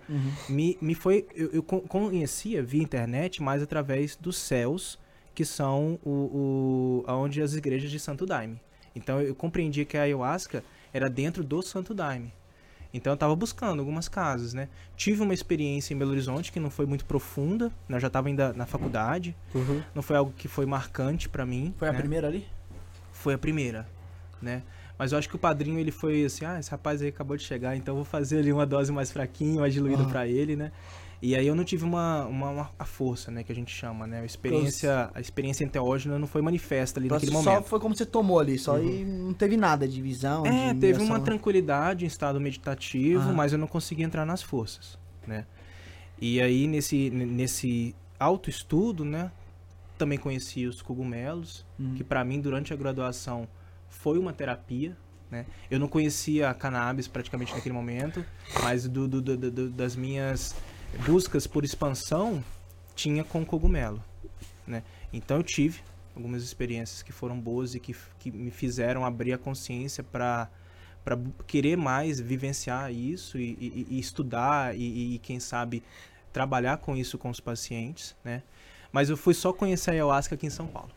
[0.49, 4.99] Me, me foi, eu, eu con- conhecia via internet mais através dos céus,
[5.35, 8.59] que são o, o, onde as igrejas de Santo Daime.
[8.97, 12.33] Então eu compreendia que a ayahuasca era dentro do Santo Daime.
[12.93, 14.69] Então eu estava buscando algumas casas, né?
[14.97, 17.97] Tive uma experiência em Belo Horizonte que não foi muito profunda, né?
[17.97, 19.83] eu já estava ainda na faculdade, Uhum.
[19.95, 21.75] não foi algo que foi marcante para mim.
[21.77, 21.99] Foi a né?
[21.99, 22.47] primeira ali?
[23.13, 23.87] Foi a primeira,
[24.41, 24.63] né?
[24.99, 27.43] Mas eu acho que o padrinho ele foi assim, ah, esse rapaz aí acabou de
[27.45, 30.07] chegar, então eu vou fazer ali uma dose mais fraquinha, mais diluída Ah.
[30.07, 30.73] pra ele, né?
[31.21, 34.07] E aí eu não tive uma, uma, uma- a força, né, que a gente chama,
[34.07, 34.21] né?
[34.21, 37.45] A experiência, a experiência enteógena não foi manifesta ali naquele momento.
[37.57, 40.47] Só foi como você tomou ali, só e não teve nada de visão.
[40.47, 41.25] É, de teve uma ação.
[41.25, 43.33] tranquilidade, um estado meditativo, Ah.
[43.33, 44.97] mas eu não conseguia entrar nas forças,
[45.27, 45.45] né?
[46.21, 49.31] E aí, nesse, nesse autoestudo, né,
[49.97, 51.95] também conheci os cogumelos, Hum.
[51.97, 53.49] que para mim, durante a graduação,
[53.89, 54.97] foi uma terapia,
[55.31, 55.47] né?
[55.69, 58.25] Eu não conhecia a cannabis praticamente naquele momento,
[58.63, 60.55] mas do- do- do- das minhas
[61.07, 62.43] buscas por expansão,
[62.95, 64.03] tinha com cogumelo,
[64.67, 64.83] né?
[65.13, 65.81] Então eu tive
[66.17, 70.49] algumas experiências que foram boas e que, que me fizeram abrir a consciência para
[71.05, 71.17] para
[71.47, 75.83] querer mais vivenciar isso e, e- e estudar e, e, quem sabe
[76.35, 78.43] trabalhar com isso com os pacientes, né?
[78.93, 80.91] Mas eu fui só conhecer a ayahuasca aqui em São Paulo.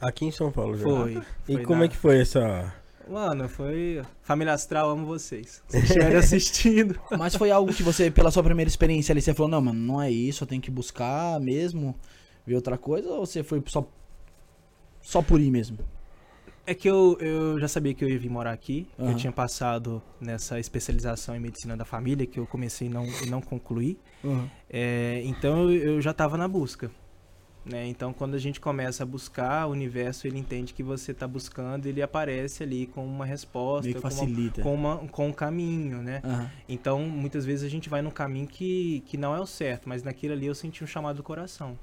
[0.00, 0.84] Aqui em São Paulo já.
[0.84, 1.22] Foi.
[1.48, 2.72] E foi como na- é que foi essa...
[3.08, 4.02] Mano, foi.
[4.22, 5.62] Família Astral, amo vocês.
[5.68, 6.98] Se estiverem assistindo.
[7.16, 10.02] Mas foi algo que você, pela sua primeira experiência ali, você falou, não, mano, não
[10.02, 11.94] é isso, eu tenho que buscar mesmo,
[12.46, 13.88] ver outra coisa, ou você foi só,
[15.00, 15.78] só por ir mesmo?
[16.66, 18.88] É que eu, eu já sabia que eu ia vir morar aqui.
[18.98, 19.12] Aham.
[19.12, 23.30] Eu tinha passado nessa especialização em medicina da família, que eu comecei e não, e
[23.30, 23.96] não concluí.
[24.68, 26.90] É, então eu, eu já estava na busca.
[27.68, 27.84] Né?
[27.88, 31.86] Então quando a gente começa a buscar, o universo ele entende que você está buscando,
[31.86, 34.62] ele aparece ali com uma resposta, Meio que com, uma, facilita.
[34.62, 36.20] com, uma- com um caminho, né?
[36.24, 36.50] Aham.
[36.68, 40.04] Então, muitas vezes a gente vai num caminho que, que não é o certo, mas
[40.04, 41.76] naquilo ali eu senti um chamado do coração.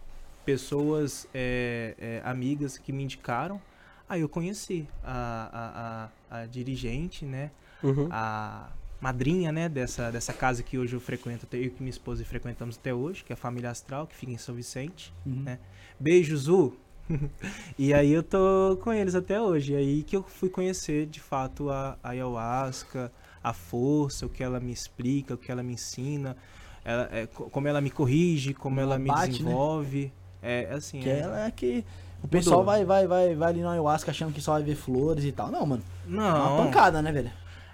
[0.46, 3.62] Pessoas, é, é, amigas que me indicaram,
[4.08, 7.52] aí eu conheci a, a, a, a dirigente, né?
[7.84, 8.08] Uhum.
[8.10, 8.70] A
[9.04, 12.94] madrinha, né, dessa, dessa casa que hoje eu frequento, eu e minha esposa frequentamos até
[12.94, 15.14] hoje, que é a Família Astral, que fica em São Vicente.
[15.26, 15.42] Uhum.
[15.44, 15.60] né?
[16.00, 16.74] Beijo, Zu!
[17.78, 19.74] e aí eu tô com eles até hoje.
[19.74, 23.12] E aí que eu fui conhecer, de fato, a, a ayahuasca,
[23.44, 26.38] a força, o que ela me explica, o que ela me ensina,
[26.86, 29.28] ela- é, co- como ela me corrige, como Ela ela me bate, né?
[29.32, 30.14] desenvolve.
[30.42, 31.84] É assim, Que é- ela é que
[32.24, 32.74] o pessoal Mudou.
[32.74, 35.52] vai, vai, vai, vai ali no ayahuasca achando que só vai ver flores e tal.
[35.52, 37.32] Não, mano, é Não, uma pancada, né, velho?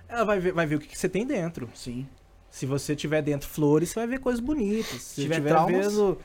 [0.10, 1.70] Ela vai ver, vai ver o que, que você tem dentro.
[1.74, 2.08] Sim.
[2.50, 5.02] Se você tiver dentro flores, você vai ver coisas bonitas.
[5.02, 6.18] Se tiver tiver traumas- vendo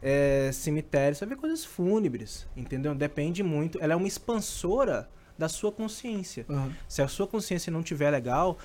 [0.00, 2.94] é, cemitério, você vai ver coisas fúnebres, entendeu?
[2.94, 3.78] Depende muito.
[3.80, 6.46] Ela é uma expansora da sua consciência.
[6.88, 8.58] Se a sua consciência não tiver legal,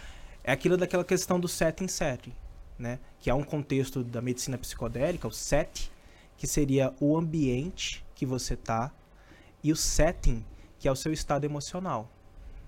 [0.44, 2.34] é aquilo daquela questão do setting setting,
[2.78, 2.99] né?
[3.20, 5.91] Que é um contexto da medicina psicodélica, o set,
[6.38, 8.91] que seria o ambiente que você tá,
[9.64, 10.45] e o setting,
[10.78, 12.12] que é o seu estado emocional.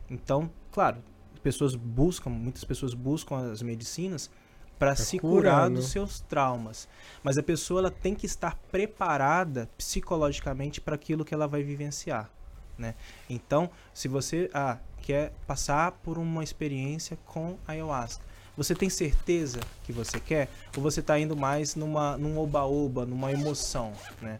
[0.09, 0.97] Então, claro,
[1.39, 4.29] pessoas buscam, muitas pessoas buscam as medicinas
[4.77, 5.75] para se curar, curar né?
[5.75, 6.87] dos seus traumas.
[7.21, 12.29] Mas a pessoa ela tem que estar preparada psicologicamente para aquilo que ela vai vivenciar,
[12.77, 12.95] né?
[13.29, 18.23] Então, se você ah, quer passar por uma experiência com ayahuasca,
[18.55, 20.49] você tem certeza que você quer?
[20.75, 24.39] Ou você está indo mais numa, num oba-oba, numa emoção, né?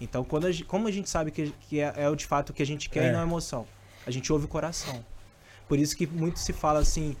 [0.00, 2.62] Então, quando a, como a gente sabe que, que é, é o de fato que
[2.62, 3.08] a gente quer É.
[3.08, 3.66] e não a emoção?
[4.06, 5.04] A gente ouve o coração.
[5.70, 7.14] Por isso que muito se fala assim,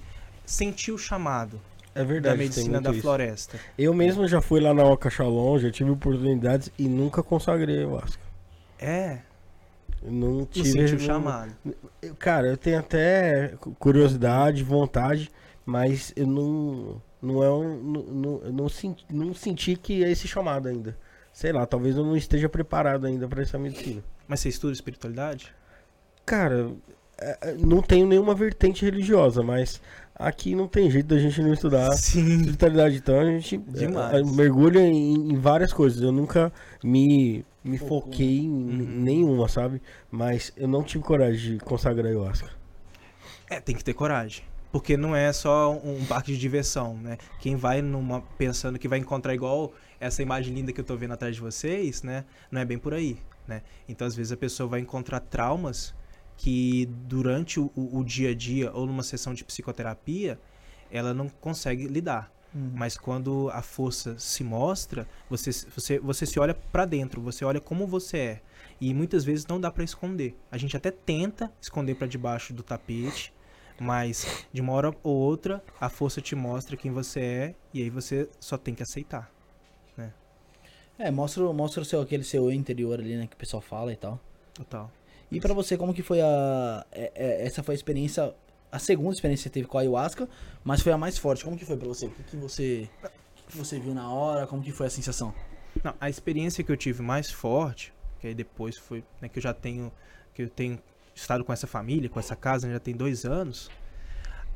[0.44, 1.60] sentir o chamado
[1.94, 2.36] É da verdade.
[2.36, 3.00] tem medicina da isso.
[3.02, 3.60] floresta.
[3.78, 8.20] Eu mesmo já fui lá na Oca Shalom, já tive oportunidades e nunca consagrei ayahuasca.
[8.76, 9.20] É,
[10.02, 10.68] Eu Não tive.
[10.72, 11.52] sentir o chamado.
[12.18, 15.30] Cara, eu tenho até cu- curiosidade, vontade,
[15.64, 17.00] mas eu não.
[17.22, 17.76] Não é um.
[17.80, 20.98] Não, não, não, senti, não senti que é esse chamado ainda.
[21.32, 24.02] Sei lá, talvez eu não esteja preparado ainda pra essa medicina.
[24.26, 25.54] Mas você estuda espiritualidade?
[26.26, 26.70] Cara,
[27.58, 29.80] não tenho nenhuma vertente religiosa, mas
[30.14, 32.26] aqui não tem jeito da gente não estudar Sim.
[32.40, 32.96] espiritualidade.
[32.96, 34.14] Então a gente Demais.
[34.14, 36.00] é, é, mergulha em, em várias coisas.
[36.02, 36.52] Eu nunca
[36.82, 39.00] me, me foquei em Uhum.
[39.02, 39.80] nenhuma, sabe?
[40.10, 42.50] Mas eu não tive coragem de consagrar ayahuasca.
[43.48, 44.44] É, tem que ter coragem.
[44.72, 47.18] Porque não é só um parque de diversão, né?
[47.40, 51.12] Quem vai numa pensando que vai encontrar igual essa imagem linda que eu tô vendo
[51.12, 52.24] atrás de vocês, né?
[52.52, 53.16] Não é bem por aí,
[53.48, 53.62] né?
[53.88, 55.92] Então, às vezes, a pessoa vai encontrar traumas
[56.40, 60.40] que durante o, o- dia a dia ou numa sessão de psicoterapia,
[60.90, 62.32] ela não consegue lidar.
[62.74, 67.60] Mas quando a força se mostra, você, você, você se olha pra dentro, você olha
[67.60, 68.40] como você é.
[68.80, 70.34] E muitas vezes não dá pra esconder.
[70.50, 73.32] A gente até tenta esconder pra debaixo do tapete,
[73.78, 77.90] mas de uma hora ou outra a força te mostra quem você é e aí
[77.90, 79.30] você só tem que aceitar.
[80.98, 83.26] É, mostra, mostra o seu, aquele seu eu interior ali, né?
[83.26, 84.20] Que o pessoal fala e tal.
[84.52, 84.90] Total.
[85.30, 86.84] E pra você, como que foi a.
[86.92, 88.34] é- é- essa foi a experiência.
[88.72, 90.28] A segunda experiência que você teve com a ayahuasca,
[90.64, 91.44] mas foi a mais forte.
[91.44, 92.06] Como que foi pra você?
[92.06, 92.88] O que, você.
[93.02, 94.46] O que você viu na hora?
[94.46, 95.34] Como que foi a sensação?
[95.82, 99.42] Não, a experiência que eu tive mais forte, que aí depois foi, né, que eu
[99.42, 99.90] já tenho,
[100.34, 100.78] que eu tenho
[101.14, 103.70] estado com essa família, com essa casa, né, já tem dois anos,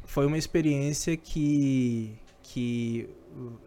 [0.05, 3.09] foi uma experiência que, que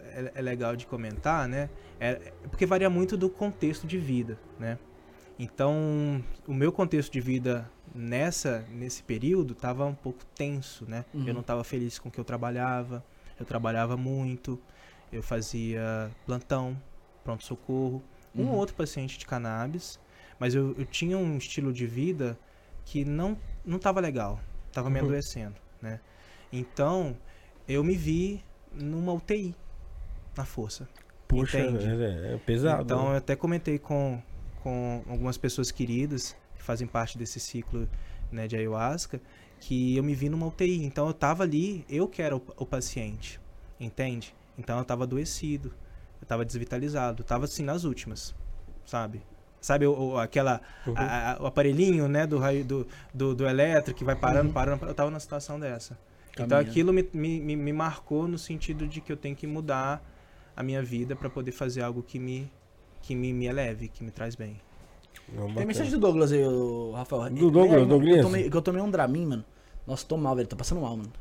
[0.02, 1.70] é, é legal de comentar, né?
[2.00, 2.16] É
[2.50, 4.78] porque varia muito do contexto de vida, né?
[5.39, 11.05] Então, o meu contexto de vida nessa nesse período estava um pouco tenso, né?
[11.14, 11.27] Uhum.
[11.27, 13.03] Eu não estava feliz com o que eu trabalhava,
[13.39, 14.59] eu trabalhava muito,
[15.11, 16.81] eu fazia plantão,
[17.23, 18.03] pronto-socorro,
[18.35, 18.49] um Uhum.
[18.51, 19.99] ou outro paciente de cannabis,
[20.39, 22.38] mas eu, eu tinha um estilo de vida
[22.85, 25.05] que não não estava legal, estava me Uhum.
[25.05, 25.99] adoecendo, né?
[26.51, 27.15] Então,
[27.68, 28.43] eu me vi
[28.73, 29.53] numa UTI,
[30.35, 30.88] na força.
[31.34, 31.85] Entende?
[32.03, 32.84] é, é pesado.
[32.84, 33.14] Então, né?
[33.14, 34.22] eu até comentei com,
[34.68, 37.88] com algumas pessoas queridas que fazem parte desse ciclo
[38.30, 39.22] né, de ayahuasca,
[39.61, 40.84] que eu me vi numa UTI.
[40.84, 43.39] Então, eu tava ali, eu que era o, o paciente,
[43.80, 44.35] entende?
[44.57, 45.72] Então, eu tava adoecido,
[46.22, 48.35] eu tava desvitalizado, eu tava assim nas últimas,
[48.85, 49.22] sabe?
[49.61, 50.95] Sabe o, o- aquela, Uhum.
[50.98, 54.53] a- a- o aparelhinho, né, do, raio, do, do, do elétrico que vai parando, Uhum.
[54.53, 55.98] parando, eu tava numa situação dessa.
[56.38, 60.03] Então aquilo me, me, me, me marcou no sentido de que eu tenho que mudar
[60.56, 62.52] a minha vida para poder fazer algo que me
[63.08, 64.58] que me, me eleve, que me traz bem.
[65.34, 67.30] Não, Tem mensagem do Douglas aí, ô, Rafael.
[67.30, 68.18] Do Douglas, É, Douglas.
[68.18, 69.46] Eu tomei, que eu tomei um Dramin, mano.
[69.86, 70.48] Nossa, tô mal, velho.
[70.48, 71.12] Tô passando mal, mano.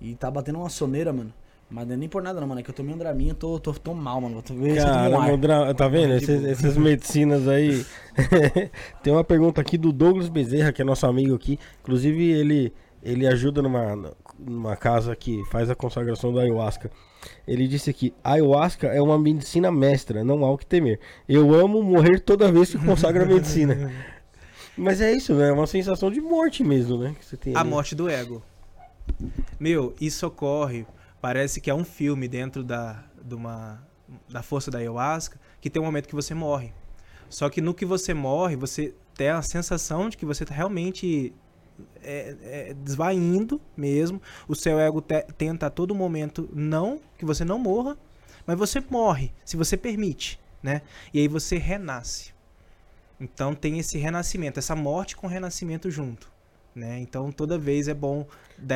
[0.00, 1.32] E tá batendo uma soneira, mano.
[1.70, 2.60] Mas não é nem por nada, não, mano.
[2.60, 4.38] É que eu tomei um Dramin, eu tô, tô, tô mal, mano.
[4.38, 6.14] Eu tomo um dra- tá vendo?
[6.14, 7.84] Essas medicinas aí.
[9.02, 11.58] Tem uma pergunta aqui do Douglas Bezerra, que é nosso amigo aqui.
[11.82, 12.72] Inclusive, ele,
[13.02, 16.90] ele ajuda numa, numa casa que faz a consagração da ayahuasca.
[17.46, 21.00] Ele disse aqui: ayahuasca é uma medicina mestra, não há o que temer.
[21.28, 23.92] Eu amo morrer toda vez que consagra a medicina.
[24.76, 25.48] Mas é isso, né?
[25.48, 27.14] É uma sensação de morte mesmo, né?
[27.18, 28.42] Que você tem A morte do ego.
[29.58, 30.86] Meu, isso ocorre,
[31.20, 33.82] parece que é um filme dentro da, de uma,
[34.28, 36.72] da força da ayahuasca, que tem um momento que você morre.
[37.28, 41.34] Só que no que você morre, você tem a sensação de que você tá realmente
[42.02, 44.20] é, é, desvaindo mesmo.
[44.46, 47.96] O seu ego te- tenta a todo momento não que você não morra,
[48.46, 50.82] mas você morre, se você permite, né?
[51.12, 52.32] E aí você renasce.
[53.20, 56.30] Então tem esse renascimento, essa morte com renascimento junto,
[56.74, 56.98] né?
[57.00, 58.26] Então toda vez é bom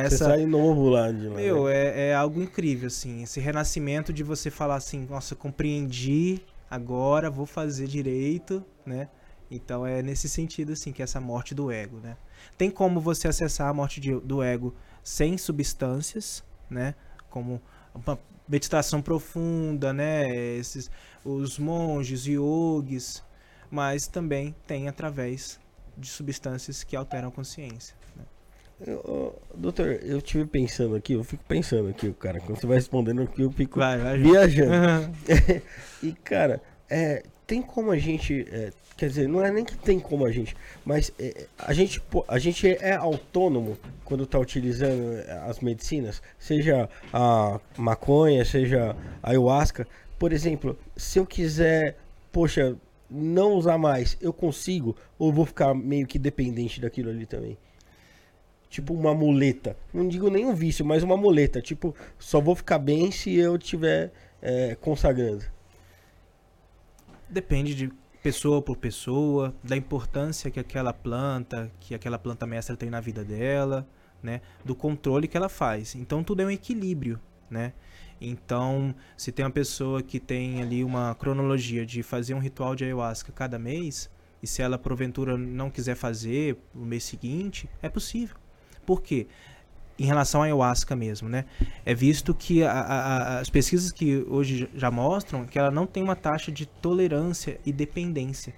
[0.05, 1.35] Você dessa sai novo lá de lá.
[1.35, 1.69] meu, né?
[1.69, 3.23] é, é algo incrível, assim.
[3.23, 9.09] Esse renascimento de você falar assim, nossa, compreendi, agora vou fazer direito, né?
[9.55, 12.17] Então é nesse sentido, assim, que é essa morte do ego, né?
[12.57, 14.73] Tem como você acessar a morte de- do ego
[15.03, 16.95] sem substâncias, né?
[17.29, 17.61] Como
[17.93, 18.17] uma
[18.47, 20.35] meditação profunda, né?
[20.57, 20.89] Esses,
[21.23, 23.23] os monges, yogis,
[23.69, 25.59] mas também tem através
[25.97, 27.95] de substâncias que alteram a consciência.
[28.15, 28.23] né?
[28.85, 33.21] Eu, doutor, eu tive pensando aqui, eu fico pensando aqui, cara, quando você vai respondendo
[33.21, 34.17] aqui, eu fico Vai, vai.
[34.17, 35.13] viajando.
[36.01, 37.23] e, cara, é,
[37.53, 38.47] tem como a gente.
[38.51, 42.01] é, quer dizer, não é nem que tem como a gente, mas é, a, gente,
[42.27, 49.29] a gente é autônomo quando tá utilizando é, as medicinas, seja a maconha, seja a
[49.29, 49.87] ayahuasca.
[50.17, 51.95] Por exemplo, se eu quiser,
[52.31, 52.75] poxa,
[53.07, 54.95] não usar mais, eu consigo?
[55.19, 57.55] Ou vou ficar meio que dependente daquilo ali também?
[58.67, 59.77] Tipo uma muleta.
[59.93, 61.61] Não digo nem um vício, mas uma muleta.
[61.61, 64.11] Tipo, só vou ficar bem se eu estiver
[64.41, 65.52] é, consagrando.
[67.33, 67.91] Depende de
[68.21, 73.25] pessoa por pessoa, da importância que aquela planta, que aquela planta mestra tem na vida
[73.25, 73.87] dela,
[74.21, 74.39] né?
[74.63, 75.95] Do controle que ela faz.
[75.95, 77.19] Então tudo é um equilíbrio,
[77.49, 77.73] né?
[78.21, 82.83] Então, se tem uma pessoa que tem ali uma cronologia de fazer um ritual de
[82.83, 84.11] ayahuasca cada mês,
[84.41, 88.37] e se ela porventura não quiser fazer no mês seguinte, é possível.
[88.85, 89.25] Por quê?
[89.97, 91.45] Em relação à ayahuasca mesmo, né?
[91.85, 96.01] É visto que a- a- as pesquisas que hoje já mostram que ela não tem
[96.01, 98.53] uma taxa de tolerância e dependência.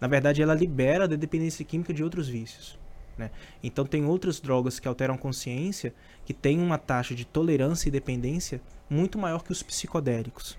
[0.00, 2.78] Na verdade, ela libera da dependência química de outros vícios.
[3.16, 3.30] Né?
[3.62, 5.92] Então, tem outras drogas que alteram consciência
[6.24, 10.56] que têm uma taxa de tolerância e dependência muito maior que os psicodélicos.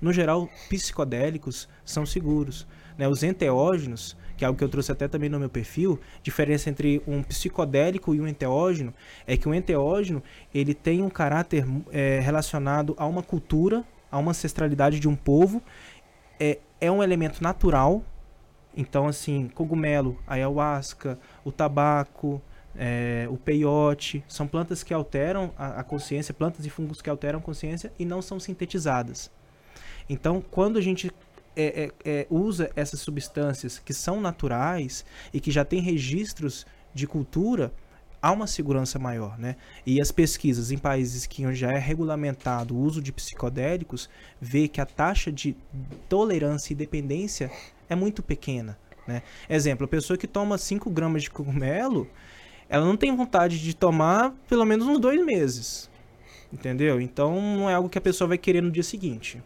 [0.00, 2.66] No geral, psicodélicos são seguros.
[2.96, 3.08] Né?
[3.08, 7.02] Os enteógenos, que é algo que eu trouxe até também no meu perfil, diferença entre
[7.06, 8.92] um psicodélico e um enteógeno
[9.26, 10.22] é que o enteógeno
[10.54, 15.62] ele tem um caráter é, relacionado a uma cultura, a uma ancestralidade de um povo,
[16.38, 18.02] é, é um elemento natural.
[18.76, 22.40] Então, assim, cogumelo, ayahuasca, o tabaco,
[22.74, 27.38] é, o peiote, são plantas que alteram a, a consciência, plantas e fungos que alteram
[27.38, 29.30] a consciência e não são sintetizadas.
[30.08, 31.10] Então, quando a gente
[31.56, 37.06] é, é, é, usa essas substâncias que são naturais e que já têm registros de
[37.06, 37.72] cultura,
[38.20, 39.56] há uma segurança maior, né?
[39.84, 44.08] E as pesquisas em países que já é regulamentado o uso de psicodélicos
[44.40, 45.56] vê que a taxa de
[46.08, 47.50] tolerância e dependência
[47.88, 49.22] é muito pequena, né?
[49.50, 52.08] Exemplo, a pessoa que toma 5 gramas de cogumelo,
[52.68, 55.90] ela não tem vontade de tomar pelo menos uns dois meses,
[56.52, 57.00] entendeu?
[57.00, 59.42] Então não é algo que a pessoa vai querer no dia seguinte,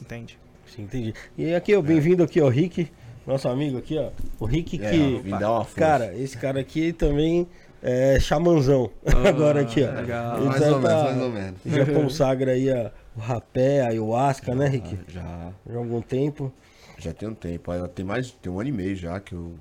[0.00, 0.38] entende?
[0.74, 1.14] Sim, entendi.
[1.36, 2.88] E aqui, ó, bem-vindo aqui, ó, Rick,
[3.26, 4.10] nosso amigo aqui, ó.
[4.38, 5.22] O Rick É, que.
[5.30, 5.80] dar uma força.
[5.80, 7.46] Cara, esse cara aqui também
[7.82, 8.90] é xamanzão.
[9.28, 9.90] Agora aqui, ó.
[10.00, 10.40] legal.
[10.44, 11.60] Mais já ou menos, tá- mais ou menos.
[11.64, 14.98] Já consagra aí a, o rapé, a ayahuasca, né, Rick?
[15.08, 15.20] Já,
[15.66, 16.52] Já há algum tempo.
[16.98, 17.70] já tem um tempo.
[17.88, 19.54] Tem mais, tem um ano e meio já que eu,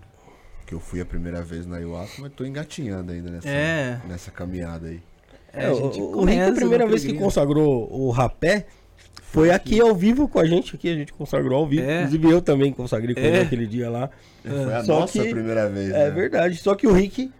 [0.68, 4.00] que eu fui a primeira vez na ayahuasca, mas tô engatinhando ainda nessa, É.
[4.08, 5.00] nessa caminhada aí.
[5.52, 8.68] É, É, a o, gente o Rick, começa a primeira vez que consagrou o rapé
[9.24, 10.76] foi aqui ao vivo com a gente.
[10.76, 11.84] Aqui a gente consagrou ao vivo.
[11.84, 11.98] É.
[12.00, 13.44] Inclusive eu também consagrei com ele É.
[13.44, 14.10] naquele dia lá.
[14.44, 16.12] Foi a Só nossa que- primeira vez, É né?
[16.12, 16.56] verdade.
[16.58, 17.32] Só que o Rick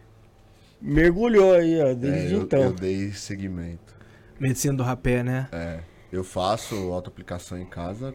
[0.82, 2.62] mergulhou aí, ó, É, desde eu, então.
[2.62, 3.96] eu dei seguimento.
[4.40, 5.48] Medicina do rapé, né?
[5.52, 5.80] É,
[6.12, 8.14] eu faço autoaplicação em casa,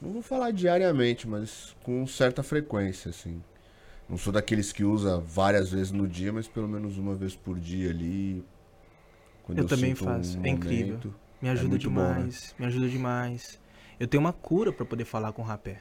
[0.00, 3.42] não vou falar diariamente, mas com certa frequência, assim.
[4.08, 7.58] Não sou daqueles que usa várias vezes no dia, mas pelo menos uma vez por
[7.58, 8.42] dia ali.
[9.44, 10.98] Quando Eu também sinto faço, um é incrível.
[11.40, 12.14] Me ajuda muito bom, né?
[12.14, 13.60] demais, me ajuda demais.
[14.00, 15.78] Eu tenho uma cura pra poder falar com o rapé.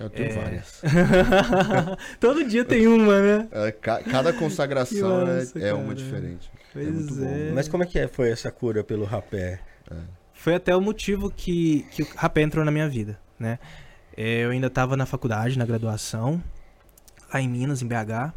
[0.00, 0.34] Eu tenho É.
[0.34, 0.82] várias.
[2.18, 3.48] Todo dia tem uma, né?
[3.52, 6.50] É, ca- cada consagração é- é, uma diferente.
[6.72, 7.26] Pois muito bom.
[7.26, 7.52] é.
[7.52, 9.60] Mas como é que é- foi essa cura pelo rapé?
[10.32, 13.58] Foi até o motivo que, que o rapé entrou na minha vida, né?
[14.16, 16.42] É, Eu ainda estava na faculdade, na graduação,
[17.32, 18.32] lá em Minas, em BH,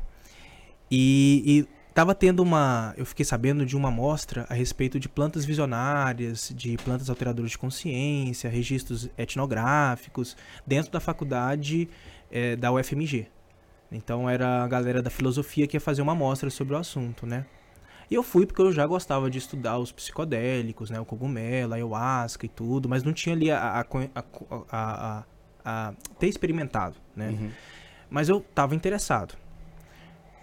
[0.92, 2.94] e, e tava tendo uma...
[2.98, 7.58] Eu fiquei sabendo de uma mostra a respeito de plantas visionárias, de plantas alteradoras de
[7.58, 10.36] consciência, registros etnográficos,
[10.68, 11.90] dentro da faculdade
[12.30, 13.28] é, da UFMG.
[13.90, 17.46] Então era a galera da filosofia que ia fazer uma mostra sobre o assunto, né?
[18.12, 21.00] E eu fui porque eu já gostava de estudar os psicodélicos, né?
[21.00, 24.24] O cogumelo, a ayahuasca e tudo, mas não tinha ali a, a,
[24.70, 25.24] a,
[25.64, 27.30] a- ter experimentado, né?
[27.30, 27.52] Uhum.
[28.10, 29.36] Mas eu estava interessado.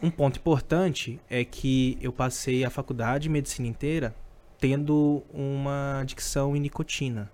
[0.03, 4.13] Um ponto importante é que eu passei a faculdade de medicina inteira
[4.59, 7.31] tendo uma adicção em nicotina.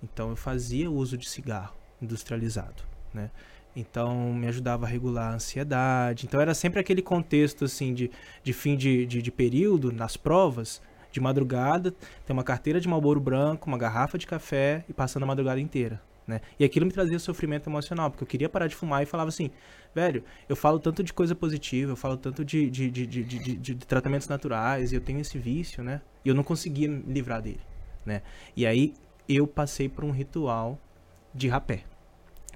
[0.00, 3.28] Então eu fazia uso de cigarro industrializado, né?
[3.74, 6.26] Então me ajudava a regular a ansiedade.
[6.26, 8.08] Então era sempre aquele contexto assim de,
[8.42, 10.80] de fim de, de, de período nas provas,
[11.10, 11.92] de madrugada,
[12.24, 16.00] ter uma carteira de Marlboro branco, uma garrafa de café e passando a madrugada inteira.
[16.26, 16.40] Né?
[16.58, 19.50] E aquilo me trazia sofrimento emocional, porque eu queria parar de fumar e falava assim,
[19.94, 23.74] velho, eu falo tanto de coisa positiva, eu falo tanto de, de, de, de, de,
[23.74, 26.00] tratamentos naturais, e eu tenho esse vício, né?
[26.24, 27.60] E eu não conseguia me livrar dele,
[28.04, 28.22] né?
[28.56, 28.94] E aí
[29.28, 30.78] eu passei por um ritual
[31.34, 31.84] de rapé.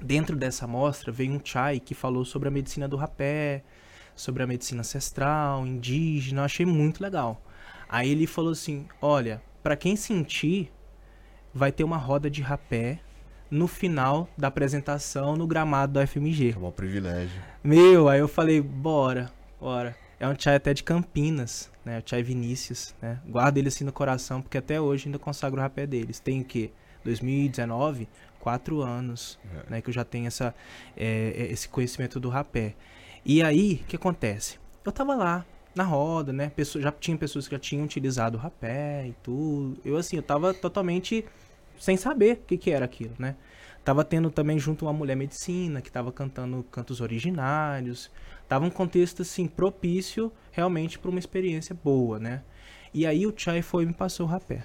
[0.02, 3.62] Dentro dessa amostra veio um chai que falou sobre a medicina do rapé,
[4.14, 7.40] sobre a medicina ancestral, indígena, eu achei muito legal.
[7.88, 10.72] Aí ele falou assim: "Olha, para quem sentir,
[11.52, 13.00] vai ter uma roda de rapé
[13.50, 16.54] no final da apresentação no gramado do FMG".
[16.54, 17.40] É um privilégio.
[17.62, 19.30] Meu, aí eu falei: "Bora,
[19.60, 19.96] bora".
[20.20, 21.98] É um chai até de Campinas, né?
[21.98, 23.18] O chai Vinícius, né?
[23.26, 26.18] Guardo ele assim no coração porque até hoje ainda consagro o rapé deles.
[26.20, 26.70] Tem o quê?
[27.04, 28.08] 2019,
[28.40, 29.70] quatro anos, É.
[29.70, 29.80] né?
[29.82, 30.54] Que eu já tenho essa,
[30.96, 32.74] é, esse conhecimento do rapé.
[33.24, 34.58] E aí, o que acontece?
[34.84, 35.44] Eu tava lá,
[35.74, 36.50] na roda, né?
[36.54, 39.76] Pessoa, já tinha pessoas que já tinham utilizado o rapé e tudo.
[39.84, 41.24] Eu, assim, eu tava totalmente
[41.78, 43.36] sem saber o que que era aquilo, né?
[43.84, 48.10] Tava tendo também junto uma mulher medicina que tava cantando cantos originários.
[48.48, 52.42] Tava um contexto, assim, propício realmente para uma experiência boa, né?
[52.94, 54.64] E aí o Chai foi e me passou o rapé.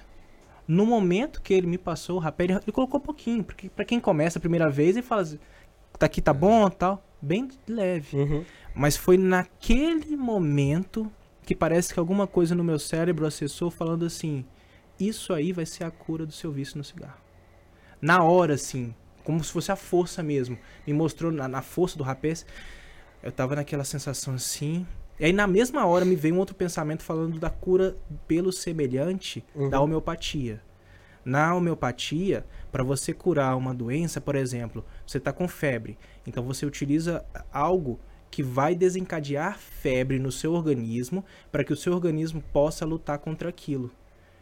[0.66, 4.00] No momento que ele me passou o rapé, ele, ele colocou pouquinho, porque para quem
[4.00, 5.38] começa a primeira vez, ele fala assim,
[5.98, 8.16] tá aqui, tá bom, tal, bem leve.
[8.16, 8.44] Uhum.
[8.74, 11.10] Mas foi naquele momento
[11.44, 14.44] que parece que alguma coisa no meu cérebro acessou falando assim:
[15.00, 17.18] Isso aí vai ser a cura do seu vício no cigarro.
[18.02, 18.94] Na hora, assim,
[19.24, 20.58] como se fosse a força mesmo.
[20.86, 22.44] Me mostrou na, na força do rapaz.
[23.22, 24.86] Eu tava naquela sensação assim.
[25.18, 27.96] E aí, na mesma hora, me veio um outro pensamento falando da cura
[28.28, 30.62] pelo semelhante da homeopatia.
[31.24, 36.64] Na homeopatia, para você curar uma doença, por exemplo, você está com febre, então você
[36.64, 37.22] utiliza
[37.52, 38.00] algo
[38.30, 41.22] que vai desencadear febre no seu organismo
[41.52, 43.90] para que o seu organismo possa lutar contra aquilo.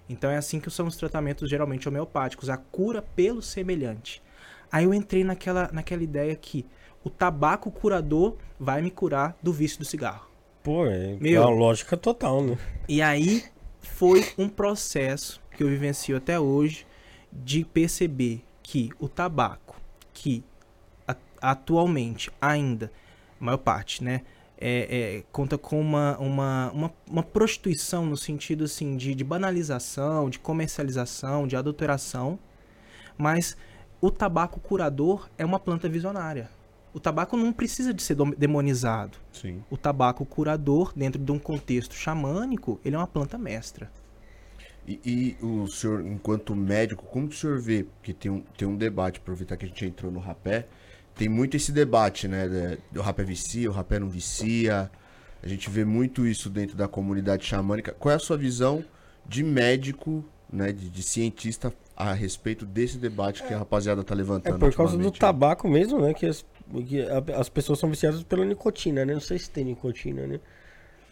[0.09, 4.23] Então é assim que são os tratamentos geralmente homeopáticos, a cura pelo semelhante.
[4.71, 6.67] Aí eu entrei naquela, naquela ideia que
[7.05, 10.29] o tabaco curador vai me curar do vício do cigarro.
[10.63, 11.43] Pô, é Meu.
[11.43, 12.59] uma lógica total, né?
[12.89, 13.45] E aí
[13.81, 16.87] foi um processo que eu vivencio até hoje
[17.33, 19.81] de perceber que o tabaco,
[20.13, 20.45] que
[21.41, 22.91] atualmente ainda,
[23.41, 24.23] a maior parte, né,
[24.61, 30.29] é, é, conta com uma, uma, uma, uma prostituição no sentido assim de, de banalização,
[30.29, 32.39] de comercialização, de adulteração,
[33.17, 33.57] mas
[34.01, 36.51] o tabaco curador é uma planta visionária.
[36.93, 39.63] O tabaco não precisa de ser demonizado Sim.
[39.71, 43.91] o tabaco curador, dentro de um contexto xamânico, ele é uma planta mestra.
[44.87, 47.85] E, e o senhor, enquanto médico, como que o senhor vê?
[47.85, 50.67] Porque tem um, tem um debate, aproveitar que a gente entrou no rapé,
[51.19, 52.49] tem muito esse debate, né?
[52.49, 54.91] de- O rapé vicia, o rapé não vicia.
[55.43, 57.93] A gente vê muito isso dentro da comunidade xamânica.
[57.99, 58.85] Qual é a sua visão
[59.27, 60.73] de médico, né?
[60.73, 64.59] De, de cientista a respeito desse debate que a rapaziada tá É levantando?
[64.59, 66.15] por causa do tabaco mesmo, né?
[66.15, 66.45] Que as,
[66.87, 69.13] que a- as pessoas são viciadas pela nicotina, né?
[69.13, 70.41] Não sei se tem nicotina, né?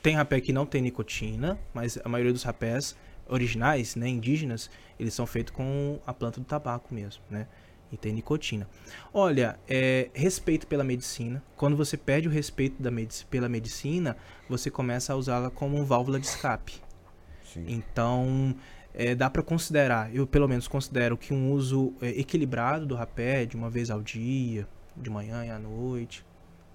[0.03, 2.97] Tem rapé que não tem nicotina, mas a maioria dos rapés
[3.29, 4.71] originais, né, indígenas,
[5.01, 7.49] eles são feitos com a planta do tabaco mesmo, né?
[7.91, 8.69] E tem nicotina.
[9.13, 11.43] Olha, é, respeito pela medicina.
[11.57, 12.91] Quando você perde o respeito da
[13.31, 14.17] pela medicina,
[14.49, 16.81] você começa a usá-la como válvula de escape.
[17.45, 17.65] Sim.
[17.69, 18.57] Então,
[18.93, 23.45] é, dá para considerar, eu pelo menos considero que um uso é, equilibrado do rapé,
[23.45, 26.25] de uma vez ao dia, de manhã e à noite,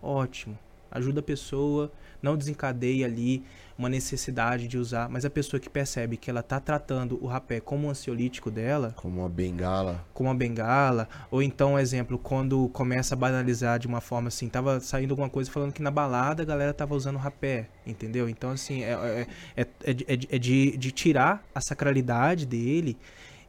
[0.01, 0.57] ótimo.
[0.91, 3.43] Ajuda a pessoa, não desencadeia ali
[3.77, 7.59] uma necessidade de usar, mas a pessoa que percebe que ela tá tratando o rapé
[7.59, 10.05] como um ansiolítico dela, Como uma bengala.
[10.13, 14.79] como uma bengala, ou então, exemplo, quando começa a banalizar de uma forma assim, tava
[14.79, 18.29] saindo alguma coisa falando que na balada a galera tava usando rapé, entendeu?
[18.29, 19.25] Então, assim, é,
[19.55, 22.95] é, é, é de- é de, é tirar a sacralidade dele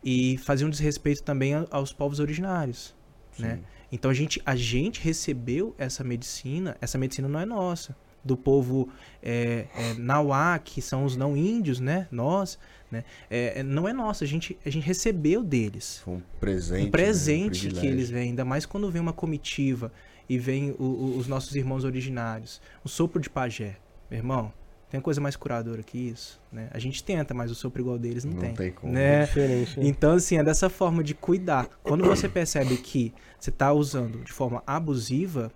[0.03, 2.95] e fazer um desrespeito também aos povos originários,
[3.39, 3.57] né?
[3.57, 3.63] Sim.
[3.95, 7.95] Então a gente, a gente recebeu essa medicina, essa medicina não é nossa,
[8.25, 8.89] do povo
[9.23, 12.07] é, é, Nauá, que são os não índios, né?
[12.11, 12.59] Nós,
[12.91, 13.05] né?
[13.31, 16.87] É, é, não é nossa, a gente, a gente recebeu deles Foi um presente.
[16.87, 17.73] um presente né?
[17.79, 19.93] um que eles vêm, ainda mais quando vem uma comitiva
[20.29, 22.61] e vem o- o- os nossos irmãos originários.
[22.85, 23.77] O sopro de pajé,
[24.11, 24.53] meu irmão,
[24.89, 26.69] tem coisa mais curadora que isso, né?
[26.71, 28.55] A gente tenta, mas o sopro igual deles não, Não tem.
[28.55, 28.93] tem como.
[28.93, 29.25] Né?
[29.25, 29.81] Diferente.
[29.81, 29.87] né?
[29.87, 31.67] Então, assim, é dessa forma de cuidar.
[31.83, 35.51] Quando você percebe que você tá usando de forma abusiva,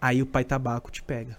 [0.00, 1.36] aí o pai tabaco te pega.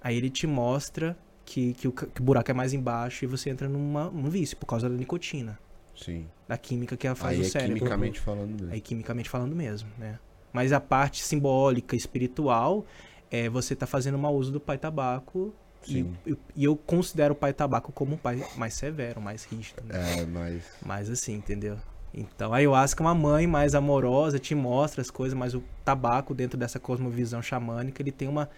[0.00, 3.50] Aí ele te mostra que, que, o, que o buraco é mais embaixo e você
[3.50, 5.58] entra numa, num vício por causa da nicotina,
[5.96, 6.26] Sim.
[6.46, 7.74] da química que ela faz Aí no é cérebro.
[7.76, 8.72] quimicamente falando mesmo.
[8.72, 10.18] Aí quimicamente falando mesmo, né?
[10.52, 12.84] Mas a parte simbólica, espiritual,
[13.30, 15.54] é você tá fazendo mau uso do pai tabaco.
[15.86, 16.16] E, Sim.
[16.56, 20.20] e- eu considero o pai tabaco como um pai mais severo, mais rígido, né?
[20.20, 20.62] É, mas.
[20.84, 21.76] Mais assim, entendeu?
[22.12, 26.34] Então a ayahuasca é uma mãe mais amorosa, te mostra as coisas, mas o tabaco,
[26.34, 28.48] dentro dessa cosmovisão xamânica, ele tem uma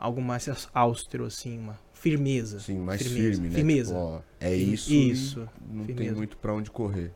[0.00, 2.58] algo mais austero, assim, uma firmeza.
[2.58, 3.54] Sim, mais Firmeza, firme, né?
[3.54, 3.92] firmeza.
[3.94, 4.90] Tipo, ó, é isso.
[4.90, 6.16] e isso, Não tem firmeza.
[6.16, 7.12] muito pra onde correr.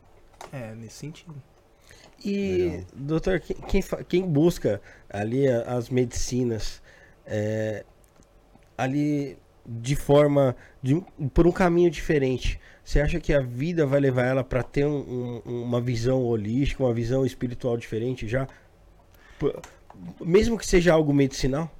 [0.53, 1.35] É, nesse sentido.
[2.23, 2.85] E, Legal.
[2.95, 4.79] doutor, quem, quem, busca
[5.09, 6.81] ali as medicinas,
[7.25, 7.83] é,
[8.77, 11.03] ali de forma de,
[11.33, 12.59] por um caminho diferente.
[12.83, 16.83] Você acha que a vida vai levar ela para ter um- um- uma visão holística,
[16.83, 18.47] uma visão espiritual diferente já?
[20.23, 21.71] Mesmo que seja algo medicinal?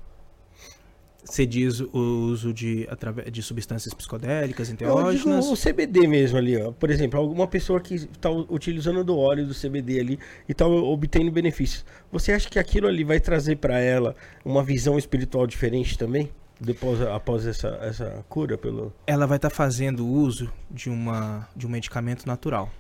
[1.26, 1.90] Você diz o
[2.30, 5.48] uso de, através de substâncias psicodélicas, enteógenas.
[5.48, 6.72] o CBD mesmo ali, ó.
[6.72, 11.32] Por exemplo, alguma pessoa que está utilizando do óleo do CBD ali e está obtendo
[11.32, 11.84] benefícios.
[12.12, 14.16] Você acha que aquilo ali vai trazer para ela
[14.46, 16.30] uma visão espiritual diferente também?
[16.62, 18.94] Depois, após essa, essa cura pelo.
[19.08, 22.72] Ela vai estar fazendo uso de, uma, de um medicamento natural.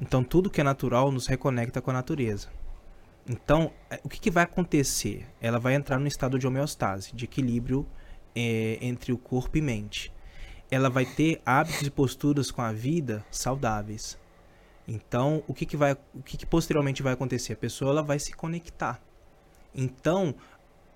[0.00, 2.48] Então, tudo que é natural nos reconecta com a natureza.
[3.28, 5.26] Então, é, o que, que vai acontecer?
[5.40, 7.86] Ela vai entrar num estado de homeostase, de equilíbrio
[8.34, 10.12] é, entre o corpo e mente.
[10.70, 14.18] Ela vai ter hábitos e posturas com a vida saudáveis.
[14.88, 17.52] Então, o que, que, vai, o que, que posteriormente vai acontecer?
[17.52, 19.00] A pessoa ela vai se conectar.
[19.74, 20.34] Então,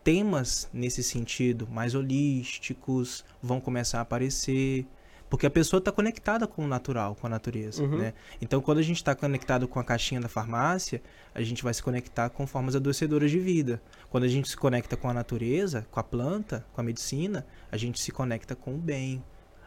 [0.02, 4.86] temas nesse sentido, mais holísticos, vão começar a aparecer.
[5.28, 7.82] Porque a pessoa está conectada com o natural, com a natureza.
[7.82, 7.98] Uhum.
[7.98, 8.14] Né?
[8.40, 11.02] Então, quando a gente está conectado com a caixinha da farmácia,
[11.36, 13.80] a gente vai se conectar com formas adoecedoras de vida.
[14.08, 17.76] Quando a gente se conecta com a natureza, com a planta, com a medicina, a
[17.76, 19.22] gente se conecta com o bem.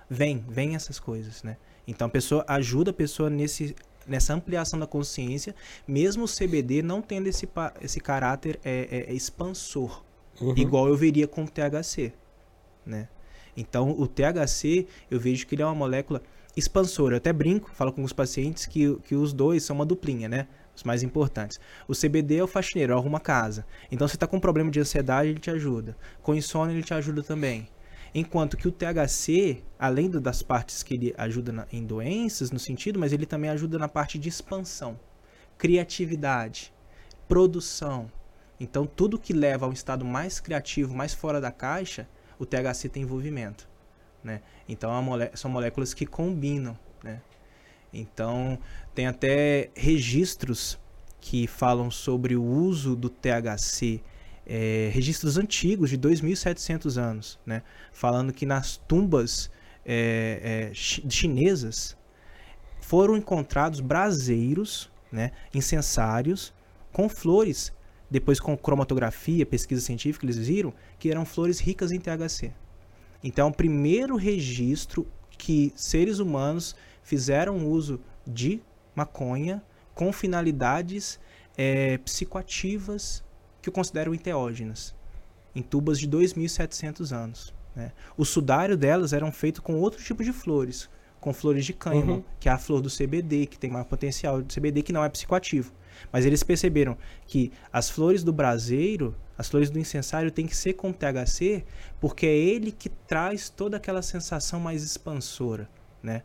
[0.09, 1.57] Vem, vem essas coisas, né?
[1.87, 3.75] Então, a pessoa ajuda a pessoa nesse,
[4.07, 5.53] nessa ampliação da consciência,
[5.87, 7.47] mesmo o CBD não tendo esse,
[7.81, 10.03] esse caráter é, é, é expansor
[10.41, 10.53] Uhum.
[10.57, 12.13] igual eu veria com o THC,
[12.85, 13.09] né?
[13.57, 16.21] Então, o THC, eu vejo que ele é uma molécula
[16.55, 17.15] expansora.
[17.15, 20.47] Eu até brinco, falo com os pacientes que, que os dois são uma duplinha, né?
[20.79, 21.59] Os mais importantes.
[21.89, 23.65] O CBD é o faxineiro, arruma casa.
[23.91, 25.97] Então, você está com um problema de ansiedade, ele te ajuda.
[26.21, 27.67] Com insônia, ele te ajuda também.
[28.15, 32.97] Enquanto que o THC, além das partes que ele ajuda na- em doenças, no sentido,
[32.97, 34.97] mas ele também ajuda na parte de expansão,
[35.57, 36.73] criatividade,
[37.27, 38.09] produção.
[38.57, 42.07] Então, tudo que leva a um estado mais criativo, mais fora da caixa,
[42.39, 43.67] o THC tem envolvimento.
[44.23, 44.41] Né?
[44.67, 46.79] Então, é molé- são moléculas que combinam.
[47.93, 48.57] Então,
[48.93, 50.79] tem até registros
[51.19, 54.01] que falam sobre o uso do THC,
[54.45, 57.61] é, registros antigos de 2.700 anos, né?
[57.91, 59.51] falando que nas tumbas
[59.85, 61.97] é, é, chi- chinesas
[62.79, 66.53] foram encontrados braseiros, né, incensários,
[66.91, 67.71] com flores.
[68.09, 72.51] Depois, com cromatografia, pesquisa científica, eles viram que eram flores ricas em THC.
[73.23, 75.05] Então, é o primeiro registro
[75.37, 76.75] que seres humanos
[77.09, 78.61] fizeram uso de
[78.93, 79.63] maconha
[79.95, 81.19] com finalidades
[81.57, 83.23] eh, psicoativas
[83.61, 84.95] que eu considero enteógenas,
[85.55, 87.51] em tubas de 2.700 anos.
[87.75, 87.91] né?
[88.15, 90.87] O sudário delas eram feito com outro tipo de flores,
[91.19, 92.23] com flores de cânhamo, Uhum.
[92.39, 95.09] que é a flor do CBD, que tem maior potencial de CBD, que não é
[95.09, 95.73] psicoativo.
[96.13, 96.95] Mas eles perceberam
[97.25, 101.65] que as flores do braseiro, as flores do incensário, tem que ser com THC,
[101.99, 105.67] porque é ele que traz toda aquela sensação mais expansora,
[106.03, 106.21] né?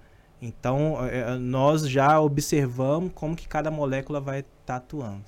[0.47, 5.23] Então, é, nós já observamos como que cada molécula vai estar atuando.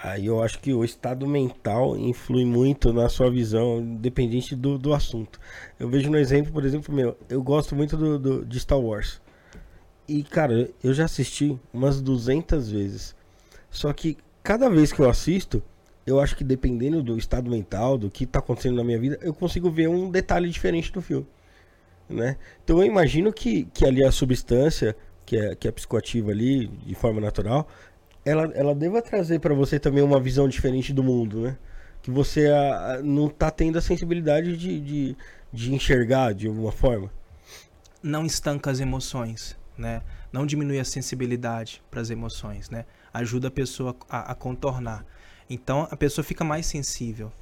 [0.00, 4.94] Aí eu acho que o estado mental influi muito na sua visão, independente do, do
[4.94, 5.40] assunto.
[5.76, 9.20] Eu vejo no exemplo, por exemplo, meu, eu gosto muito do, do- de Star Wars.
[10.06, 13.16] E, cara, eu já assisti umas 200 vezes.
[13.68, 15.60] Só que cada vez que eu assisto,
[16.06, 19.34] eu acho que dependendo do estado mental, do que tá acontecendo na minha vida, eu
[19.34, 21.26] consigo ver um detalhe diferente do filme.
[22.08, 22.36] Né?
[22.64, 26.94] Então eu imagino que, que ali a substância, que é, que é psicoativa ali, de
[26.94, 27.68] forma natural,
[28.24, 31.58] ela, ela deva trazer pra você também uma visão diferente do mundo, né?
[32.02, 35.16] Que você ah, ah, não tá tendo a sensibilidade de, de,
[35.52, 37.10] de enxergar de alguma forma.
[38.02, 40.02] não estanca as emoções, né?
[40.32, 42.84] Não diminui a sensibilidade para as emoções, né?
[43.12, 45.04] Ajuda a pessoa a, a contornar.
[45.48, 47.32] Então a pessoa fica mais sensível.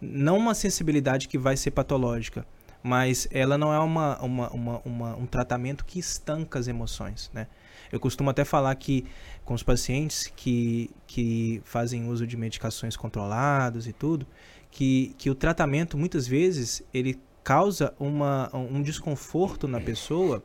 [0.00, 2.46] Não uma sensibilidade que vai ser patológica,
[2.84, 7.46] mas ela não é uma, uma, uma, uma- um tratamento que estanca as emoções, né?
[7.90, 9.06] Eu costumo até falar que
[9.42, 14.26] com os pacientes que, que fazem uso de medicações controladas e tudo,
[14.70, 20.44] que, que o tratamento muitas vezes ele causa uma, um desconforto na pessoa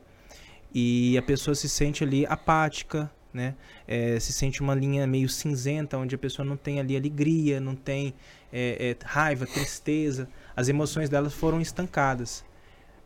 [0.72, 3.54] e a pessoa se sente ali apática, né?
[3.86, 7.74] É, se sente uma linha meio cinzenta, onde a pessoa não tem ali alegria, não
[7.74, 8.14] tem
[8.52, 10.28] é, é, raiva, tristeza,
[10.60, 12.44] as emoções delas foram estancadas.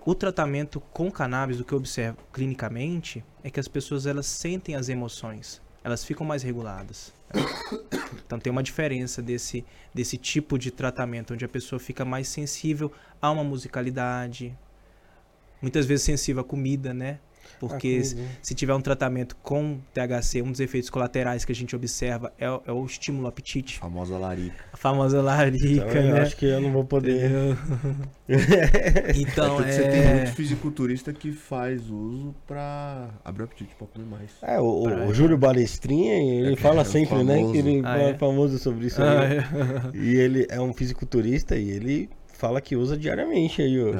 [0.04, 4.74] O tratamento com cannabis, o que eu observo clinicamente, é que as pessoas elas sentem
[4.74, 7.12] as emoções, elas ficam mais reguladas.
[8.26, 12.90] Então tem uma diferença desse, desse tipo de tratamento, onde a pessoa fica mais sensível
[13.20, 14.56] a uma musicalidade,
[15.60, 17.18] muitas vezes sensível à comida, né?
[17.60, 21.74] Porque Ah, se, tiver um tratamento com THC, um dos efeitos colaterais que a gente
[21.74, 23.78] observa é, o- é o estímulo ao apetite.
[23.78, 24.64] Famosa larica.
[24.72, 26.20] A famosa larica, Então, eu né?
[26.20, 27.30] acho que eu não vou poder.
[29.16, 30.26] Então, que você tem muito é...
[30.26, 34.30] fisiculturista que faz uso pra abrir o apetite pra comer mais.
[34.42, 37.34] É, o, o- Pra- o Júlio Balestrinha, ele É, fala é sempre, né?
[37.36, 37.52] famoso.
[37.52, 38.14] Que ele Ah, é é?
[38.14, 39.36] famoso sobre isso Ah, aí.
[39.38, 39.44] é.
[39.94, 43.92] E ele é um fisiculturista e ele fala que usa diariamente aí, ó.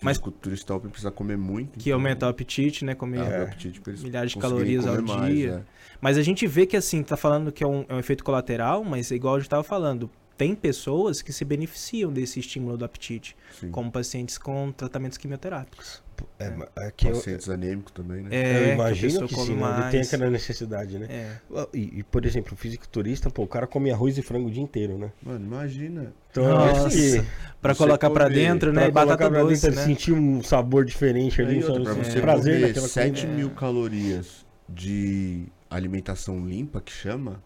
[0.00, 0.04] É.
[0.04, 1.78] Mas- Fisiculturista top precisa comer muito.
[1.78, 2.94] que então, aumenta o apetite, né?
[2.94, 5.64] Comer o apetite milhares de calorias ao mais, dia.
[5.66, 5.80] é.
[6.00, 8.82] Mas a gente vê que assim, tá falando que é um, é um efeito colateral,
[8.82, 13.36] mas igual a gente tava falando, tem pessoas que se beneficiam desse estímulo do apetite,
[13.60, 13.70] Sim.
[13.70, 16.02] como pacientes com tratamentos quimioterápicos.
[16.38, 16.52] É,
[16.86, 17.22] é que eu,
[17.52, 18.28] anêmicos também, né?
[18.32, 19.80] É, eu que a imagino que, come sim, né?
[19.82, 21.06] ele tem aquela necessidade, né?
[21.10, 21.36] É.
[21.74, 24.62] E, e, por exemplo, o fisiculturista, pô, o cara come arroz e frango o dia
[24.62, 25.10] inteiro, né?
[25.22, 26.12] Mano, imagina.
[26.30, 27.24] Então, Nossa, esse-
[27.60, 28.80] Pra Você colocar pra comer- dentro, né?
[28.82, 29.84] pra E batata pra doce, dentro, né?
[29.86, 33.36] sentir um sabor diferente ali, outra, um pra você prazer comer naquela 7 comida.
[33.36, 37.42] mil calorias de alimentação limpa, que chama,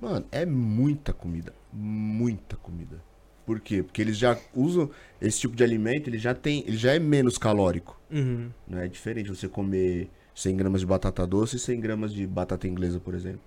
[0.00, 1.52] mano, é muita comida.
[1.72, 2.96] Muita comida.
[3.46, 3.82] Por quê?
[3.82, 4.88] Porque eles já usam
[5.20, 8.00] esse tipo de alimento, ele já tem, ele já é menos calórico.
[8.10, 8.48] Uhum.
[8.66, 12.66] Não é diferente você comer 100 gramas de batata doce e 100 gramas de batata
[12.66, 13.40] inglesa, por exemplo.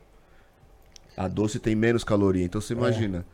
[1.15, 2.43] A doce tem menos caloria.
[2.45, 2.61] Então É.
[2.61, 3.25] você imagina,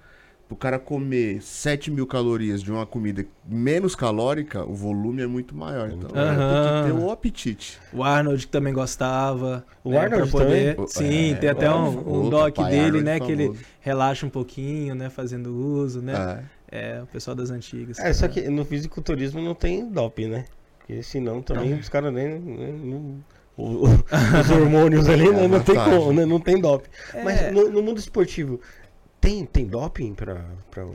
[0.47, 5.53] pro cara comer 7 mil calorias de uma comida menos calórica, o volume é muito
[5.55, 5.91] maior.
[5.91, 6.83] Então é, Aham.
[6.83, 7.79] tem que ter o apetite.
[7.91, 9.65] O Arnold também gostava.
[9.83, 10.75] O né, Arnold poder...
[10.75, 10.87] também?
[10.87, 13.19] Sim, É, tem até um, um doc dele, Arnold né?
[13.19, 13.65] Que ele famoso.
[13.81, 15.09] relaxa um pouquinho, né?
[15.09, 16.13] Fazendo uso, né?
[16.73, 16.97] É.
[16.97, 17.99] É, o pessoal das antigas.
[17.99, 20.45] É, só que no fisiculturismo não tem doping, né?
[20.79, 22.27] Porque senão também os caras nem.
[22.39, 23.23] nem- não-
[23.55, 23.93] o- o-
[24.41, 26.89] os hormônios ali né, É não, tem como, né, não tem doping.
[27.13, 27.23] É.
[27.23, 28.59] Mas no, no mundo esportivo,
[29.21, 30.43] tem, tem doping pra.
[30.71, 30.85] pra...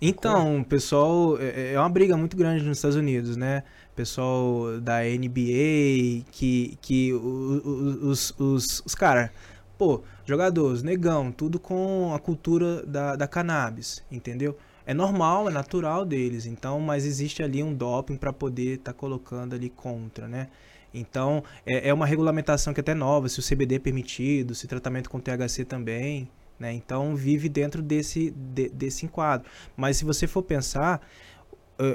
[0.00, 3.64] Então, o pessoal, é é uma briga muito grande nos Estados Unidos, né?
[3.96, 7.18] Pessoal da NBA, que, que o-
[7.64, 9.30] o- os, os, os caras,
[9.76, 14.56] pô, jogadores, negão, tudo com a cultura da, da cannabis, entendeu?
[14.88, 19.54] É normal, é natural deles, então, mas existe ali um doping para poder estar colocando
[19.54, 20.48] ali contra, né?
[20.94, 24.66] Então, é, é uma regulamentação que é até nova, se o CBD é permitido, se
[24.66, 26.72] tratamento com THC também, né?
[26.72, 29.46] Então, vive dentro desse, de- desse enquadro.
[29.76, 31.06] Mas se você for pensar,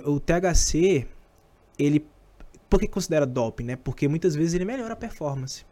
[0.05, 1.07] o THC,
[1.77, 2.05] ele.
[2.69, 3.75] Por que considera doping, né?
[3.75, 5.65] Porque muitas vezes ele melhora a performance.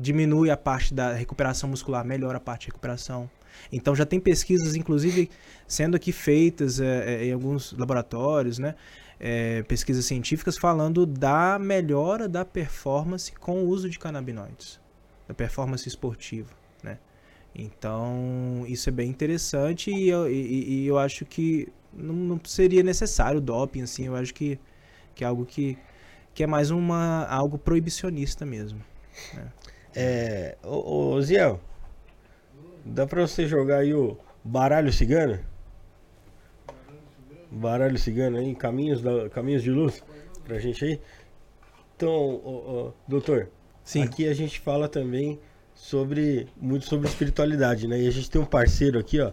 [0.00, 3.28] Diminui a parte da recuperação muscular, melhora a parte de recuperação.
[3.72, 5.30] Então já tem pesquisas, inclusive,
[5.66, 8.74] sendo aqui feitas eh, eh, em alguns laboratórios, né?
[9.18, 14.80] Eh, pesquisas científicas falando da melhora da performance com o uso de canabinoides,
[15.28, 16.50] da performance esportiva,
[16.82, 16.98] né?
[17.54, 22.82] Então, isso é bem interessante e eu, e- e eu acho que não, não seria
[22.82, 24.58] necessário o doping, assim, eu acho que,
[25.14, 25.76] que é algo que,
[26.34, 28.80] que é mais uma, algo proibicionista mesmo.
[29.94, 30.56] É.
[30.62, 31.60] Ô, ô Ziel,
[32.84, 35.38] dá pra você jogar aí o baralho cigano?
[37.50, 40.02] Baralho cigano aí, caminhos, da, caminhos de luz
[40.44, 41.00] pra gente aí?
[41.96, 43.48] Então, ô, ô, doutor,
[43.90, 44.02] Sim.
[44.02, 45.40] Aqui a gente fala também
[45.74, 48.00] sobre muito sobre espiritualidade, né?
[48.00, 49.32] E a gente tem um parceiro aqui, ó,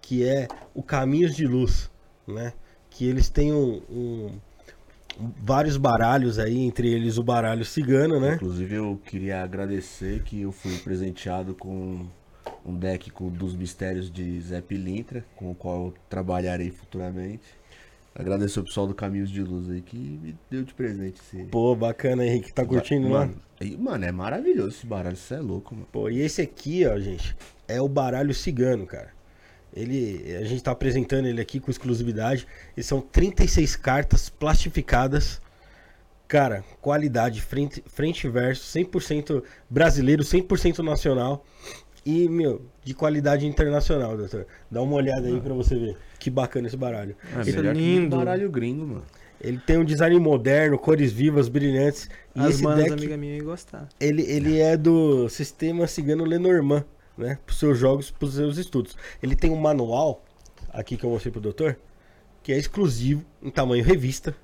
[0.00, 1.88] que é o Caminhos de Luz,
[2.26, 2.52] né?
[2.90, 4.40] Que eles têm um, um-
[5.44, 8.34] vários baralhos aí, entre eles o baralho cigano, né?
[8.34, 12.06] Inclusive eu queria agradecer que eu fui presenteado com
[12.64, 17.42] um deck com, dos mistérios de Zé Pilintra, com o qual eu trabalharei futuramente.
[18.14, 21.44] Agradecer o pessoal do Caminhos de Luz aí que me deu de presente esse.
[21.44, 23.66] Pô, bacana, Henrique, tá curtindo, mano, né?
[23.66, 25.86] e, mano, é maravilhoso esse baralho, isso é louco, mano.
[25.92, 27.36] Pô, e esse aqui, ó, gente,
[27.68, 29.16] é o baralho cigano, cara.
[29.72, 32.46] Ele, a gente tá apresentando ele aqui com exclusividade.
[32.76, 35.40] E são 36 cartas plastificadas.
[36.26, 41.44] Cara, qualidade, frente, frente e verso, 100% brasileiro, 100% nacional.
[42.10, 44.46] E, meu, de qualidade internacional, doutor.
[44.70, 45.94] Dá uma olhada aí pra você ver.
[46.18, 47.14] Que bacana esse baralho.
[47.36, 48.16] É Isso é lindo.
[48.16, 49.02] baralho gringo, mano.
[49.38, 52.08] Ele tem um design moderno, cores vivas, brilhantes.
[52.34, 53.90] E As esse manas deck, amiga minha gostar.
[54.00, 56.82] ele, ele é do sistema cigano Lenormand,
[57.16, 57.38] né?
[57.44, 58.96] Para os seus jogos, para os seus estudos.
[59.22, 60.24] Ele tem um manual,
[60.72, 61.78] aqui que eu mostrei pro doutor,
[62.42, 64.34] que é exclusivo, em tamanho revista,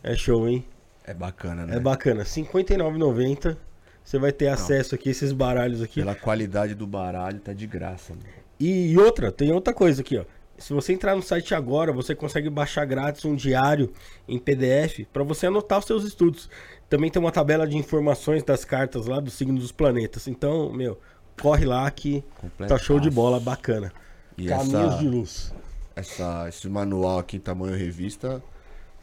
[0.02, 0.64] é show, hein?
[1.10, 1.76] É bacana, né?
[1.76, 3.56] É bacana, R$ 59,90.
[4.04, 5.96] você vai ter acesso aqui a esses baralhos aqui.
[6.00, 8.24] Pela qualidade do baralho, tá de graça, mano.
[8.60, 10.24] E outra, tem outra coisa aqui, ó.
[10.56, 13.92] Se você entrar no site agora, você consegue baixar grátis um diário
[14.28, 16.48] em PDF para você anotar os seus estudos.
[16.88, 20.28] Também tem uma tabela de informações das cartas lá do signo dos planetas.
[20.28, 21.00] Então, meu,
[21.40, 22.22] corre lá que
[22.68, 23.90] tá show de bola, bacana.
[24.38, 25.54] E Caminhos essa- de luz.
[25.96, 28.40] Essa, esse manual aqui em tamanho revista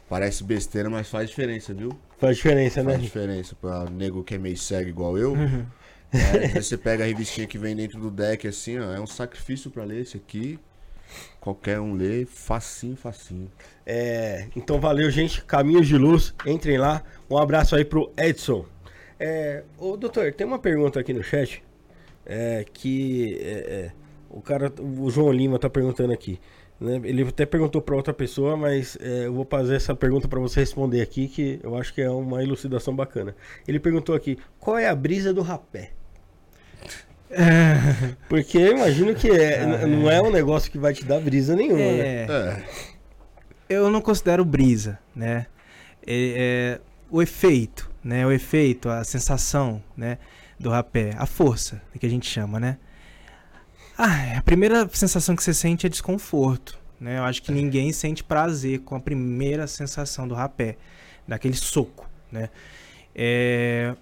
[0.08, 1.92] parece besteira, mas faz diferença, viu?
[2.18, 2.92] Faz diferença, né?
[2.92, 5.36] Faz diferença pra nego que é meio cego igual eu.
[6.12, 8.92] É, aí você pega a revistinha que vem dentro do deck assim, ó.
[8.92, 10.58] É um sacrifício pra ler esse aqui.
[11.40, 13.50] Qualquer um lê, facinho, facinho.
[13.86, 15.42] É, então valeu, gente.
[15.44, 17.02] Caminhos de luz, entrem lá.
[17.30, 18.66] Um abraço aí pro Edson.
[19.18, 21.62] É, ô, doutor, tem uma pergunta aqui no chat.
[22.26, 23.92] É, que é, é,
[24.28, 26.38] o cara, o João Lima tá perguntando aqui.
[26.80, 27.00] Né?
[27.04, 30.60] Ele até perguntou pra outra pessoa, mas é, eu vou fazer essa pergunta pra você
[30.60, 33.34] responder aqui, que eu acho que é uma elucidação bacana.
[33.66, 35.90] Ele perguntou aqui: qual é a brisa do rapé?
[38.28, 41.54] Porque eu imagino que é, n- não é um negócio que vai te dar brisa
[41.54, 41.98] nenhuma, né?
[42.00, 42.26] É,
[43.68, 45.46] É, eu não considero brisa, né?
[46.06, 46.80] É, é,
[47.10, 48.26] o efeito, né?
[48.26, 50.16] O efeito, a sensação, né?
[50.58, 52.78] Do rapé, a força, que a gente chama, né?
[54.00, 57.18] Ah, a primeira sensação que você sente é desconforto, né?
[57.18, 60.76] Eu acho que ninguém sente prazer com a primeira sensação do rapé,
[61.26, 62.48] daquele soco, né?
[63.12, 63.96] É,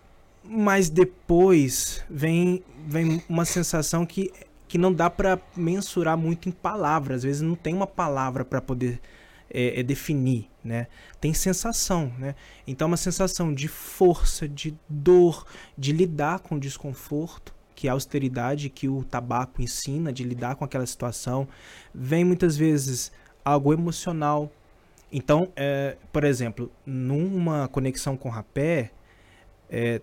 [0.44, 4.30] mas depois vem, vem uma sensação que,
[4.68, 7.16] que não dá pra mensurar muito em palavras.
[7.16, 9.00] Às vezes não tem uma palavra pra poder
[9.48, 10.88] é, é, definir, né?
[11.18, 12.34] Tem sensação, né?
[12.66, 15.46] Então é uma sensação de força, de dor,
[15.78, 20.64] de lidar com o desconforto, que a austeridade que o tabaco ensina, de lidar com
[20.64, 21.46] aquela situação.
[21.94, 23.12] Vem muitas vezes
[23.44, 24.50] algo emocional.
[25.12, 28.90] Então, é, por exemplo, numa conexão com rapé,
[29.70, 30.00] é,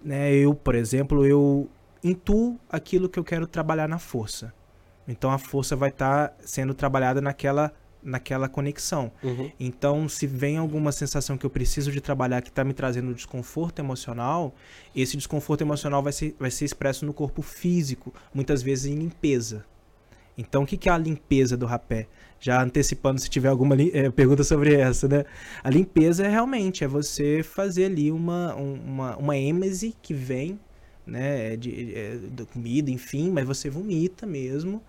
[0.00, 1.68] né, eu, por exemplo, eu
[2.04, 4.52] intuo aquilo que eu quero trabalhar na força.
[5.08, 7.72] Então a força vai estar sendo trabalhada naquela
[8.06, 9.10] naquela conexão.
[9.22, 9.50] Uhum.
[9.58, 13.80] Então, se vem alguma sensação que eu preciso de trabalhar que está me trazendo desconforto
[13.80, 14.54] emocional,
[14.94, 19.64] esse desconforto emocional vai ser, vai ser expresso no corpo físico, muitas vezes em limpeza.
[20.38, 22.06] Então, o que, que é a limpeza do rapé?
[22.38, 25.24] Já antecipando se tiver alguma eh, pergunta sobre essa, né?
[25.64, 30.60] A limpeza é realmente é você fazer ali uma, um- uma, uma êmese que vem,
[31.06, 34.82] né, de, eh, da comida, enfim, mas você vomita mesmo.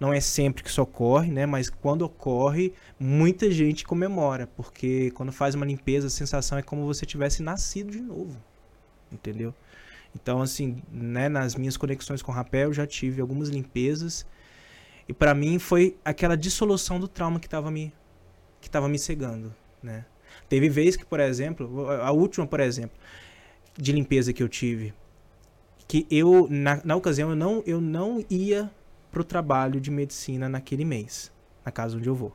[0.00, 1.44] Não é sempre que isso ocorre, né?
[1.44, 6.86] Mas quando ocorre, muita gente comemora, porque quando faz uma limpeza, a sensação é como
[6.86, 8.42] você tivesse nascido de novo,
[9.12, 9.54] entendeu?
[10.14, 14.26] Então, assim, né, nas minhas conexões com o rapé, eu já tive algumas limpezas
[15.06, 17.92] e pra mim foi aquela dissolução do trauma que tava me
[18.60, 20.04] que tava me cegando, né?
[20.48, 22.98] Teve vez que, por exemplo, a última, por exemplo,
[23.76, 24.92] de limpeza que eu tive,
[25.88, 28.70] que eu na, na ocasião eu não eu não ia
[29.10, 31.32] pro trabalho de medicina naquele mês,
[31.64, 32.34] na casa onde eu vou.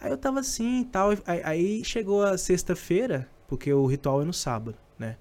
[0.00, 4.32] Aí eu tava assim e tal, aí, chegou a sexta-feira, porque o ritual é no
[4.32, 5.16] sábado, né?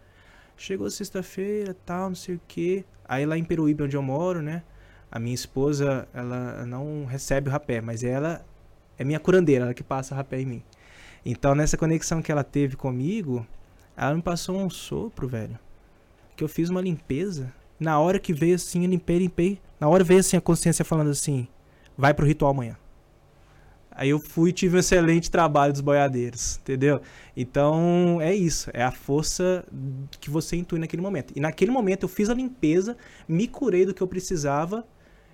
[0.57, 2.85] Chegou sexta-feira, tal, não sei o que.
[3.07, 4.63] Aí lá em Peruíbe, onde eu moro, né?
[5.11, 8.45] A minha esposa, ela não recebe o rapé, mas ela
[8.97, 10.63] é minha curandeira, ela que passa o rapé em mim.
[11.25, 13.45] Então, nessa conexão que ela teve comigo,
[13.95, 15.57] ela me passou um sopro, velho.
[16.35, 17.53] Que eu fiz uma limpeza.
[17.79, 19.59] Na hora que veio assim, eu limpei, limpei.
[19.79, 21.47] Na hora veio assim a consciência falando assim:
[21.97, 22.77] vai pro ritual amanhã.
[23.97, 26.99] Aí eu fui e tive um excelente trabalho dos boiadeiros, entendeu?
[27.35, 29.65] Então é isso, é a força
[30.19, 31.31] que você intui naquele momento.
[31.33, 34.85] E naquele momento eu fiz a limpeza, me curei do que eu precisava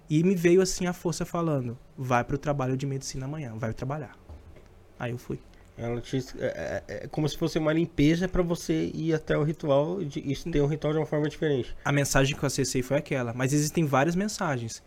[0.08, 4.16] e me veio assim a força falando: vai pro trabalho de medicina amanhã, vai trabalhar.
[5.00, 5.40] Aí eu fui.
[5.82, 9.44] Ela te, é, é- é como se fosse uma limpeza pra você ir até o
[9.44, 11.76] ritual de- e ter um ritual de uma forma diferente.
[11.84, 14.84] A mensagem que eu acessei foi aquela, mas existem várias mensagens.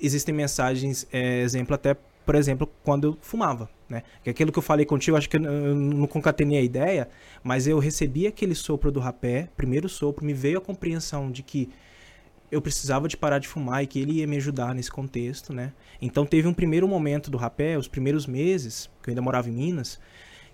[0.00, 4.02] Existem mensagens, é, exemplo até, por exemplo, quando eu fumava, né?
[4.22, 7.08] Que aquilo que eu falei contigo, acho que eu, eu não concatenei a ideia,
[7.42, 11.70] mas eu recebi aquele sopro do rapé, primeiro sopro, me veio a compreensão de que
[12.50, 15.72] eu precisava de parar de fumar e que ele ia me ajudar nesse contexto, né?
[16.00, 19.52] Então teve um primeiro momento do rapé, os primeiros meses, que eu ainda morava em
[19.52, 19.98] Minas,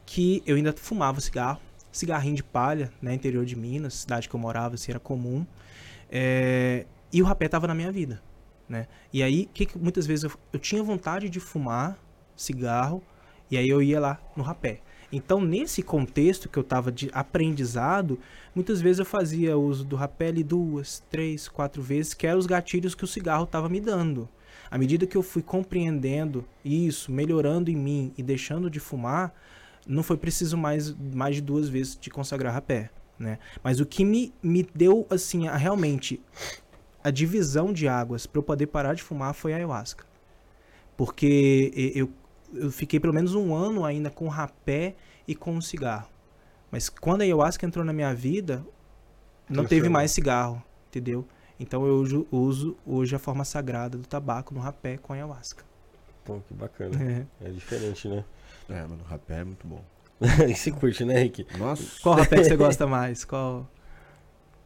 [0.07, 1.61] que eu ainda fumava cigarro,
[1.93, 5.47] cigarrinho de palha, né, interior de Minas, cidade que eu morava, assim, era comum.
[6.11, 8.23] É, e o rapé tava na minha vida,
[8.69, 8.87] né?
[9.13, 11.99] E aí, que, que muitas vezes eu, eu tinha vontade de fumar
[12.37, 13.03] cigarro,
[13.51, 14.81] e aí eu ia lá no rapé.
[15.13, 18.19] Então, nesse contexto que eu tava de aprendizado,
[18.55, 22.47] muitas vezes eu fazia uso do rapé ali duas, três, quatro vezes, que eram os
[22.47, 24.29] gatilhos que o cigarro tava me dando.
[24.71, 29.35] À medida que eu fui compreendendo isso, melhorando em mim e deixando de fumar,
[29.87, 32.91] não foi preciso mais, mais de duas vezes de consagrar rapé.
[33.19, 33.39] né?
[33.65, 36.21] Mas o que me, me deu, assim, a, realmente
[37.03, 40.05] a divisão de águas para eu poder parar de fumar foi a ayahuasca.
[40.97, 42.11] Porque eu,
[42.55, 44.95] eu fiquei pelo menos um ano ainda com rapé
[45.27, 46.09] e com um cigarro.
[46.71, 48.65] Mas quando a ayahuasca entrou na minha vida,
[49.49, 51.27] não teve mais cigarro, entendeu?
[51.59, 55.65] Então eu uso, uso hoje a forma sagrada do tabaco no rapé com a ayahuasca.
[56.25, 57.27] Pô, que bacana.
[57.41, 57.49] É.
[57.49, 58.25] É diferente, né?
[58.69, 59.83] É, mano, o rapé é muito bom.
[60.49, 61.47] e se curte, né, Rick?
[61.59, 62.01] Nossa.
[62.03, 63.25] Qual rapé que você gosta mais?
[63.25, 63.69] Qual,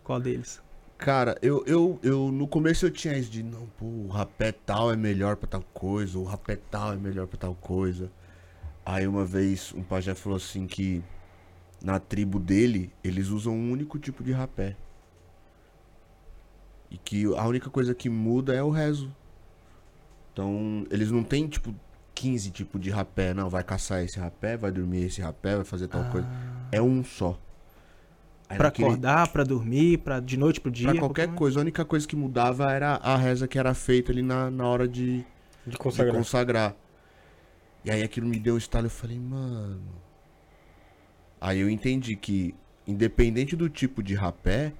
[0.03, 0.61] qual deles?
[0.97, 4.93] Cara, eu, eu, eu no começo eu tinha isso de, não, pô, o rapé tal
[4.93, 8.11] é melhor pra tal coisa, o rapé tal é melhor pra tal coisa.
[8.87, 11.03] Aí uma vez um pajé falou assim que
[11.83, 14.77] na tribo dele eles usam um único tipo de rapé.
[16.91, 19.15] E que a única coisa que muda é o rezo.
[20.33, 21.75] Então, eles não têm tipo
[22.15, 25.89] 15 tipos de rapé, não, vai caçar esse rapé, vai dormir esse rapé, vai fazer
[25.89, 26.29] tal coisa.
[26.71, 27.39] É um só.
[28.49, 30.91] Naquele- acordar, pra dormir, pra, de noite pro dia?
[30.91, 34.23] Pra qualquer coisa, a única coisa que mudava era a reza que era feita ali
[34.23, 35.19] na, na hora de,
[35.65, 36.15] De de consagrar.
[36.15, 36.77] consagrar.
[37.85, 39.83] E aí aquilo me deu um estalo, eu falei, mano.
[41.41, 42.55] Aí eu entendi que,
[42.87, 44.73] independente do tipo de rapé,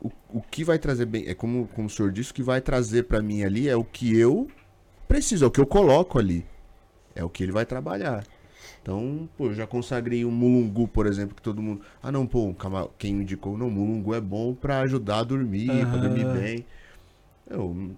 [0.00, 1.24] o, o que vai trazer bem.
[1.28, 3.84] É como, como o senhor disse, o que vai trazer pra mim ali é o
[3.84, 4.48] que eu
[5.08, 6.46] preciso, é o que eu coloco ali.
[7.14, 8.24] É o que ele vai trabalhar.
[8.82, 11.82] Então, pô, eu já consagrei o mulungu, por exemplo, que todo mundo.
[12.02, 12.52] Ah, não, pô,
[12.98, 16.08] quem me indicou, não, mulungu é bom pra ajudar a dormir, pra Aham.
[16.08, 16.66] dormir bem.
[17.48, 17.92] Eu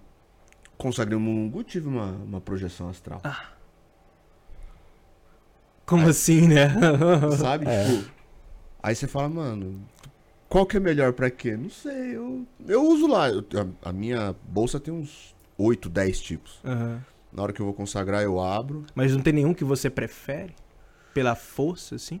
[0.77, 3.19] consagrei o mulungu tive uma, uma projeção astral.
[5.87, 6.69] Como assim, né?
[7.37, 7.65] Sabe?
[7.65, 8.09] Tipo,
[8.83, 9.81] aí você fala, mano,
[10.47, 11.57] qual que é melhor pra quê?
[11.57, 13.29] Não sei, eu, eu uso lá.
[13.29, 13.43] eu-
[13.83, 16.59] a, a minha bolsa tem uns 8, 10 tipos.
[16.63, 17.01] Aham.
[17.33, 18.85] Na hora que eu vou consagrar, eu abro.
[18.93, 20.53] Mas não tem nenhum que você prefere?
[21.15, 22.19] Pela força, assim?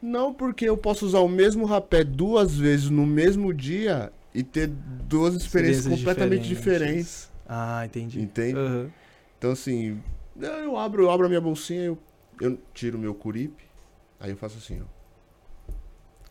[0.00, 4.66] Não, porque eu posso usar o mesmo rapé duas vezes no mesmo dia e ter
[4.66, 6.88] duas experiências completamente diferentes.
[6.88, 7.30] diferentes.
[7.46, 8.18] Ah, entendi.
[8.18, 8.58] Entende?
[8.58, 8.90] Aham.
[9.38, 10.00] Então assim,
[10.40, 11.98] eu- eu abro, eu abro a minha bolsinha, eu,
[12.40, 13.62] eu tiro o meu curipe,
[14.18, 14.86] aí eu faço assim, ó.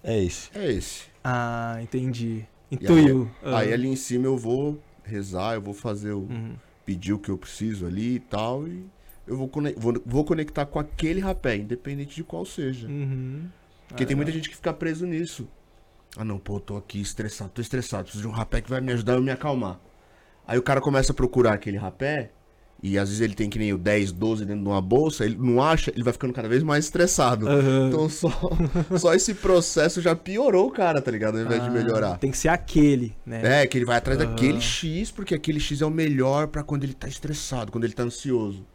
[0.04, 0.50] É isso.
[0.56, 1.04] É esse.
[1.24, 2.46] Ah, entendi.
[2.72, 3.30] Intuiu.
[3.44, 6.22] Aí, aí ali em cima eu vou rezar, eu vou fazer o.
[6.22, 6.56] Uhum.
[6.86, 8.68] pedir o que eu preciso ali e tal.
[8.68, 8.84] E
[9.30, 12.88] eu vou, vou, vou conectar com aquele rapé, independente de qual seja.
[12.88, 13.44] Uhum.
[13.88, 14.44] Porque Ah, tem muita legal.
[14.44, 15.48] gente que fica preso nisso.
[16.18, 18.82] Ah não, pô, eu tô aqui estressado, tô estressado, preciso de um rapé que vai
[18.82, 19.80] me ajudar a me acalmar.
[20.48, 22.32] Aí o cara começa a procurar aquele rapé,
[22.82, 25.36] e às vezes ele tem que nem o 10, 12 dentro de uma bolsa, ele
[25.38, 27.48] não acha, ele vai ficando cada vez mais estressado.
[27.48, 27.88] Aham.
[27.90, 28.32] Então só,
[28.98, 31.38] só esse processo já piorou o cara, tá ligado?
[31.38, 32.18] Ao invés de Ah, melhorar.
[32.18, 33.62] Tem que ser aquele, né?
[33.64, 34.30] É, que ele vai atrás Aham.
[34.30, 37.94] daquele X, porque aquele X é o melhor pra quando ele tá estressado, quando ele
[37.94, 38.66] tá ansioso.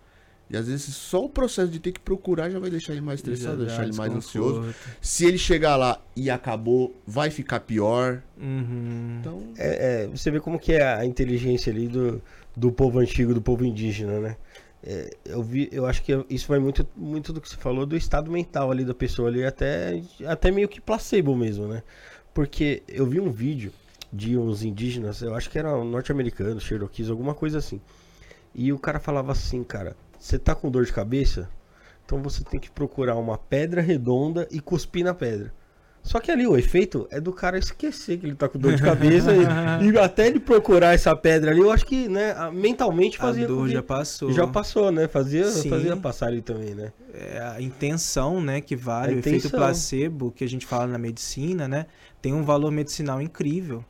[0.55, 3.19] E às vezes só o processo de ter que procurar já vai deixar ele mais
[3.19, 4.73] estressado, Já deixar ele mais ansioso.
[5.01, 8.23] Se ele chegar lá e acabou, vai ficar pior.
[8.41, 9.19] Uhum.
[9.21, 12.23] Então, É, é, você vê como que é a inteligência ali do,
[12.57, 14.37] do povo antigo, do povo indígena, né?
[14.87, 17.97] É, eu vi, eu acho que isso vai muito, muito do que você falou do
[17.97, 21.83] estado mental ali da pessoa ali, até, até meio que placebo mesmo, né?
[22.33, 23.73] Porque eu vi um vídeo
[24.13, 27.81] de uns indígenas, eu acho que eram norte-americanos, cherokees, alguma coisa assim.
[28.55, 31.51] E o cara falava assim, cara, você tá com dor de cabeça?
[32.07, 35.53] Então você tem que procurar uma pedra redonda e cuspir na pedra.
[36.03, 38.83] Só que ali o efeito é do cara esquecer que ele tá com dor de
[38.83, 43.45] cabeça e, e até ele procurar essa pedra ali, eu acho que, né, mentalmente fazia.
[43.45, 44.33] a dor já passou.
[44.33, 45.09] já passou, né?
[45.09, 45.69] Fazia, Sim.
[45.69, 46.91] fazia passar ali também, né?
[47.13, 50.99] É a intenção, né, que vale, A o efeito placebo que a gente fala na
[50.99, 51.87] medicina, né,
[52.23, 53.85] tem um valor medicinal incrível.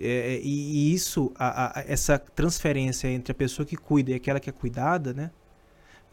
[0.00, 4.38] É, e, e isso, a- a- essa transferência entre a pessoa que cuida e aquela
[4.40, 5.30] que é cuidada, né,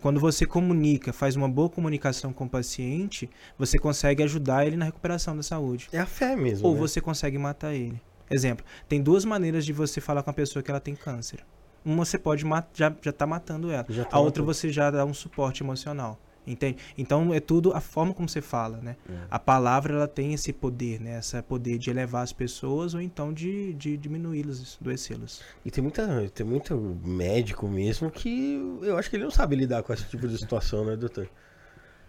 [0.02, 4.86] quando você comunica, faz uma boa comunicação com o paciente, você consegue ajudar ele na
[4.86, 5.88] recuperação da saúde.
[5.94, 6.68] É a fé mesmo.
[6.68, 6.80] Ou né?
[6.80, 8.02] você consegue matar ele.
[8.30, 11.46] Exemplo, tem duas maneiras de você falar com a pessoa que ela tem câncer.
[11.86, 13.84] Uma você pode já, já tá matando ela.
[13.84, 14.46] Tá a outra matando.
[14.46, 16.20] você já dá um suporte emocional.
[16.46, 16.78] Entende?
[16.98, 18.96] Então é tudo a forma como você fala, né?
[19.08, 19.14] É.
[19.30, 21.20] A palavra ela tem esse poder, né?
[21.20, 25.42] Esse poder de elevar as pessoas ou então de, de diminuí-las, adoecê-las.
[25.64, 29.84] E tem muita, tem muito médico mesmo que eu acho que ele não sabe lidar
[29.84, 31.30] com esse tipo de situação, né, doutor?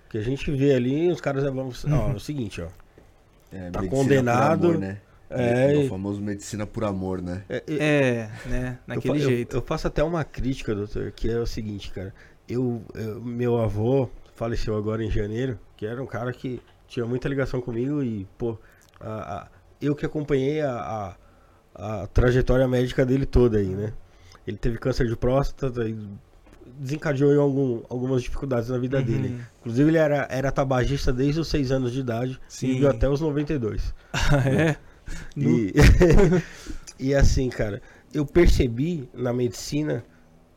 [0.08, 1.70] Que a gente vê ali, os caras vão.
[1.90, 2.68] Ó, é o seguinte, ó.
[3.52, 4.60] é, Tá condenado.
[4.60, 4.98] Por amor, né?
[5.28, 7.42] É, o famoso medicina por amor, né?
[7.48, 8.78] É, é- É, né?
[8.86, 9.56] Naquele eu, fa- eu- jeito.
[9.56, 12.14] Eu, faço até uma crítica, doutor, que é o seguinte, cara.
[12.48, 14.10] Eu, eu- meu avô
[14.42, 18.58] faleceu agora em janeiro, que era um cara que tinha muita ligação comigo e, pô,
[19.00, 19.48] a- a-
[19.80, 21.16] eu que acompanhei a,
[21.74, 23.92] a, trajetória médica dele toda aí, né?
[24.44, 25.96] Ele teve câncer de próstata e
[26.76, 29.04] desencadeou em algum, algumas dificuldades na vida Uhum.
[29.04, 29.40] dele.
[29.60, 32.66] Inclusive, ele era, era tabagista desde os 6 anos de idade Sim.
[32.66, 33.94] e viveu até os 92.
[34.44, 34.76] é?
[35.36, 35.72] E,
[36.98, 37.80] e assim, cara,
[38.12, 40.04] eu percebi na medicina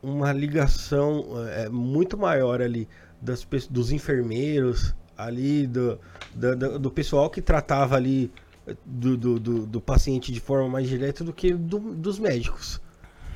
[0.02, 2.88] uma ligação é, muito maior ali
[3.26, 5.98] das, dos enfermeiros, ali do,
[6.34, 8.30] da- do pessoal que tratava ali
[8.66, 12.80] eh, do, do, do- do paciente de forma mais direta do que do- dos médicos,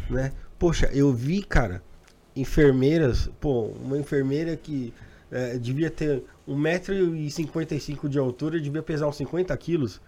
[0.09, 0.33] né?
[0.59, 1.83] Poxa, eu vi, cara,
[2.37, 4.93] enfermeiras, pô, uma enfermeira que
[5.33, 10.01] eh, devia ter 1,55m de altura, devia pesar uns 50 quilos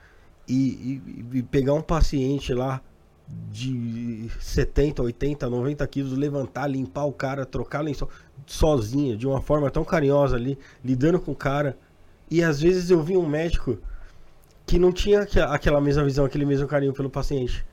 [0.49, 1.01] e,
[1.33, 2.81] e- e pegar um paciente lá
[3.51, 8.09] de 70, 80, 90 quilos, levantar, limpar o cara, trocar lençol
[8.47, 11.77] sozinha, de uma forma tão carinhosa ali, lidando com o cara.
[12.31, 13.79] E às vezes eu vi um médico
[14.67, 17.65] que não tinha aque- aquela mesma visão, aquele mesmo carinho pelo paciente.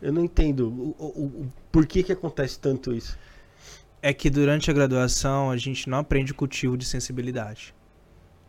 [0.00, 3.18] Eu não entendo o, o- o- por que que acontece tanto isso.
[4.00, 7.74] É que durante a graduação a gente não aprende o cultivo de sensibilidade.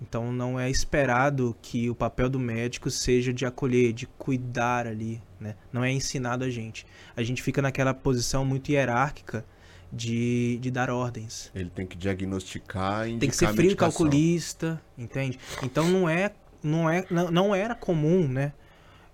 [0.03, 5.21] Então não é esperado que o papel do médico seja de acolher, de cuidar ali,
[5.39, 5.55] né?
[5.71, 6.85] Não é ensinado a gente.
[7.15, 9.45] A gente fica naquela posição muito hierárquica
[9.91, 11.49] de, de dar ordens.
[11.55, 15.39] Ele tem que diagnosticar e Tem que ser indicar frio calculista, entende?
[15.63, 18.51] Então não é, não é, não, não era comum, né?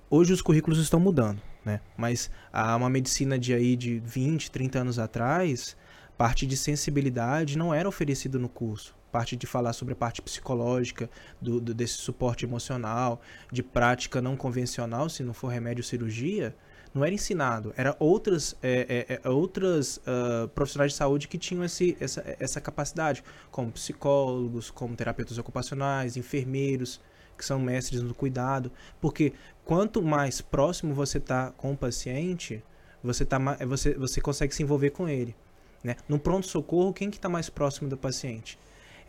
[0.09, 1.81] Hoje os currículos estão mudando, né?
[1.95, 5.77] Mas há uma medicina de aí de 20, 30 anos atrás,
[6.17, 8.97] parte de sensibilidade não era oferecido no curso.
[9.11, 11.10] Parte de falar sobre a parte psicológica,
[11.41, 13.22] do, do- desse suporte emocional,
[13.52, 16.56] de prática não convencional, se não for remédio ou cirurgia,
[16.94, 17.73] não era ensinado.
[17.77, 22.60] Era outras, é, é, é, outras ah, profissionais de saúde que tinham esse, essa, essa
[22.61, 26.99] capacidade, como psicólogos, como terapeutas ocupacionais, enfermeiros,
[27.38, 28.72] que são mestres no cuidado.
[28.99, 29.34] Porque
[29.64, 32.64] quanto mais próximo você está com o paciente,
[33.03, 33.38] você, tá,
[33.68, 35.36] você, você consegue se envolver com ele.
[35.84, 35.95] Né?
[36.10, 38.57] No pronto-socorro, quem que está mais próximo do paciente?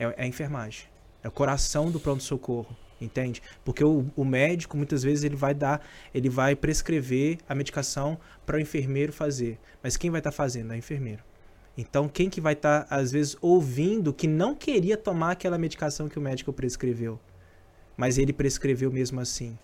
[0.00, 0.86] É, é a enfermagem.
[1.22, 2.74] É o coração do pronto-socorro.
[3.00, 3.42] Entende?
[3.64, 5.80] Porque o, o médico, muitas vezes, ele vai dar,
[6.12, 9.58] ele vai prescrever a medicação para o enfermeiro fazer.
[9.82, 10.72] Mas quem vai estar fazendo?
[10.72, 11.22] É o enfermeiro.
[11.78, 16.18] Então, quem que vai estar, às vezes, ouvindo que não queria tomar aquela medicação que
[16.18, 17.18] o médico prescreveu,
[17.96, 19.58] mas ele prescreveu mesmo assim?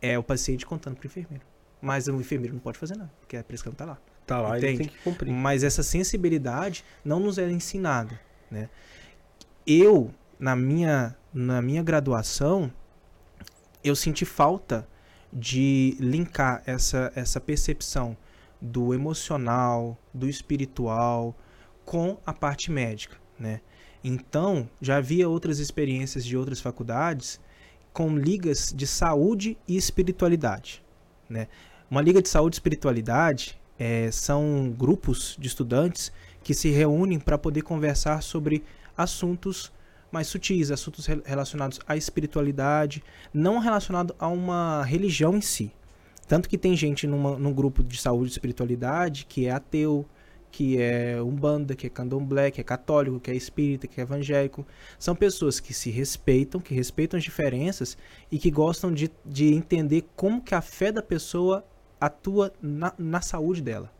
[0.00, 1.44] É o paciente contando para o enfermeiro.
[1.82, 3.98] Mas o enfermeiro não pode fazer nada, porque a prescrição está lá.
[4.26, 4.88] Tá lá, ele Entende?
[4.88, 5.30] tem que cumprir.
[5.32, 8.18] Mas essa sensibilidade não nos era ensinada,
[8.50, 8.70] né?
[9.66, 12.70] Eu, na minha, na minha graduação,
[13.82, 14.86] eu senti falta
[15.32, 18.16] de linkar essa, essa percepção
[18.60, 21.34] do emocional, do espiritual,
[21.84, 23.60] com a parte médica, né?
[24.02, 27.40] Então, já havia outras experiências de outras faculdades
[27.90, 30.84] com ligas de saúde e espiritualidade,
[31.28, 31.48] né?
[31.90, 36.12] Uma liga de saúde e espiritualidade é, são grupos de estudantes
[36.42, 38.62] que se reúnem para poder conversar sobre
[38.96, 39.72] assuntos
[40.10, 43.02] mais sutis, assuntos re- relacionados à espiritualidade,
[43.32, 45.72] não relacionado a uma religião em si.
[46.28, 50.06] Tanto que tem gente numa, num grupo de saúde e espiritualidade que é ateu,
[50.50, 54.64] que é umbanda, que é candomblé, que é católico, que é espírita, que é evangélico.
[55.00, 57.98] São pessoas que se respeitam, que respeitam as diferenças
[58.30, 61.64] e que gostam de, de entender como que a fé da pessoa
[62.00, 63.92] atua na, na saúde dela.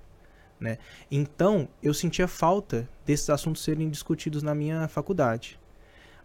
[0.59, 0.79] Né?
[1.11, 5.59] Então, eu sentia falta desses assuntos serem discutidos na minha faculdade.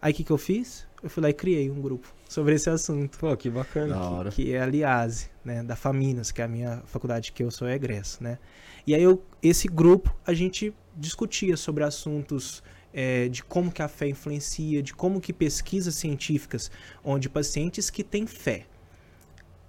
[0.01, 0.87] Aí o que, que eu fiz?
[1.03, 3.95] Eu fui lá e criei um grupo sobre esse assunto Pô, que bacana.
[3.95, 4.29] Da hora.
[4.29, 7.67] que é a Liase, né, da Faminas, que é a minha faculdade que eu sou
[7.67, 8.37] egresso, né?
[8.85, 13.87] E aí eu, esse grupo a gente discutia sobre assuntos é, de como que a
[13.87, 16.71] fé influencia, de como que pesquisas científicas,
[17.03, 18.65] onde pacientes que têm fé,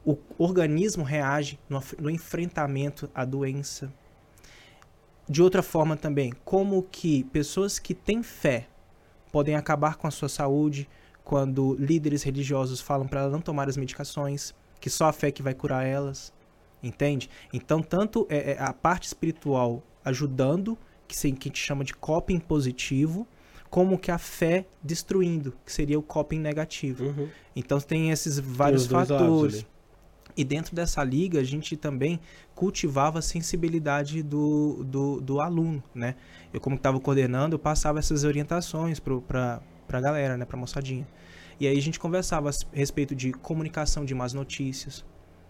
[0.05, 3.93] o organismo reage no, no enfrentamento à doença.
[5.31, 8.67] De outra forma também, como que pessoas que têm fé
[9.31, 10.89] podem acabar com a sua saúde
[11.23, 15.41] quando líderes religiosos falam para ela não tomar as medicações, que só a fé que
[15.41, 16.33] vai curar elas,
[16.83, 17.31] entende?
[17.53, 20.77] Então, tanto é, é a parte espiritual ajudando,
[21.07, 23.25] que, se, que a gente chama de coping positivo,
[23.71, 27.05] como que a fé destruindo, que seria o coping negativo.
[27.05, 27.29] Uhum.
[27.55, 29.67] Então tem esses vários lados fatores.
[30.37, 32.21] E dentro dessa liga a gente também
[32.55, 36.15] cultivava a sensibilidade do, do, do aluno, né?
[36.53, 40.45] Eu como estava coordenando, eu passava essas orientações para a galera, né?
[40.45, 41.07] Para moçadinha.
[41.59, 45.05] E aí a gente conversava a respeito de comunicação de más notícias,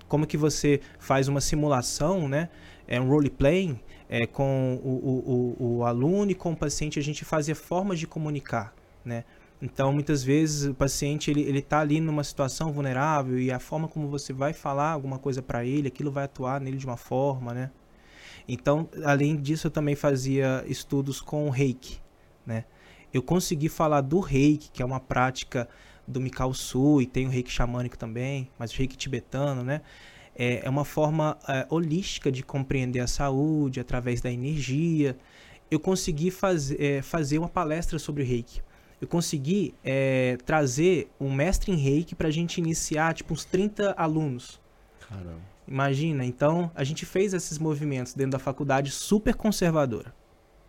[0.08, 2.48] como que você faz uma simulação, né?
[2.88, 3.78] É um role playing
[4.08, 8.00] é, com o, o, o, o aluno e com o paciente, a gente fazia formas
[8.00, 8.74] de comunicar,
[9.04, 9.24] né?
[9.62, 13.86] Então, muitas vezes o paciente ele ele tá ali numa situação vulnerável e a forma
[13.88, 17.52] como você vai falar alguma coisa para ele, aquilo vai atuar nele de uma forma,
[17.52, 17.70] né?
[18.48, 22.00] Então, além disso, eu também fazia estudos com o reiki,
[22.46, 22.64] né?
[23.12, 25.68] Eu consegui falar do reiki, que é uma prática
[26.06, 29.82] do Mikao Sui, tem o reiki xamânico também, mas o reiki tibetano, né?
[30.34, 35.16] É, é uma forma é, holística de compreender a saúde através da energia.
[35.70, 38.62] Eu consegui faz, é, fazer uma palestra sobre o reiki.
[39.00, 43.94] Eu consegui é, trazer um mestre em reiki para a gente iniciar, tipo, uns 30
[43.96, 44.60] alunos.
[45.08, 45.40] Caramba.
[45.66, 50.12] Imagina, então a gente fez esses movimentos dentro da faculdade super conservadora.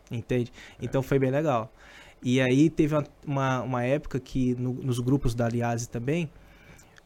[0.09, 0.51] Entende?
[0.79, 1.73] Então foi bem legal.
[2.21, 6.29] E aí teve uma, uma, uma época que no, nos grupos da Aliase também,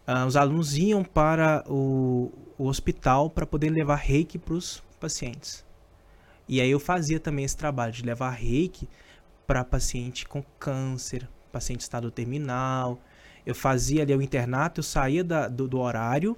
[0.08, 5.64] uh, os alunos iam para o, o hospital para poder levar reiki para os pacientes.
[6.48, 8.90] E aí eu fazia também esse trabalho de levar reiki
[9.46, 13.00] para paciente com câncer, paciente em estado terminal.
[13.46, 16.36] Eu fazia ali o internato, eu saía da, do, do horário.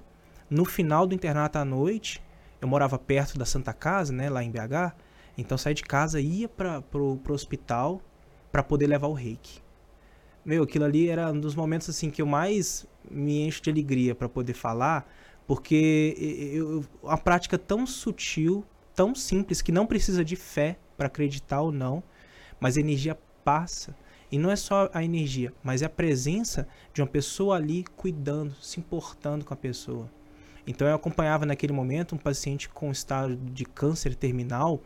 [0.48, 2.22] No final do internato à noite,
[2.60, 4.94] eu morava perto da Santa Casa, né, lá em BH.
[5.36, 8.02] Então saía de casa, ia para o hospital,
[8.50, 9.60] para poder levar o reiki.
[10.44, 14.14] Meu, aquilo ali era um dos momentos assim que eu mais me encho de alegria
[14.14, 15.08] para poder falar,
[15.46, 16.14] porque
[16.52, 18.64] eu, a prática tão sutil,
[18.94, 22.02] tão simples que não precisa de fé para acreditar ou não,
[22.60, 23.94] mas a energia passa.
[24.30, 28.54] E não é só a energia, mas é a presença de uma pessoa ali cuidando,
[28.60, 30.10] se importando com a pessoa.
[30.66, 34.82] Então eu acompanhava naquele momento um paciente com estado de câncer terminal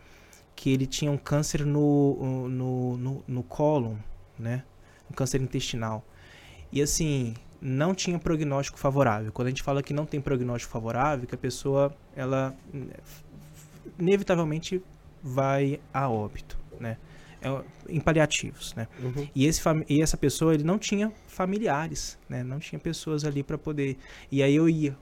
[0.54, 3.96] que ele tinha um câncer no, no, no, no cólon,
[4.38, 4.62] né?
[5.10, 6.04] Um câncer intestinal.
[6.70, 9.32] E assim, não tinha prognóstico favorável.
[9.32, 12.54] Quando a gente fala que não tem prognóstico favorável, que a pessoa, ela
[13.98, 14.82] inevitavelmente
[15.22, 16.96] vai a óbito, né?
[17.42, 18.86] É, em paliativos, né?
[19.02, 19.28] Uhum.
[19.34, 22.42] E, esse e essa pessoa, ele não tinha familiares, né?
[22.42, 23.96] Não tinha pessoas ali para poder...
[24.30, 24.96] E aí eu ia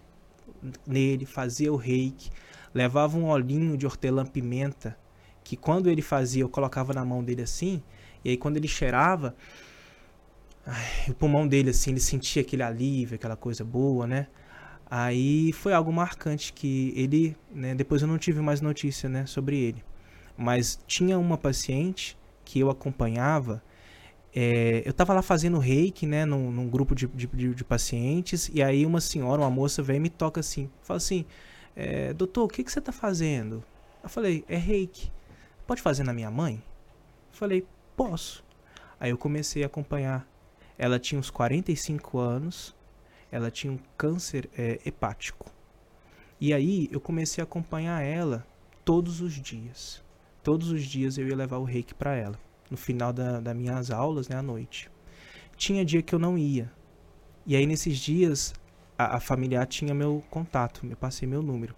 [0.87, 2.31] nele, fazia o reiki,
[2.75, 4.97] levava um olhinho de hortelã-pimenta
[5.43, 7.83] que quando ele fazia, eu colocava na mão dele assim,
[8.25, 9.35] e aí quando ele cheirava,
[10.67, 14.27] ai, o pulmão dele assim, ele sentia aquele alívio, aquela coisa boa, né?
[14.89, 19.57] Aí foi algo marcante que ele, né, depois eu não tive mais notícia, né, sobre
[19.59, 19.85] ele.
[20.37, 22.17] Mas tinha uma paciente
[22.51, 23.63] que eu acompanhava,
[24.35, 28.63] é, eu tava lá fazendo reiki, né, num, num grupo de, de, de, pacientes, e
[28.63, 31.25] aí uma senhora, uma moça, vem e me toca assim, fala assim,
[31.77, 33.63] é, doutor, o que, que você tá fazendo?
[34.03, 35.11] Eu falei, é reiki
[35.71, 36.61] pode fazer na minha mãe?
[37.31, 37.65] Falei,
[37.97, 38.45] posso.
[38.99, 40.27] Aí eu comecei a acompanhar.
[40.77, 42.75] Ela tinha uns 45 anos,
[43.31, 45.49] ela tinha um câncer é, hepático.
[46.41, 48.45] E aí eu comecei a acompanhar ela
[48.85, 50.03] todos os dias.
[50.43, 52.39] Todos os dias eu ia levar o reiki para ela,
[52.71, 54.91] no final da, das minhas aulas, né, à noite.
[55.57, 56.71] Tinha dia que eu não ia.
[57.47, 58.55] E aí nesses dias
[58.97, 61.75] a, a familiar tinha meu contato, eu passei meu número.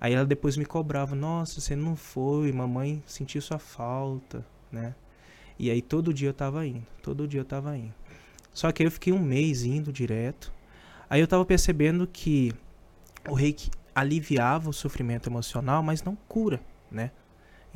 [0.00, 4.94] Aí ela depois me cobrava, nossa, você não foi, mamãe sentiu sua falta, né?
[5.58, 7.94] E aí todo dia eu tava indo, todo dia eu tava indo.
[8.52, 10.52] Só que aí eu fiquei um mês indo direto.
[11.08, 12.52] Aí eu tava percebendo que
[13.28, 16.60] o reiki aliviava o sofrimento emocional, mas não cura,
[16.90, 17.10] né?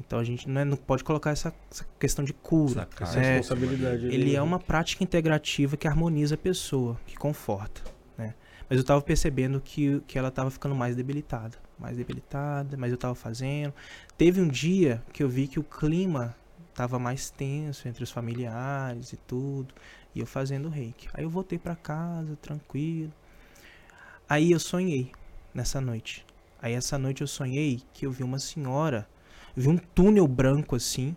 [0.04, 2.88] Então a gente não, é, não pode colocar essa, essa, questão de cura.
[3.00, 4.06] Essa é, responsabilidade.
[4.06, 7.82] Ele é uma prática integrativa que harmoniza a pessoa, que conforta,
[8.18, 8.34] né?
[8.68, 12.98] Mas eu tava percebendo que, que ela tava ficando mais debilitada mais debilitada, mas eu
[12.98, 13.72] tava fazendo.
[14.16, 16.36] Teve um dia que eu vi que o clima
[16.74, 19.74] tava mais tenso entre os familiares e tudo,
[20.14, 21.08] e eu fazendo reiki.
[21.14, 23.12] Aí eu voltei para casa, tranquilo.
[24.28, 25.10] Aí eu sonhei
[25.54, 26.24] nessa noite.
[26.60, 29.08] Aí essa noite eu sonhei que eu vi uma senhora,
[29.56, 31.14] vi um túnel branco assim,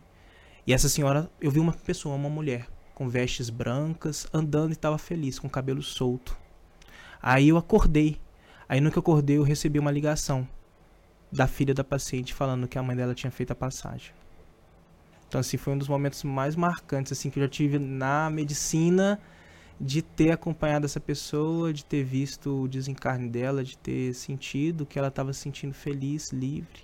[0.66, 4.98] e essa senhora, eu vi uma pessoa, uma mulher, com vestes brancas, andando e estava
[4.98, 6.38] feliz, com cabelo solto.
[7.22, 8.20] Aí eu acordei
[8.68, 10.48] Aí no que eu acordei, eu recebi uma ligação
[11.32, 14.12] da filha da paciente falando que a mãe dela tinha feito a passagem.
[15.28, 19.20] Então assim, foi um dos momentos mais marcantes assim que eu já tive na medicina
[19.80, 24.98] de ter acompanhado essa pessoa, de ter visto o desencarne dela, de ter sentido que
[24.98, 26.82] ela estava se sentindo feliz, livre,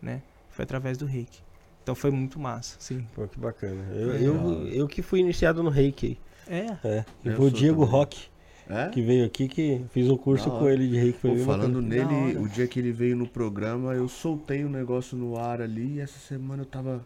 [0.00, 0.22] né?
[0.56, 1.42] Foi através do reiki.
[1.82, 3.06] Então foi muito massa, sim.
[3.14, 3.84] Pô, que bacana.
[3.92, 6.18] Eu, eu, eu, que fui iniciado no reiki.
[6.48, 6.78] É.
[6.82, 7.04] é.
[7.22, 7.92] E foi o Diego também.
[7.92, 8.28] Roque.
[8.66, 8.88] É?
[8.88, 11.18] Que veio aqui, que fiz um curso com ele de reiki.
[11.18, 15.14] Foi Pô, falando nele, o dia que ele veio no programa, eu soltei um negócio
[15.14, 17.04] no ar ali e essa semana eu tava.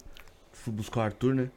[0.52, 1.50] Fui buscar o Arthur, né?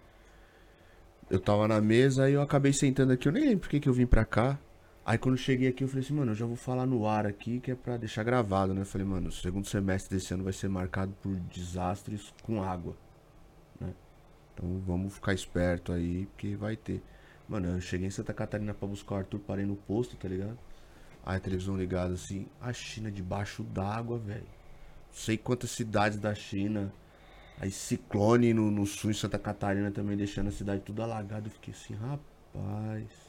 [1.29, 3.27] Eu tava na mesa e eu acabei sentando aqui.
[3.27, 4.57] Eu nem lembro por que eu vim pra cá.
[5.05, 7.59] Aí quando cheguei aqui, eu falei assim, mano, eu já vou falar no ar aqui,
[7.59, 8.81] que é pra deixar gravado, né?
[8.81, 12.95] Eu falei, mano, o segundo semestre desse ano vai ser marcado por desastres com água.
[13.79, 13.93] Né?
[14.53, 17.01] Então vamos ficar esperto aí, porque vai ter.
[17.49, 20.57] Mano, eu cheguei em Santa Catarina pra buscar o Arthur, parei no posto, tá ligado?
[21.25, 24.47] Aí a televisão ligada assim, a China debaixo d'água, velho.
[25.11, 26.91] Sei quantas cidades da China
[27.59, 31.47] Aí ciclone no, no sul em Santa Catarina também deixando a cidade tudo alagada.
[31.47, 33.22] Eu fiquei assim, rapaz.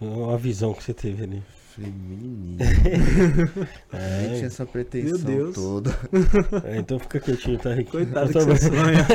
[0.00, 1.42] Uma visão que você teve ali.
[1.74, 2.56] Falei, menino.
[3.92, 5.54] Nem tinha essa pretensão Meu Deus.
[5.56, 5.90] toda.
[6.64, 7.90] É, então fica quietinho, tá, Rick?
[7.90, 9.06] Coitado Eu que você sonha.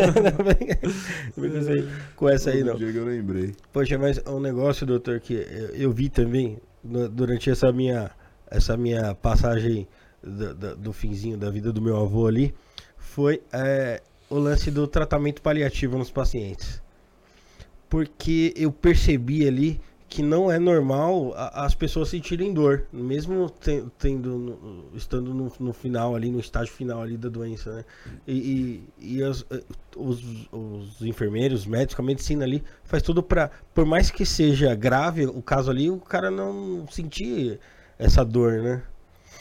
[2.16, 2.76] Com essa aí, não.
[2.76, 3.54] dia que eu lembrei.
[3.72, 8.12] Poxa, mas um negócio, doutor, que eu, eu vi também no- durante essa minha,
[8.50, 9.88] essa minha passagem
[10.22, 12.54] do, do- do finzinho da vida do meu avô ali,
[12.98, 16.82] foi é, o lance do tratamento paliativo nos pacientes.
[17.90, 19.80] Porque eu percebi ali
[20.10, 26.16] que não é normal as pessoas sentirem dor, mesmo ten- tendo, estando no, no final
[26.16, 27.86] ali, no estágio final ali da doença, né?
[28.28, 29.62] E, e, e as- eh,
[29.96, 34.74] os, os enfermeiros, os médicos, a medicina ali faz tudo pra, por mais que seja
[34.74, 37.60] grave o caso ali, o cara não sentir
[38.00, 38.82] essa dor, né?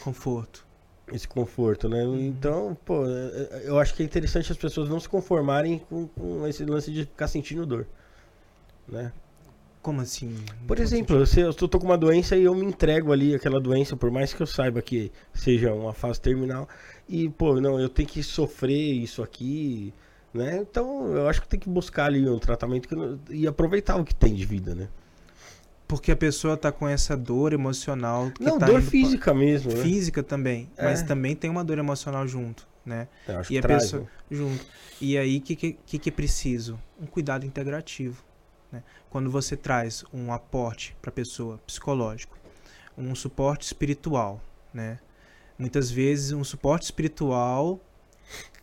[0.03, 0.63] Conforto.
[1.11, 2.03] Esse conforto, né?
[2.03, 6.07] Então, pô, eh, eh, eu acho que é interessante as pessoas não se conformarem com,
[6.07, 7.87] com esse lance de ficar sentindo dor,
[8.87, 9.11] né?
[9.81, 10.35] Como assim?
[10.67, 13.61] Por exemplo, se eu tô tô com uma doença e eu me entrego ali aquela
[13.61, 16.67] doença, por mais que eu saiba que seja uma fase terminal,
[17.07, 19.93] e, pô, não, eu tenho que sofrer isso aqui,
[20.33, 20.57] né?
[20.57, 24.03] Então, eu acho que tem que buscar ali um tratamento que não- e aproveitar o
[24.03, 24.89] que tem de vida, né?
[25.87, 28.29] Porque a pessoa tá com essa dor emocional.
[28.31, 29.81] Que não, tá dor indo pra- física mesmo, né?
[29.81, 30.69] Física também.
[30.77, 31.05] Mas É.
[31.05, 33.07] também tem uma dor emocional junto, né?
[33.27, 34.07] Eu acho E que a traz, pessoa né?
[34.29, 34.65] junto.
[35.01, 36.77] E aí, o que, que, que que é preciso?
[37.01, 38.23] Um cuidado integrativo.
[38.71, 38.83] Né?
[39.09, 42.37] Quando você traz um aporte para a pessoa psicológico,
[42.97, 44.41] um suporte espiritual,
[44.73, 44.99] né?
[45.57, 47.79] Muitas vezes um suporte espiritual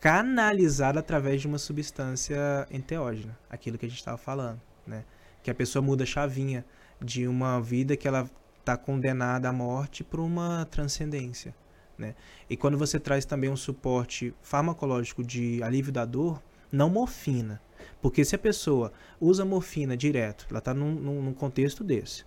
[0.00, 5.05] canalizado através de uma substância enteógena, aquilo que a gente estava falando, né?
[5.42, 6.64] Que a pessoa muda a chavinha
[7.00, 8.30] de uma vida que ela
[8.60, 11.55] está condenada à morte para uma transcendência,
[11.97, 12.14] né?
[12.48, 17.60] E quando você traz também um suporte farmacológico de alívio da dor, não morfina.
[18.00, 22.24] Porque se a pessoa usa morfina direto, ela está num, num, contexto desse.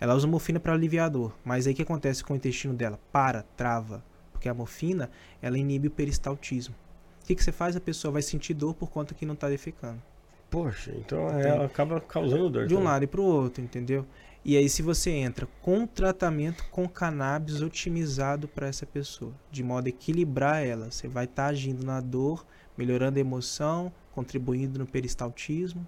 [0.00, 1.36] Ela usa morfina para aliviar a dor.
[1.44, 2.98] Mas aí o que acontece com o intestino dela?
[3.12, 4.04] Para, trava.
[4.32, 5.10] Porque a morfina,
[5.40, 6.74] ela inibe o peristaltismo.
[7.22, 7.74] O que, que você faz?
[7.76, 10.02] A pessoa vai sentir dor por conta que não está defecando.
[10.50, 12.66] Poxa, então é, ela acaba causando dor.
[12.66, 12.92] De um também.
[12.92, 14.06] lado e para o outro, entendeu?
[14.44, 19.64] E aí, se você entra com um tratamento com cannabis otimizado para essa pessoa, de
[19.64, 22.44] modo a equilibrar ela, você vai estar agindo na dor,
[22.76, 25.86] melhorando a emoção, contribuindo no peristaltismo.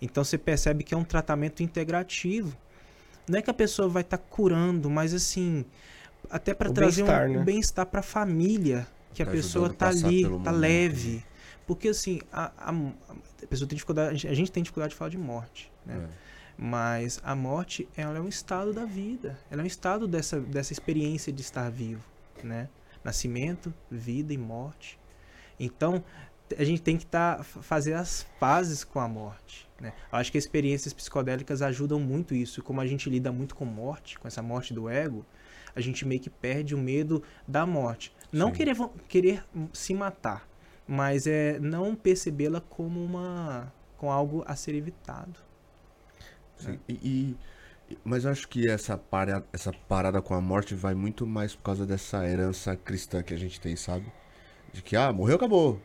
[0.00, 2.56] Então, você percebe que é um tratamento integrativo.
[3.28, 5.64] Não é que a pessoa vai estar curando, mas assim,
[6.30, 7.38] até para trazer um bem-estar, né?
[7.38, 10.50] um bem-estar para a família, que a Tá pessoa a tá passar ali, tá momento,
[10.50, 11.10] leve.
[11.16, 11.22] né?
[11.66, 15.16] Porque assim, a, a, a pessoa tem dificuldade, a gente tem dificuldade de falar de
[15.18, 16.06] morte, né?
[16.20, 16.24] É.
[16.56, 19.36] Mas a morte, ela é um estado da vida.
[19.50, 22.04] Ela é um estado dessa, dessa experiência de estar vivo,
[22.44, 22.68] né?
[23.02, 24.98] Nascimento, vida e morte.
[25.58, 26.04] Então,
[26.58, 29.92] a gente tem que tá, fazer as pazes com a morte, né?
[30.12, 32.62] Eu acho que experiências psicodélicas ajudam muito isso.
[32.62, 35.24] Como a gente lida muito com morte, com essa morte do ego,
[35.74, 38.12] a gente meio que perde o medo da morte.
[38.30, 38.52] Não Sim.
[38.52, 38.76] querer,
[39.08, 40.46] querer se matar,
[40.86, 45.40] mas é não percebê-la como uma com algo a ser evitado.
[46.56, 47.38] Sim, e, e-
[47.94, 51.54] e- mas eu acho que essa, para, essa parada com a morte vai muito mais
[51.54, 54.12] por causa dessa herança cristã que a gente tem, sabe?
[54.72, 55.80] De que, ah, morreu, acabou.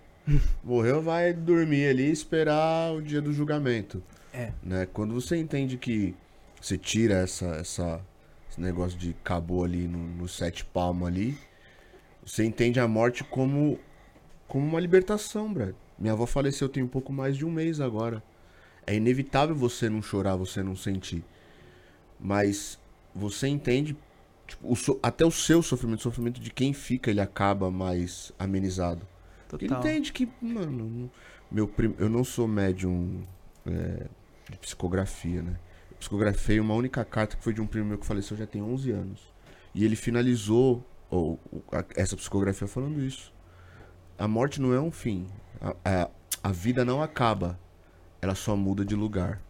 [0.64, 4.02] Morreu, vai dormir ali e esperar o dia do julgamento.
[4.34, 4.52] É.
[4.64, 4.88] Né?
[4.92, 6.16] Quando você entende que
[6.62, 8.02] você tira essa, essa,
[8.50, 11.38] esse negócio de acabou ali no, no sete palmo ali,
[12.26, 13.80] você entende a morte como,
[14.48, 15.74] como uma libertação, Brad.
[15.98, 18.24] Minha avó faleceu tem um pouco mais de um mês agora.
[18.86, 21.24] É inevitável você não chorar, você não sentir.
[22.20, 22.78] Mas
[23.14, 23.96] você entende,
[24.48, 28.32] tipo, o so- até o seu sofrimento, o sofrimento de quem fica, ele acaba mais
[28.38, 29.08] amenizado.
[29.50, 29.80] Total.
[29.80, 31.12] entende que, mano,
[31.52, 31.94] meu prim...
[32.00, 33.24] eu não sou médium
[33.66, 34.06] é,
[34.50, 35.60] de psicografia, né?
[35.92, 38.62] Eu psicografei uma única carta que foi de um primo meu que faleceu já tem
[38.62, 39.34] 11 anos.
[39.76, 41.40] E ele finalizou ou,
[41.72, 43.34] a- essa psicografia falando isso.
[44.18, 45.28] A morte não é um fim.
[45.60, 46.10] A, a,
[46.44, 47.60] a vida não acaba.
[48.22, 49.42] Ela só muda de lugar.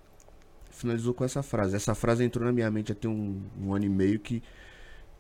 [0.72, 1.76] Finalizou com essa frase.
[1.76, 4.42] Essa frase entrou na minha mente já tem um, um ano e meio que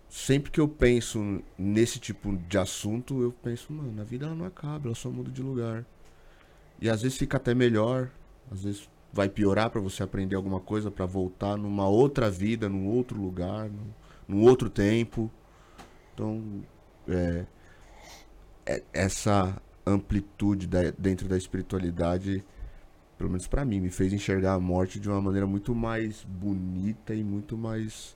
[0.09, 4.45] sempre que eu penso nesse tipo de assunto, eu penso, mano, a vida ela não
[4.45, 5.85] acaba, ela só muda de lugar.
[6.81, 8.09] E às vezes fica até melhor,
[8.51, 12.87] às vezes vai piorar pra você aprender alguma coisa pra voltar numa outra vida, num
[12.87, 13.87] outro lugar, num,
[14.27, 15.31] num outro tempo.
[16.13, 16.63] Então,
[17.07, 17.45] é,
[18.65, 22.43] é- essa amplitude da- dentro da espiritualidade,
[23.17, 27.13] pelo menos pra mim, me fez enxergar a morte de uma maneira muito mais bonita
[27.15, 28.15] e muito mais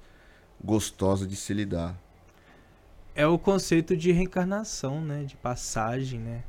[0.63, 1.99] gostosa de se lidar.
[3.15, 5.23] É o conceito de reencarnação, né?
[5.23, 6.43] De passagem, né?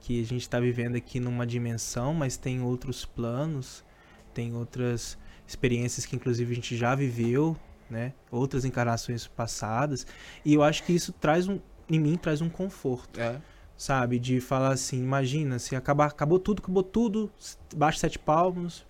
[0.00, 3.84] que a gente está vivendo aqui numa dimensão, mas tem outros planos,
[4.32, 7.56] tem outras experiências que inclusive a gente já viveu,
[7.90, 8.12] né?
[8.30, 10.06] Outras encarnações passadas.
[10.44, 13.20] E eu acho que isso traz um, em mim traz um conforto.
[13.20, 13.40] É.
[13.76, 14.18] Sabe?
[14.18, 17.30] De falar assim, imagina, se acabar, acabou tudo, acabou tudo,
[17.76, 18.86] baixa sete palmos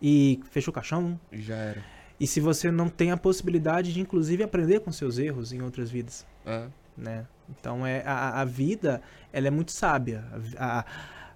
[0.00, 1.18] e fechou o caixão.
[1.32, 1.95] Já era.
[2.18, 5.90] E se você não tem a possibilidade de, inclusive, aprender com seus erros em outras
[5.90, 6.66] vidas, É.
[6.96, 7.26] né?
[7.48, 10.24] Então, é, a, a vida, ela é muito sábia.
[10.58, 10.84] A, a-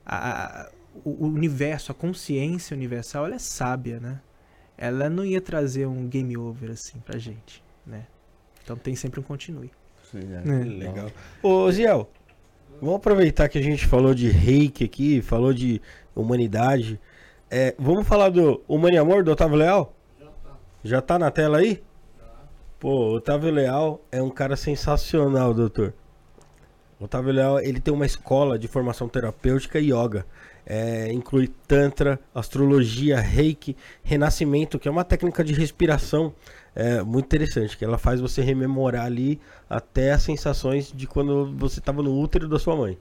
[0.07, 0.70] a-
[1.05, 4.20] o universo, a consciência universal, ela é sábia, né?
[4.76, 8.07] Ela não ia trazer um game over, assim, pra gente, né?
[8.65, 9.70] Então, tem sempre um continue.
[10.10, 10.49] Sim, é.
[10.49, 10.65] É.
[10.65, 11.10] Legal.
[11.42, 12.10] Ô, Ziel,
[12.81, 15.81] vamos aproveitar que a gente falou de reiki aqui, falou de
[16.17, 16.99] humanidade.
[17.50, 19.94] É, vamos falar do Humano e Amor do Otávio Leal?
[20.83, 21.18] Já tá.
[21.18, 21.83] Na tela aí?
[22.78, 25.92] Pô, Otávio Leal é um cara sensacional, doutor.
[26.99, 30.25] Otávio Leal, ele tem uma escola de formação terapêutica e yoga.
[30.65, 36.34] É, inclui tantra, astrologia, reiki, renascimento, que é uma técnica de respiração
[36.75, 41.81] é, muito interessante, que ela faz você rememorar ali até as sensações de quando você
[41.81, 42.99] estava no útero da sua mãe.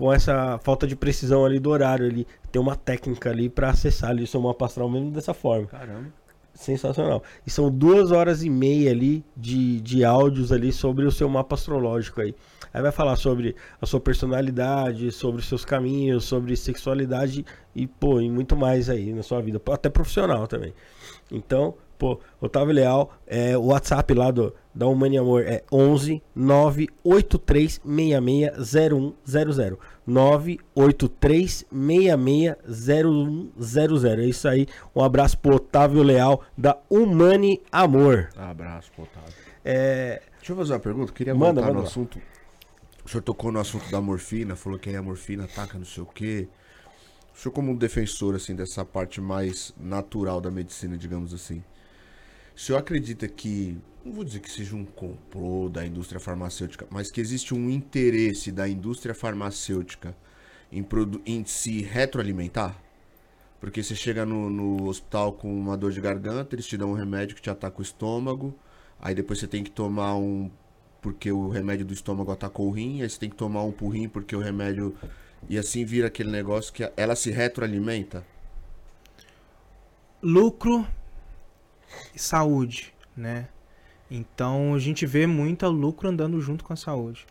[0.00, 2.06] com essa falta de precisão ali do horário.
[2.06, 5.66] Ele tem uma técnica ali pra acessar ali o seu mapa astral mesmo dessa forma.
[5.66, 6.08] Caramba.
[6.54, 7.22] Sensacional.
[7.46, 11.54] E são duas horas e meia ali de, de áudios ali sobre o seu mapa
[11.54, 12.34] astrológico aí.
[12.72, 18.22] Aí vai falar sobre a sua personalidade, sobre os seus caminhos, sobre sexualidade e, pô,
[18.22, 19.60] e muito mais aí na sua vida.
[19.70, 20.72] Até profissional também.
[21.30, 27.80] Então, pô, Otávio Leal, é, o WhatsApp lá do, da Humane Amor é 11 983
[27.84, 29.78] 660100.
[30.06, 34.20] 983 660100.
[34.20, 34.66] É isso aí.
[34.94, 38.30] Um abraço pro Otávio Leal da Humane Amor.
[38.36, 39.34] Abraço, pro Otávio.
[39.64, 41.12] É, Deixa eu fazer uma pergunta.
[41.12, 41.86] Queria Manda, voltar manda no lá.
[41.88, 42.20] assunto.
[43.04, 46.02] O senhor tocou no assunto da morfina, falou que aí a morfina ataca não sei
[46.02, 46.48] o quê.
[47.34, 51.62] O senhor, como um defensor assim dessa parte mais natural da medicina, digamos assim,
[52.54, 57.10] o senhor acredita que, não vou dizer que seja um complô da indústria farmacêutica, mas
[57.10, 60.16] que existe um interesse da indústria farmacêutica
[60.72, 60.86] em,
[61.26, 62.80] em se retroalimentar?
[63.60, 66.94] Porque você chega no, no hospital com uma dor de garganta, eles te dão um
[66.94, 68.54] remédio que te ataca o estômago,
[68.98, 70.50] aí depois você tem que tomar um
[71.00, 73.88] porque o remédio do estômago atacou o rim, aí você tem que tomar um pro
[73.88, 74.94] rim porque o remédio.
[75.48, 78.24] E assim vira aquele negócio que ela se retroalimenta.
[80.22, 80.86] lucro
[82.14, 83.48] e saúde, né?
[84.10, 87.26] Então a gente vê muito lucro andando junto com a saúde.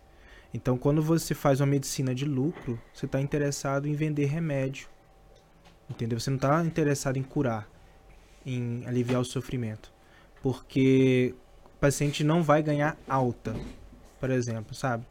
[0.53, 4.87] Então quando você faz uma medicina de lucro, você está interessado em vender remédio,
[5.89, 6.19] entendeu?
[6.19, 7.69] Você não está interessado em curar,
[8.45, 9.91] em aliviar o sofrimento,
[10.41, 11.35] porque
[11.65, 13.55] o paciente não vai ganhar alta,
[14.19, 15.05] por exemplo, sabe?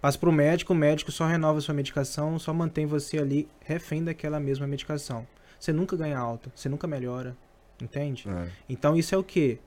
[0.00, 4.02] Passa para o médico, o médico só renova sua medicação, só mantém você ali refém
[4.02, 5.26] daquela mesma medicação.
[5.58, 7.36] Você nunca ganha alta, você nunca melhora,
[7.82, 8.26] entende?
[8.26, 8.48] É.
[8.66, 9.58] Então isso é o que?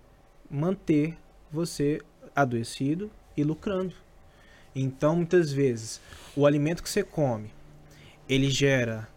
[0.50, 1.16] Manter
[1.54, 2.02] você
[2.36, 3.94] adoecido e lucrando.
[4.76, 6.02] Então muitas vezes
[6.36, 7.52] o alimento que você come,
[8.28, 9.08] ele gera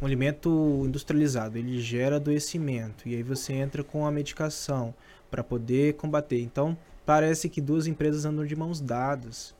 [0.00, 4.94] um alimento industrializado, ele gera adoecimento e aí você entra com a medicação
[5.30, 6.40] para poder combater.
[6.40, 9.54] Então parece que duas empresas andam de mãos dadas,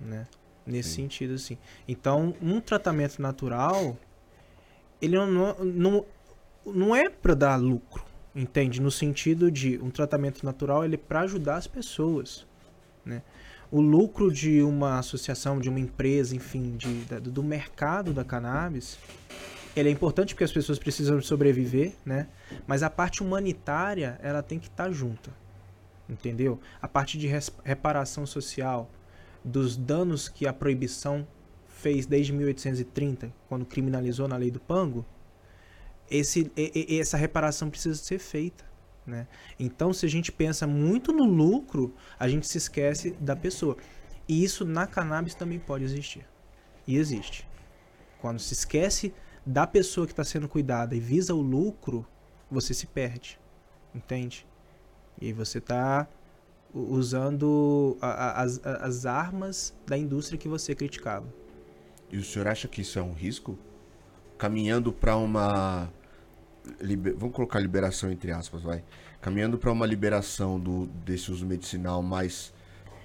[0.00, 0.26] né?
[0.66, 1.02] Nesse Sim.
[1.02, 1.56] sentido assim.
[1.86, 3.96] Então um tratamento natural
[5.00, 6.04] ele não, não,
[6.64, 8.04] não é para dar lucro,
[8.34, 8.80] entende?
[8.80, 12.46] No sentido de um tratamento natural ele é para ajudar as pessoas,
[13.04, 13.22] né?
[13.70, 18.98] O lucro de uma associação, de uma empresa, enfim, de, da- do mercado da cannabis,
[19.74, 22.28] ele é importante porque as pessoas precisam sobreviver, né?
[22.66, 25.30] Mas a parte humanitária, ela tem que estar junta,
[26.08, 26.60] entendeu?
[26.80, 27.28] A parte de
[27.64, 28.88] reparação social
[29.44, 31.26] dos danos que a proibição
[31.66, 35.04] fez desde 1830, quando criminalizou na lei do Pango,
[36.10, 36.50] esse,
[36.98, 38.64] essa reparação precisa ser feita.
[39.06, 39.26] Né?
[39.58, 43.76] Então, se a gente pensa muito no lucro, a gente se esquece da pessoa.
[44.26, 46.26] E isso na cannabis também pode existir.
[46.86, 47.46] E existe.
[48.20, 49.12] Quando se esquece
[49.44, 52.06] da pessoa que está sendo cuidada e visa o lucro,
[52.50, 53.38] você se perde.
[53.94, 54.46] Entende?
[55.20, 56.08] E você está
[56.72, 61.26] usando a- a- as, as armas da indústria que você criticava.
[62.10, 63.58] E o senhor acha que isso é um risco?
[64.48, 65.90] Caminhando para uma.
[66.78, 68.84] libe- Vamos colocar liberação entre aspas, vai.
[69.22, 72.52] Caminhando para uma liberação do, desse uso medicinal mais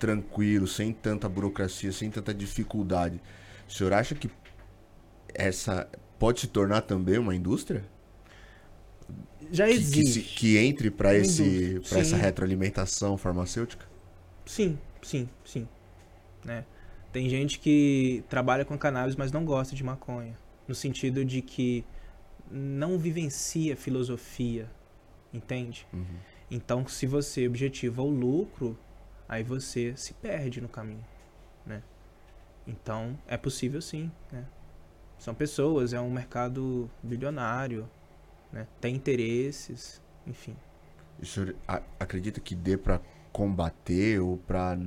[0.01, 3.21] tranquilo, sem tanta burocracia, sem tanta dificuldade.
[3.69, 4.29] O senhor acha que
[5.33, 5.87] essa
[6.19, 7.85] pode se tornar também uma indústria?
[9.49, 10.35] Já Que, que, existe.
[10.35, 13.85] que entre para esse para essa retroalimentação farmacêutica?
[14.45, 15.65] Sim, sim, sim.
[16.43, 16.65] Né?
[17.13, 20.37] Tem gente que trabalha com cannabis, mas não gosta de maconha.
[20.69, 21.83] No sentido de que
[22.51, 24.69] não vivencia filosofia,
[25.33, 25.87] entende?
[25.91, 26.05] Uhum.
[26.51, 28.77] Então, se você objetiva o lucro,
[29.27, 31.03] aí você se perde no caminho,
[31.65, 31.81] né?
[32.67, 34.45] Então, é possível sim, né?
[35.17, 37.89] São pessoas, é um mercado bilionário,
[38.51, 38.67] né?
[38.79, 40.55] Tem interesses, enfim.
[41.19, 41.55] O senhor
[41.99, 44.77] acredita que dê pra combater ou pra,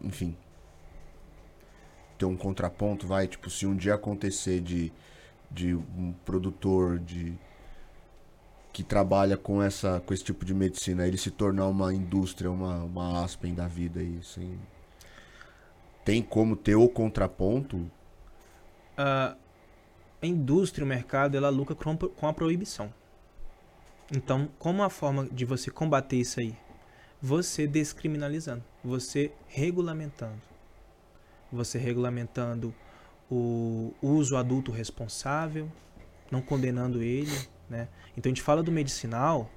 [0.00, 0.36] enfim,
[2.22, 3.26] ter um contraponto, vai?
[3.26, 4.92] Tipo, se um dia acontecer de,
[5.50, 7.36] de um produtor de
[8.72, 12.84] que trabalha com essa com esse tipo de medicina, ele se tornar uma indústria, uma,
[12.84, 14.56] uma Aspen da vida aí, assim.
[16.04, 17.90] Tem como ter o contraponto?
[18.96, 19.36] a
[20.22, 22.94] a indústria, o mercado, ela lucra com a proibição.
[24.14, 26.56] Então, como a forma de você combater isso aí?
[27.20, 30.51] Você descriminalizando, você regulamentando.
[31.52, 32.74] Você regulamentando
[33.30, 35.70] o uso adulto responsável,
[36.30, 37.32] não condenando ele,
[37.68, 37.88] né?
[38.16, 39.50] Então a gente fala do medicinal,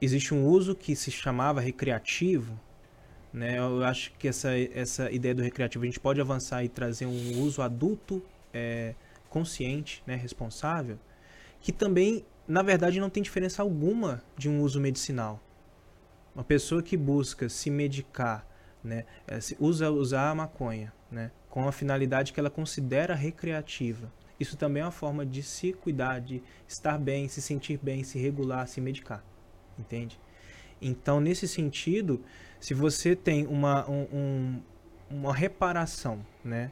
[0.00, 2.58] existe um uso que se chamava recreativo,
[3.32, 3.58] né?
[3.58, 7.40] Eu acho que essa, essa ideia do recreativo a gente pode avançar e trazer um
[7.40, 8.94] uso adulto é,
[9.28, 10.98] consciente, né, responsável,
[11.60, 15.40] que também, na verdade, não tem diferença alguma de um uso medicinal.
[16.34, 18.46] Uma pessoa que busca se medicar,
[18.82, 19.04] né,
[19.40, 24.12] se usa usar a maconha, né, com a finalidade que ela considera recreativa.
[24.38, 28.18] Isso também é uma forma de se cuidar, de estar bem, se sentir bem, se
[28.18, 29.22] regular, se medicar,
[29.78, 30.18] entende?
[30.80, 32.22] Então, nesse sentido,
[32.58, 34.62] se você tem uma, um- um-
[35.10, 36.70] uma reparação, né,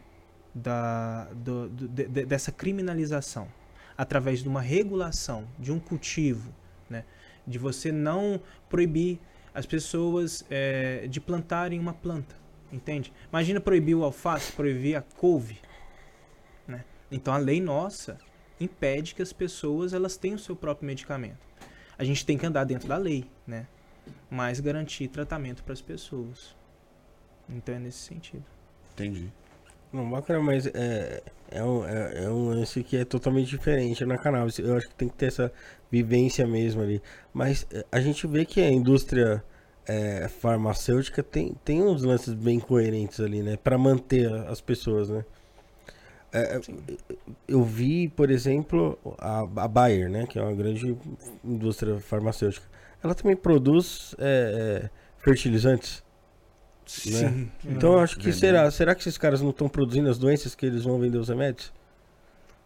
[0.55, 3.49] da, do- do- de- dessa criminalização
[3.97, 6.55] através de uma regulação, de um cultivo,
[6.89, 7.05] né?
[7.47, 9.21] de você não proibir
[9.55, 12.35] as pessoas eh, de plantarem uma planta,
[12.73, 13.13] entende?
[13.29, 15.59] Imagina proibir o alface, proibir a couve,
[16.67, 16.85] né?
[17.11, 18.19] Então a lei nossa
[18.61, 21.47] impede que as pessoas elas tenham o seu próprio medicamento.
[21.97, 23.67] A gente tem que andar dentro da lei, né?
[24.31, 26.57] Mas garantir tratamento para as pessoas.
[27.49, 28.45] Então é nesse sentido.
[28.93, 29.33] Entendi.
[29.93, 34.19] Não, bacana, mas é, é, um, é, é um lance que é totalmente diferente na
[34.19, 34.59] cannabis.
[34.59, 35.53] Eu acho que tem que ter essa
[35.91, 37.01] vivência mesmo ali.
[37.33, 39.43] Mas é, a gente vê que a indústria
[39.87, 43.57] é, farmacêutica tem, tem uns lances bem coerentes ali, né?
[43.57, 45.25] Pra manter as pessoas, né?
[46.31, 46.61] É,
[47.47, 50.27] eu vi, por exemplo, a, a Bayer, né?
[50.27, 50.95] Que é uma grande
[51.43, 52.67] indústria farmacêutica.
[53.03, 54.91] Ela também produz é, é,
[56.89, 57.37] fertilizantes.
[57.39, 57.47] Né?
[57.67, 58.39] Então eu acho que Veneno.
[58.41, 61.29] será, será que esses caras não estão produzindo as doenças que eles vão vender os
[61.29, 61.73] remédios?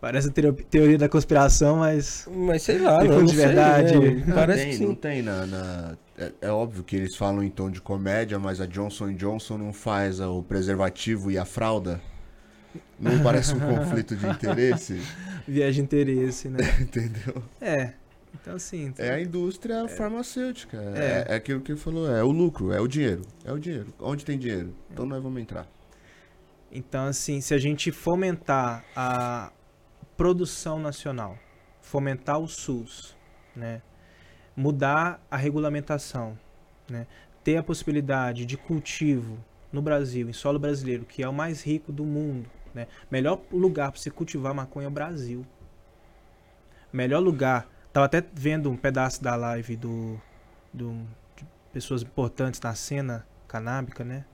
[0.01, 3.99] Parece teo- teoria da conspiração, mas Mas sei lá, Tem não, não de sei, verdade?
[3.99, 4.25] né?
[4.27, 4.95] Não Parece tem, que não sim.
[4.97, 8.67] tem na, na- é, é óbvio que eles falam em tom de comédia, mas a
[8.67, 12.01] Johnson Johnson não faz o preservativo e a fralda.
[12.99, 15.01] Não parece um conflito de interesse,
[15.47, 16.59] viagem de interesse, né?
[16.81, 17.43] entendeu?
[17.61, 17.93] É.
[18.35, 20.77] Então assim, É a indústria farmacêutica.
[20.97, 21.25] É.
[21.29, 21.33] É.
[21.33, 23.23] é aquilo que ele falou, é o lucro, é o dinheiro.
[23.45, 23.93] É o dinheiro.
[24.01, 24.75] Onde tem dinheiro?
[24.91, 25.67] Então nós vamos entrar.
[26.75, 29.53] Então, assim, se a gente fomentar a
[30.17, 31.39] produção nacional,
[31.83, 33.15] fomentar o SUS,
[33.55, 33.83] né,
[34.57, 36.39] mudar a regulamentação,
[36.89, 37.07] né,
[37.45, 39.39] ter a possibilidade de cultivo
[39.71, 43.91] no Brasil, em solo brasileiro, que é o mais rico do mundo, né, melhor lugar
[43.91, 45.45] para se cultivar maconha é o Brasil.
[46.91, 47.69] Melhor lugar.
[47.93, 50.21] Tava até vendo um pedaço da live do,
[50.73, 50.93] do
[51.37, 54.25] de pessoas importantes na cena canábica, né?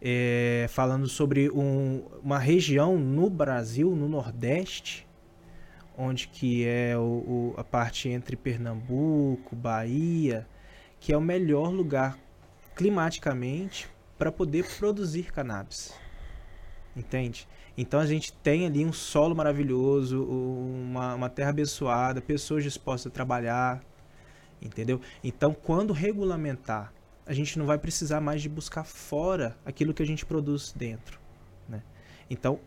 [0.00, 5.06] é, falando sobre um- uma região no Brasil, no Nordeste,
[5.96, 10.46] onde que é o, o- a parte entre Pernambuco, Bahia,
[11.00, 12.18] que é o melhor lugar
[12.74, 15.94] climaticamente para poder produzir cannabis.
[16.94, 17.48] Entende?
[17.76, 23.14] Então a gente tem ali um solo maravilhoso, uma, uma terra abençoada, pessoas dispostas a
[23.14, 23.82] trabalhar,
[24.60, 25.00] entendeu?
[25.22, 26.92] Então quando regulamentar,
[27.26, 31.20] a gente não vai precisar mais de buscar fora aquilo que a gente produz dentro,
[31.68, 31.82] né?
[32.30, 32.58] Então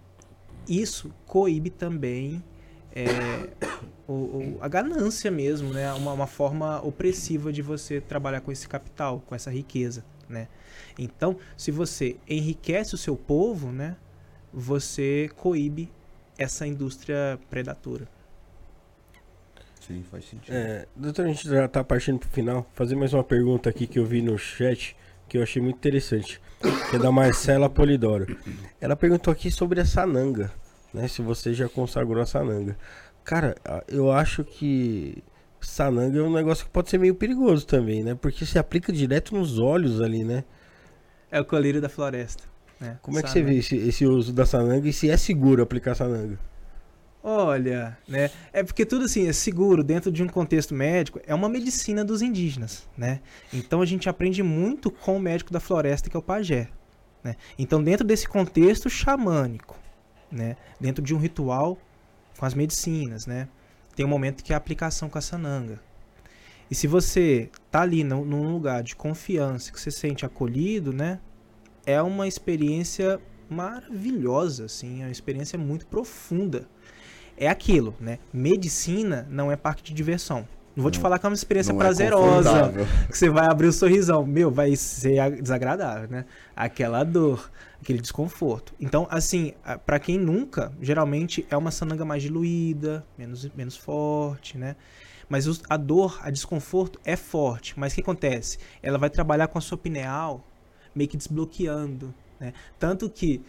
[0.67, 2.43] isso coíbe também
[2.91, 3.49] é,
[4.07, 5.91] o, o, a ganância mesmo, né?
[5.93, 10.47] Uma, uma forma opressiva de você trabalhar com esse capital, com essa riqueza, né?
[10.97, 13.95] Então, se você enriquece o seu povo, né?
[14.53, 15.91] Você coíbe
[16.37, 18.07] essa indústria predatora.
[19.81, 20.53] Sim, faz sentido.
[20.53, 22.69] É, doutor, a gente já tá partindo pro final.
[22.73, 24.95] Fazer mais uma pergunta aqui que eu vi no chat,
[25.27, 26.39] que eu achei muito interessante.
[26.89, 28.37] Que é da Marcela Polidoro.
[28.79, 30.51] Ela perguntou aqui sobre a sananga,
[30.93, 31.07] né?
[31.07, 32.77] Se você já consagrou a sananga.
[33.23, 33.55] Cara,
[33.87, 35.23] eu acho que
[35.61, 38.15] sananga é um negócio que pode ser meio perigoso também, né?
[38.15, 40.43] Porque se aplica direto nos olhos ali, né?
[41.31, 42.43] É o colírio da floresta.
[42.79, 42.97] Né?
[43.01, 45.95] Como é que você vê esse, esse uso da sananga e se é seguro aplicar
[45.95, 46.39] sananga?
[47.21, 48.31] Olha, né?
[48.53, 52.21] É porque tudo assim é seguro dentro de um contexto médico, é uma medicina dos
[52.21, 53.19] indígenas, né?
[53.53, 56.69] Então a gente aprende muito com o médico da floresta que é o pajé,
[57.21, 57.35] né?
[57.57, 59.77] Então dentro desse contexto xamânico,
[60.31, 60.55] né?
[60.79, 61.77] Dentro de um ritual
[62.37, 63.49] com as medicinas, né?
[63.93, 65.81] Tem um momento que é a aplicação com a sananga.
[66.71, 70.93] E se você tá ali num, num lugar de confiança, que você se sente acolhido,
[70.93, 71.19] né?
[71.89, 73.19] É uma experiência
[73.49, 76.67] maravilhosa, assim, é uma experiência muito profunda
[77.41, 78.19] é aquilo, né?
[78.33, 80.45] Medicina não é parque de diversão.
[80.75, 82.85] Não vou te falar que é uma experiência Não é prazerosa, confortável.
[83.09, 84.25] que você vai abrir o sorrisão.
[84.25, 86.25] Meu, vai ser desagradável, né?
[86.53, 87.49] Aquela dor,
[87.81, 88.73] aquele desconforto.
[88.77, 94.57] Então, assim, a- pra quem nunca, geralmente é uma sananga mais diluída, menos, menos forte,
[94.57, 94.75] né?
[95.29, 97.73] Mas a dor, a desconforto é forte.
[97.79, 98.57] Mas o que acontece?
[98.83, 100.45] Ela vai trabalhar com a sua pineal,
[100.93, 102.53] meio que desbloqueando, né?
[102.77, 103.43] Tanto que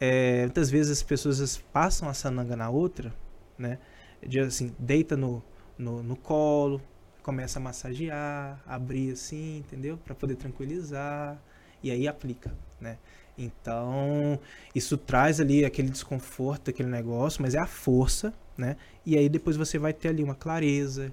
[0.00, 3.14] é, muitas vezes as pessoas passam a sananga na outra,
[3.58, 3.78] né?
[4.26, 5.42] De assim, deita no,
[5.78, 6.80] no, no colo,
[7.22, 9.98] começa a massagear, abrir assim, entendeu?
[9.98, 11.40] Para poder tranquilizar
[11.82, 12.98] e aí aplica, né?
[13.38, 14.40] Então,
[14.74, 18.76] isso traz ali aquele desconforto, aquele negócio, mas é a força, né?
[19.04, 21.12] E aí depois você vai ter ali uma clareza,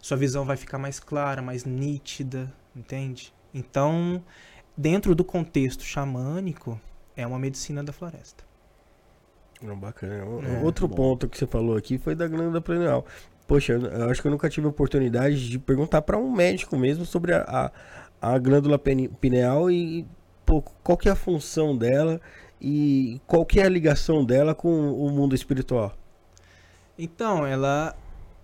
[0.00, 3.32] sua visão vai ficar mais clara, mais nítida, entende?
[3.52, 4.22] Então,
[4.78, 6.80] dentro do contexto xamânico,
[7.16, 8.44] é uma medicina da floresta.
[9.60, 10.24] Não, bacana.
[10.24, 10.94] O- É, Outro bom.
[10.94, 13.04] ponto que você falou aqui foi da glândula pineal.
[13.46, 16.76] Poxa, eu eu acho que eu nunca tive a oportunidade de perguntar para um médico
[16.76, 17.72] mesmo sobre a,
[18.22, 20.06] a, a glândula pineal e
[20.46, 22.20] pô, qual que é a função dela
[22.60, 25.92] e qual que é a ligação dela com o mundo espiritual.
[26.98, 27.96] Então, ela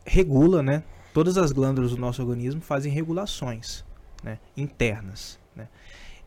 [0.07, 0.83] regula, né?
[1.13, 3.85] Todas as glândulas do nosso organismo fazem regulações
[4.23, 4.39] né?
[4.57, 5.39] internas.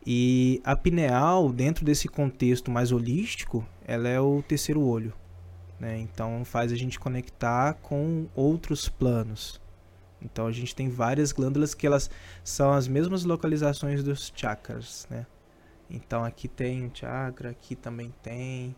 [0.10, 5.12] E a pineal, dentro desse contexto mais holístico, ela é o terceiro olho.
[5.78, 6.00] Né?
[6.00, 9.60] Então faz a gente conectar com outros planos.
[10.22, 12.10] Então a gente tem várias glândulas que elas
[12.42, 15.26] são as mesmas localizações dos chakras, né?
[15.90, 18.74] Então aqui tem um chakra, aqui também tem.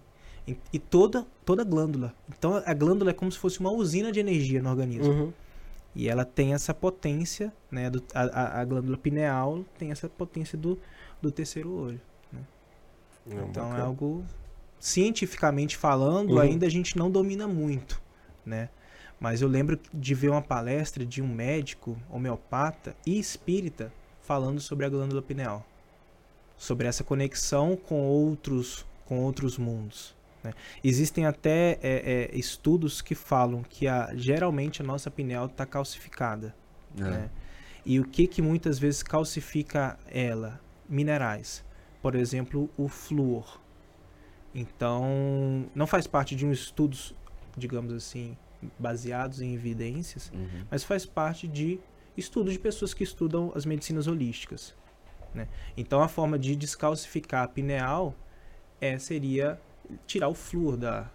[0.47, 2.13] E, e toda toda glândula.
[2.27, 5.13] Então a glândula é como se fosse uma usina de energia no organismo.
[5.13, 5.33] Uhum.
[5.95, 7.89] E ela tem essa potência, né?
[7.89, 10.77] do- a, a- a glândula pineal tem essa potência do,
[11.21, 12.01] do terceiro olho.
[13.25, 13.83] Não, Então é bacana.
[13.85, 14.23] algo
[14.79, 16.39] cientificamente falando, Uhum.
[16.39, 18.01] ainda a gente não domina muito,
[18.45, 18.69] né?
[19.19, 23.91] Mas eu lembro de ver uma palestra de um médico homeopata e espírita
[24.21, 25.65] falando sobre a glândula pineal,
[26.57, 30.15] sobre essa conexão com outros com outros mundos.
[30.43, 30.53] né?
[30.83, 36.55] Existem até é, é, estudos que falam que a, geralmente a nossa pineal está calcificada.
[36.97, 37.01] É.
[37.01, 37.29] né?
[37.85, 40.61] E o que que muitas vezes calcifica ela?
[40.89, 41.63] Minerais.
[42.01, 43.59] Por exemplo, o flúor.
[44.53, 47.15] Então, não faz parte de um estudos,
[47.55, 48.35] digamos assim,
[48.77, 50.65] baseados em evidências, Uhum.
[50.69, 51.79] mas faz parte de
[52.17, 54.75] estudos de pessoas que estudam as medicinas holísticas.
[55.33, 55.47] né?
[55.77, 58.15] Então, a forma de descalcificar a pineal
[58.81, 59.61] é, seria
[60.07, 61.07] tirar o flúor da,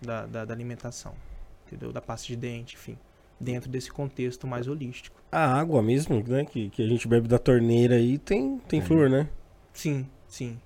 [0.00, 1.14] da, da, da alimentação,
[1.66, 1.92] entendeu?
[1.92, 2.96] Da pasta de dente, enfim,
[3.40, 5.20] dentro desse contexto mais holístico.
[5.32, 6.44] A água mesmo, né?
[6.44, 8.82] Que, que a gente bebe da torneira aí tem, tem É.
[8.82, 9.28] flúor, né?
[9.72, 10.60] Sim, sim,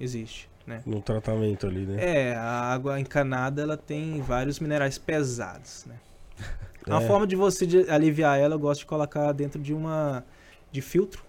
[0.00, 0.82] existe, né?
[0.86, 1.96] No tratamento ali, né?
[2.30, 5.96] É, a água encanada ela tem vários minerais pesados, né?
[6.86, 7.06] Uma É.
[7.06, 10.24] forma de você de aliviar ela, eu gosto de colocar dentro de uma
[10.72, 11.24] de filtro,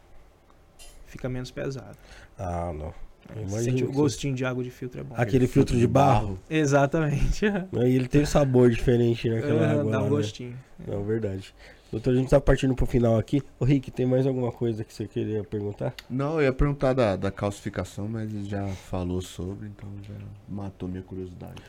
[1.07, 1.97] fica menos pesado.
[2.37, 2.93] Ah, não.
[3.35, 5.15] Imagino Sente o gostinho de água de filtro é bom.
[5.17, 6.39] Aquele filtro de barro.
[6.49, 7.45] Exatamente.
[7.45, 7.61] Aí
[7.95, 9.39] ele tem um sabor diferente, né?
[9.39, 10.09] Aquela Ah, água Dá lá, um né?
[10.15, 10.55] gostinho.
[10.87, 11.53] Não, verdade.
[11.89, 13.41] Doutor, a gente tá partindo pro final aqui.
[13.57, 15.93] Ô Rick, tem mais alguma coisa que você queria perguntar?
[16.09, 20.13] Não, eu ia perguntar da, da calcificação, mas ele já falou sobre, então já
[20.49, 21.61] matou minha curiosidade.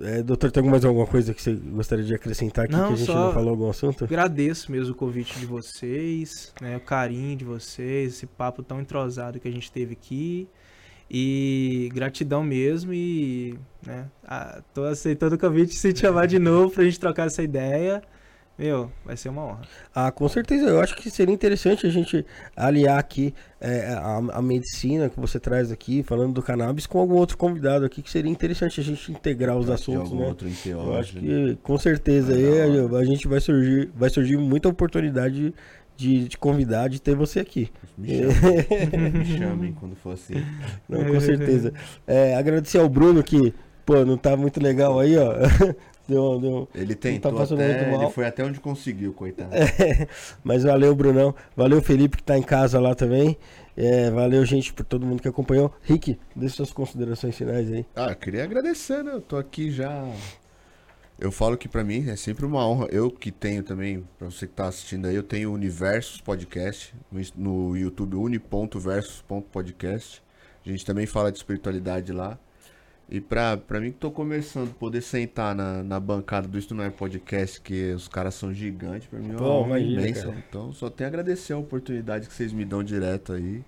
[0.00, 2.96] É, doutor, tem mais alguma coisa que você gostaria de acrescentar aqui Não, que a
[2.96, 4.04] gente só- não falou algum assunto?
[4.04, 9.40] Agradeço mesmo o convite de vocês, né, o carinho de vocês, esse papo tão entrosado
[9.40, 10.48] que a gente teve aqui.
[11.16, 16.40] E gratidão mesmo e, né, ah, tô aceitando o convite de se te chamar de
[16.40, 18.02] novo pra gente trocar essa ideia.
[18.58, 19.62] Meu, vai ser uma honra.
[19.94, 20.66] Ah, com certeza.
[20.66, 22.24] Eu acho que seria interessante a gente
[22.56, 27.14] aliar aqui é, a, a medicina que você traz aqui, falando do cannabis, com algum
[27.14, 30.28] outro convidado aqui, que seria interessante a gente integrar os assuntos, algum né?
[30.28, 30.98] outro Eu enteógeno.
[30.98, 35.54] acho que com certeza aí a, a gente vai surgir, vai surgir muita oportunidade
[35.96, 37.70] de, de convidar, de ter você aqui.
[37.96, 40.34] Me chamem, me chamem quando for assim.
[40.88, 41.72] Não, com certeza.
[42.06, 43.54] É, agradecer ao Bruno que,
[43.86, 45.32] pô, não tá muito legal aí, ó.
[46.06, 48.02] Deu, deu, Ele tentou passando até, muito mal.
[48.02, 49.48] ele foi até onde conseguiu, coitado.
[50.44, 51.34] Mas valeu, Brunão.
[51.56, 53.38] Valeu, Felipe, que tá em casa lá também.
[53.74, 55.72] É, valeu, gente, por todo mundo que acompanhou.
[55.82, 57.86] Rick, deixa suas considerações finais aí.
[57.96, 59.12] Ah, eu queria agradecer, né?
[59.14, 60.06] Eu tô aqui já.
[61.18, 62.88] Eu falo que pra mim é sempre uma honra.
[62.90, 66.92] Eu que tenho também, pra você que tá assistindo aí, eu tenho o Universos Podcast
[67.36, 70.20] no YouTube uni.versus.podcast.
[70.64, 72.36] A gente também fala de espiritualidade lá.
[73.08, 76.82] E pra, pra mim que tô começando, poder sentar na, na bancada do Isto Não
[76.82, 79.40] É Podcast, que os caras são gigantes, pra mim é uma
[80.24, 80.44] cara.
[80.48, 83.62] Então só tenho a agradecer a oportunidade que vocês me dão direto aí.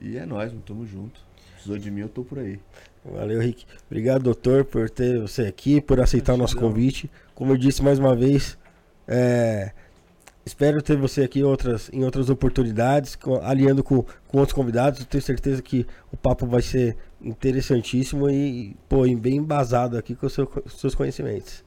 [0.00, 1.20] E é nóis, mano, tamo junto.
[1.54, 2.60] Precisou de mim, eu tô por aí.
[3.04, 3.64] Valeu, Rick.
[3.86, 7.10] Obrigado, doutor, por ter você aqui, por aceitar o nosso convite.
[7.34, 8.58] Como eu disse mais uma vez,
[9.06, 9.72] é,
[10.44, 15.00] espero ter você aqui em outras, em outras oportunidades, aliando com, com outros convidados.
[15.00, 20.26] Eu tenho certeza que o papo vai ser interessantíssimo e, pô, bem embasado aqui com
[20.26, 21.64] os seu- com seus conhecimentos.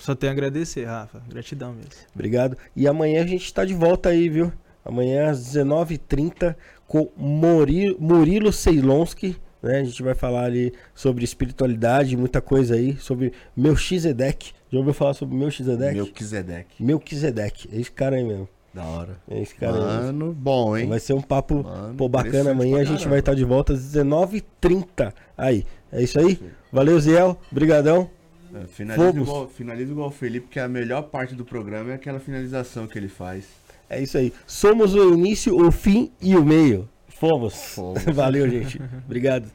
[0.00, 1.22] Só tenho a agradecer, Rafa.
[1.28, 1.90] Gratidão mesmo.
[2.14, 2.56] Obrigado.
[2.74, 4.50] E amanhã a gente está de volta aí, viu?
[4.84, 6.56] Amanhã às 19h30
[6.88, 9.36] com Murilo, Murilo Ceilonski.
[9.62, 9.80] Né?
[9.80, 14.52] A gente vai falar ali sobre espiritualidade, muita coisa aí, sobre Melchizedek.
[14.70, 15.94] Já ouviu falar sobre Melchizedek?
[15.94, 16.82] Melquisedeque.
[16.82, 17.68] Melchizedek.
[17.72, 18.48] É esse cara aí mesmo.
[18.72, 19.18] Da hora.
[19.28, 20.04] É esse cara aí.
[20.04, 20.88] Mano, bom, hein?
[20.88, 22.52] Vai ser um papo Mano, pô, bacana.
[22.52, 23.10] Amanhã a gente caramba.
[23.10, 25.12] vai estar de volta às 19h30.
[25.36, 25.66] Aí.
[25.92, 26.40] É isso aí?
[26.72, 27.36] Valeu, Ziel.
[27.50, 28.08] Brigadão.
[28.54, 32.18] É, Finaliza igual, finaliza igual o Felipe, que a melhor parte do programa é aquela
[32.18, 33.44] finalização que ele faz.
[33.88, 34.32] É isso aí.
[34.46, 36.88] Somos o início, o fim e o meio.
[37.20, 37.74] Fomos.
[37.74, 38.02] Fomos.
[38.16, 38.80] Valeu, gente.
[39.04, 39.52] Obrigado.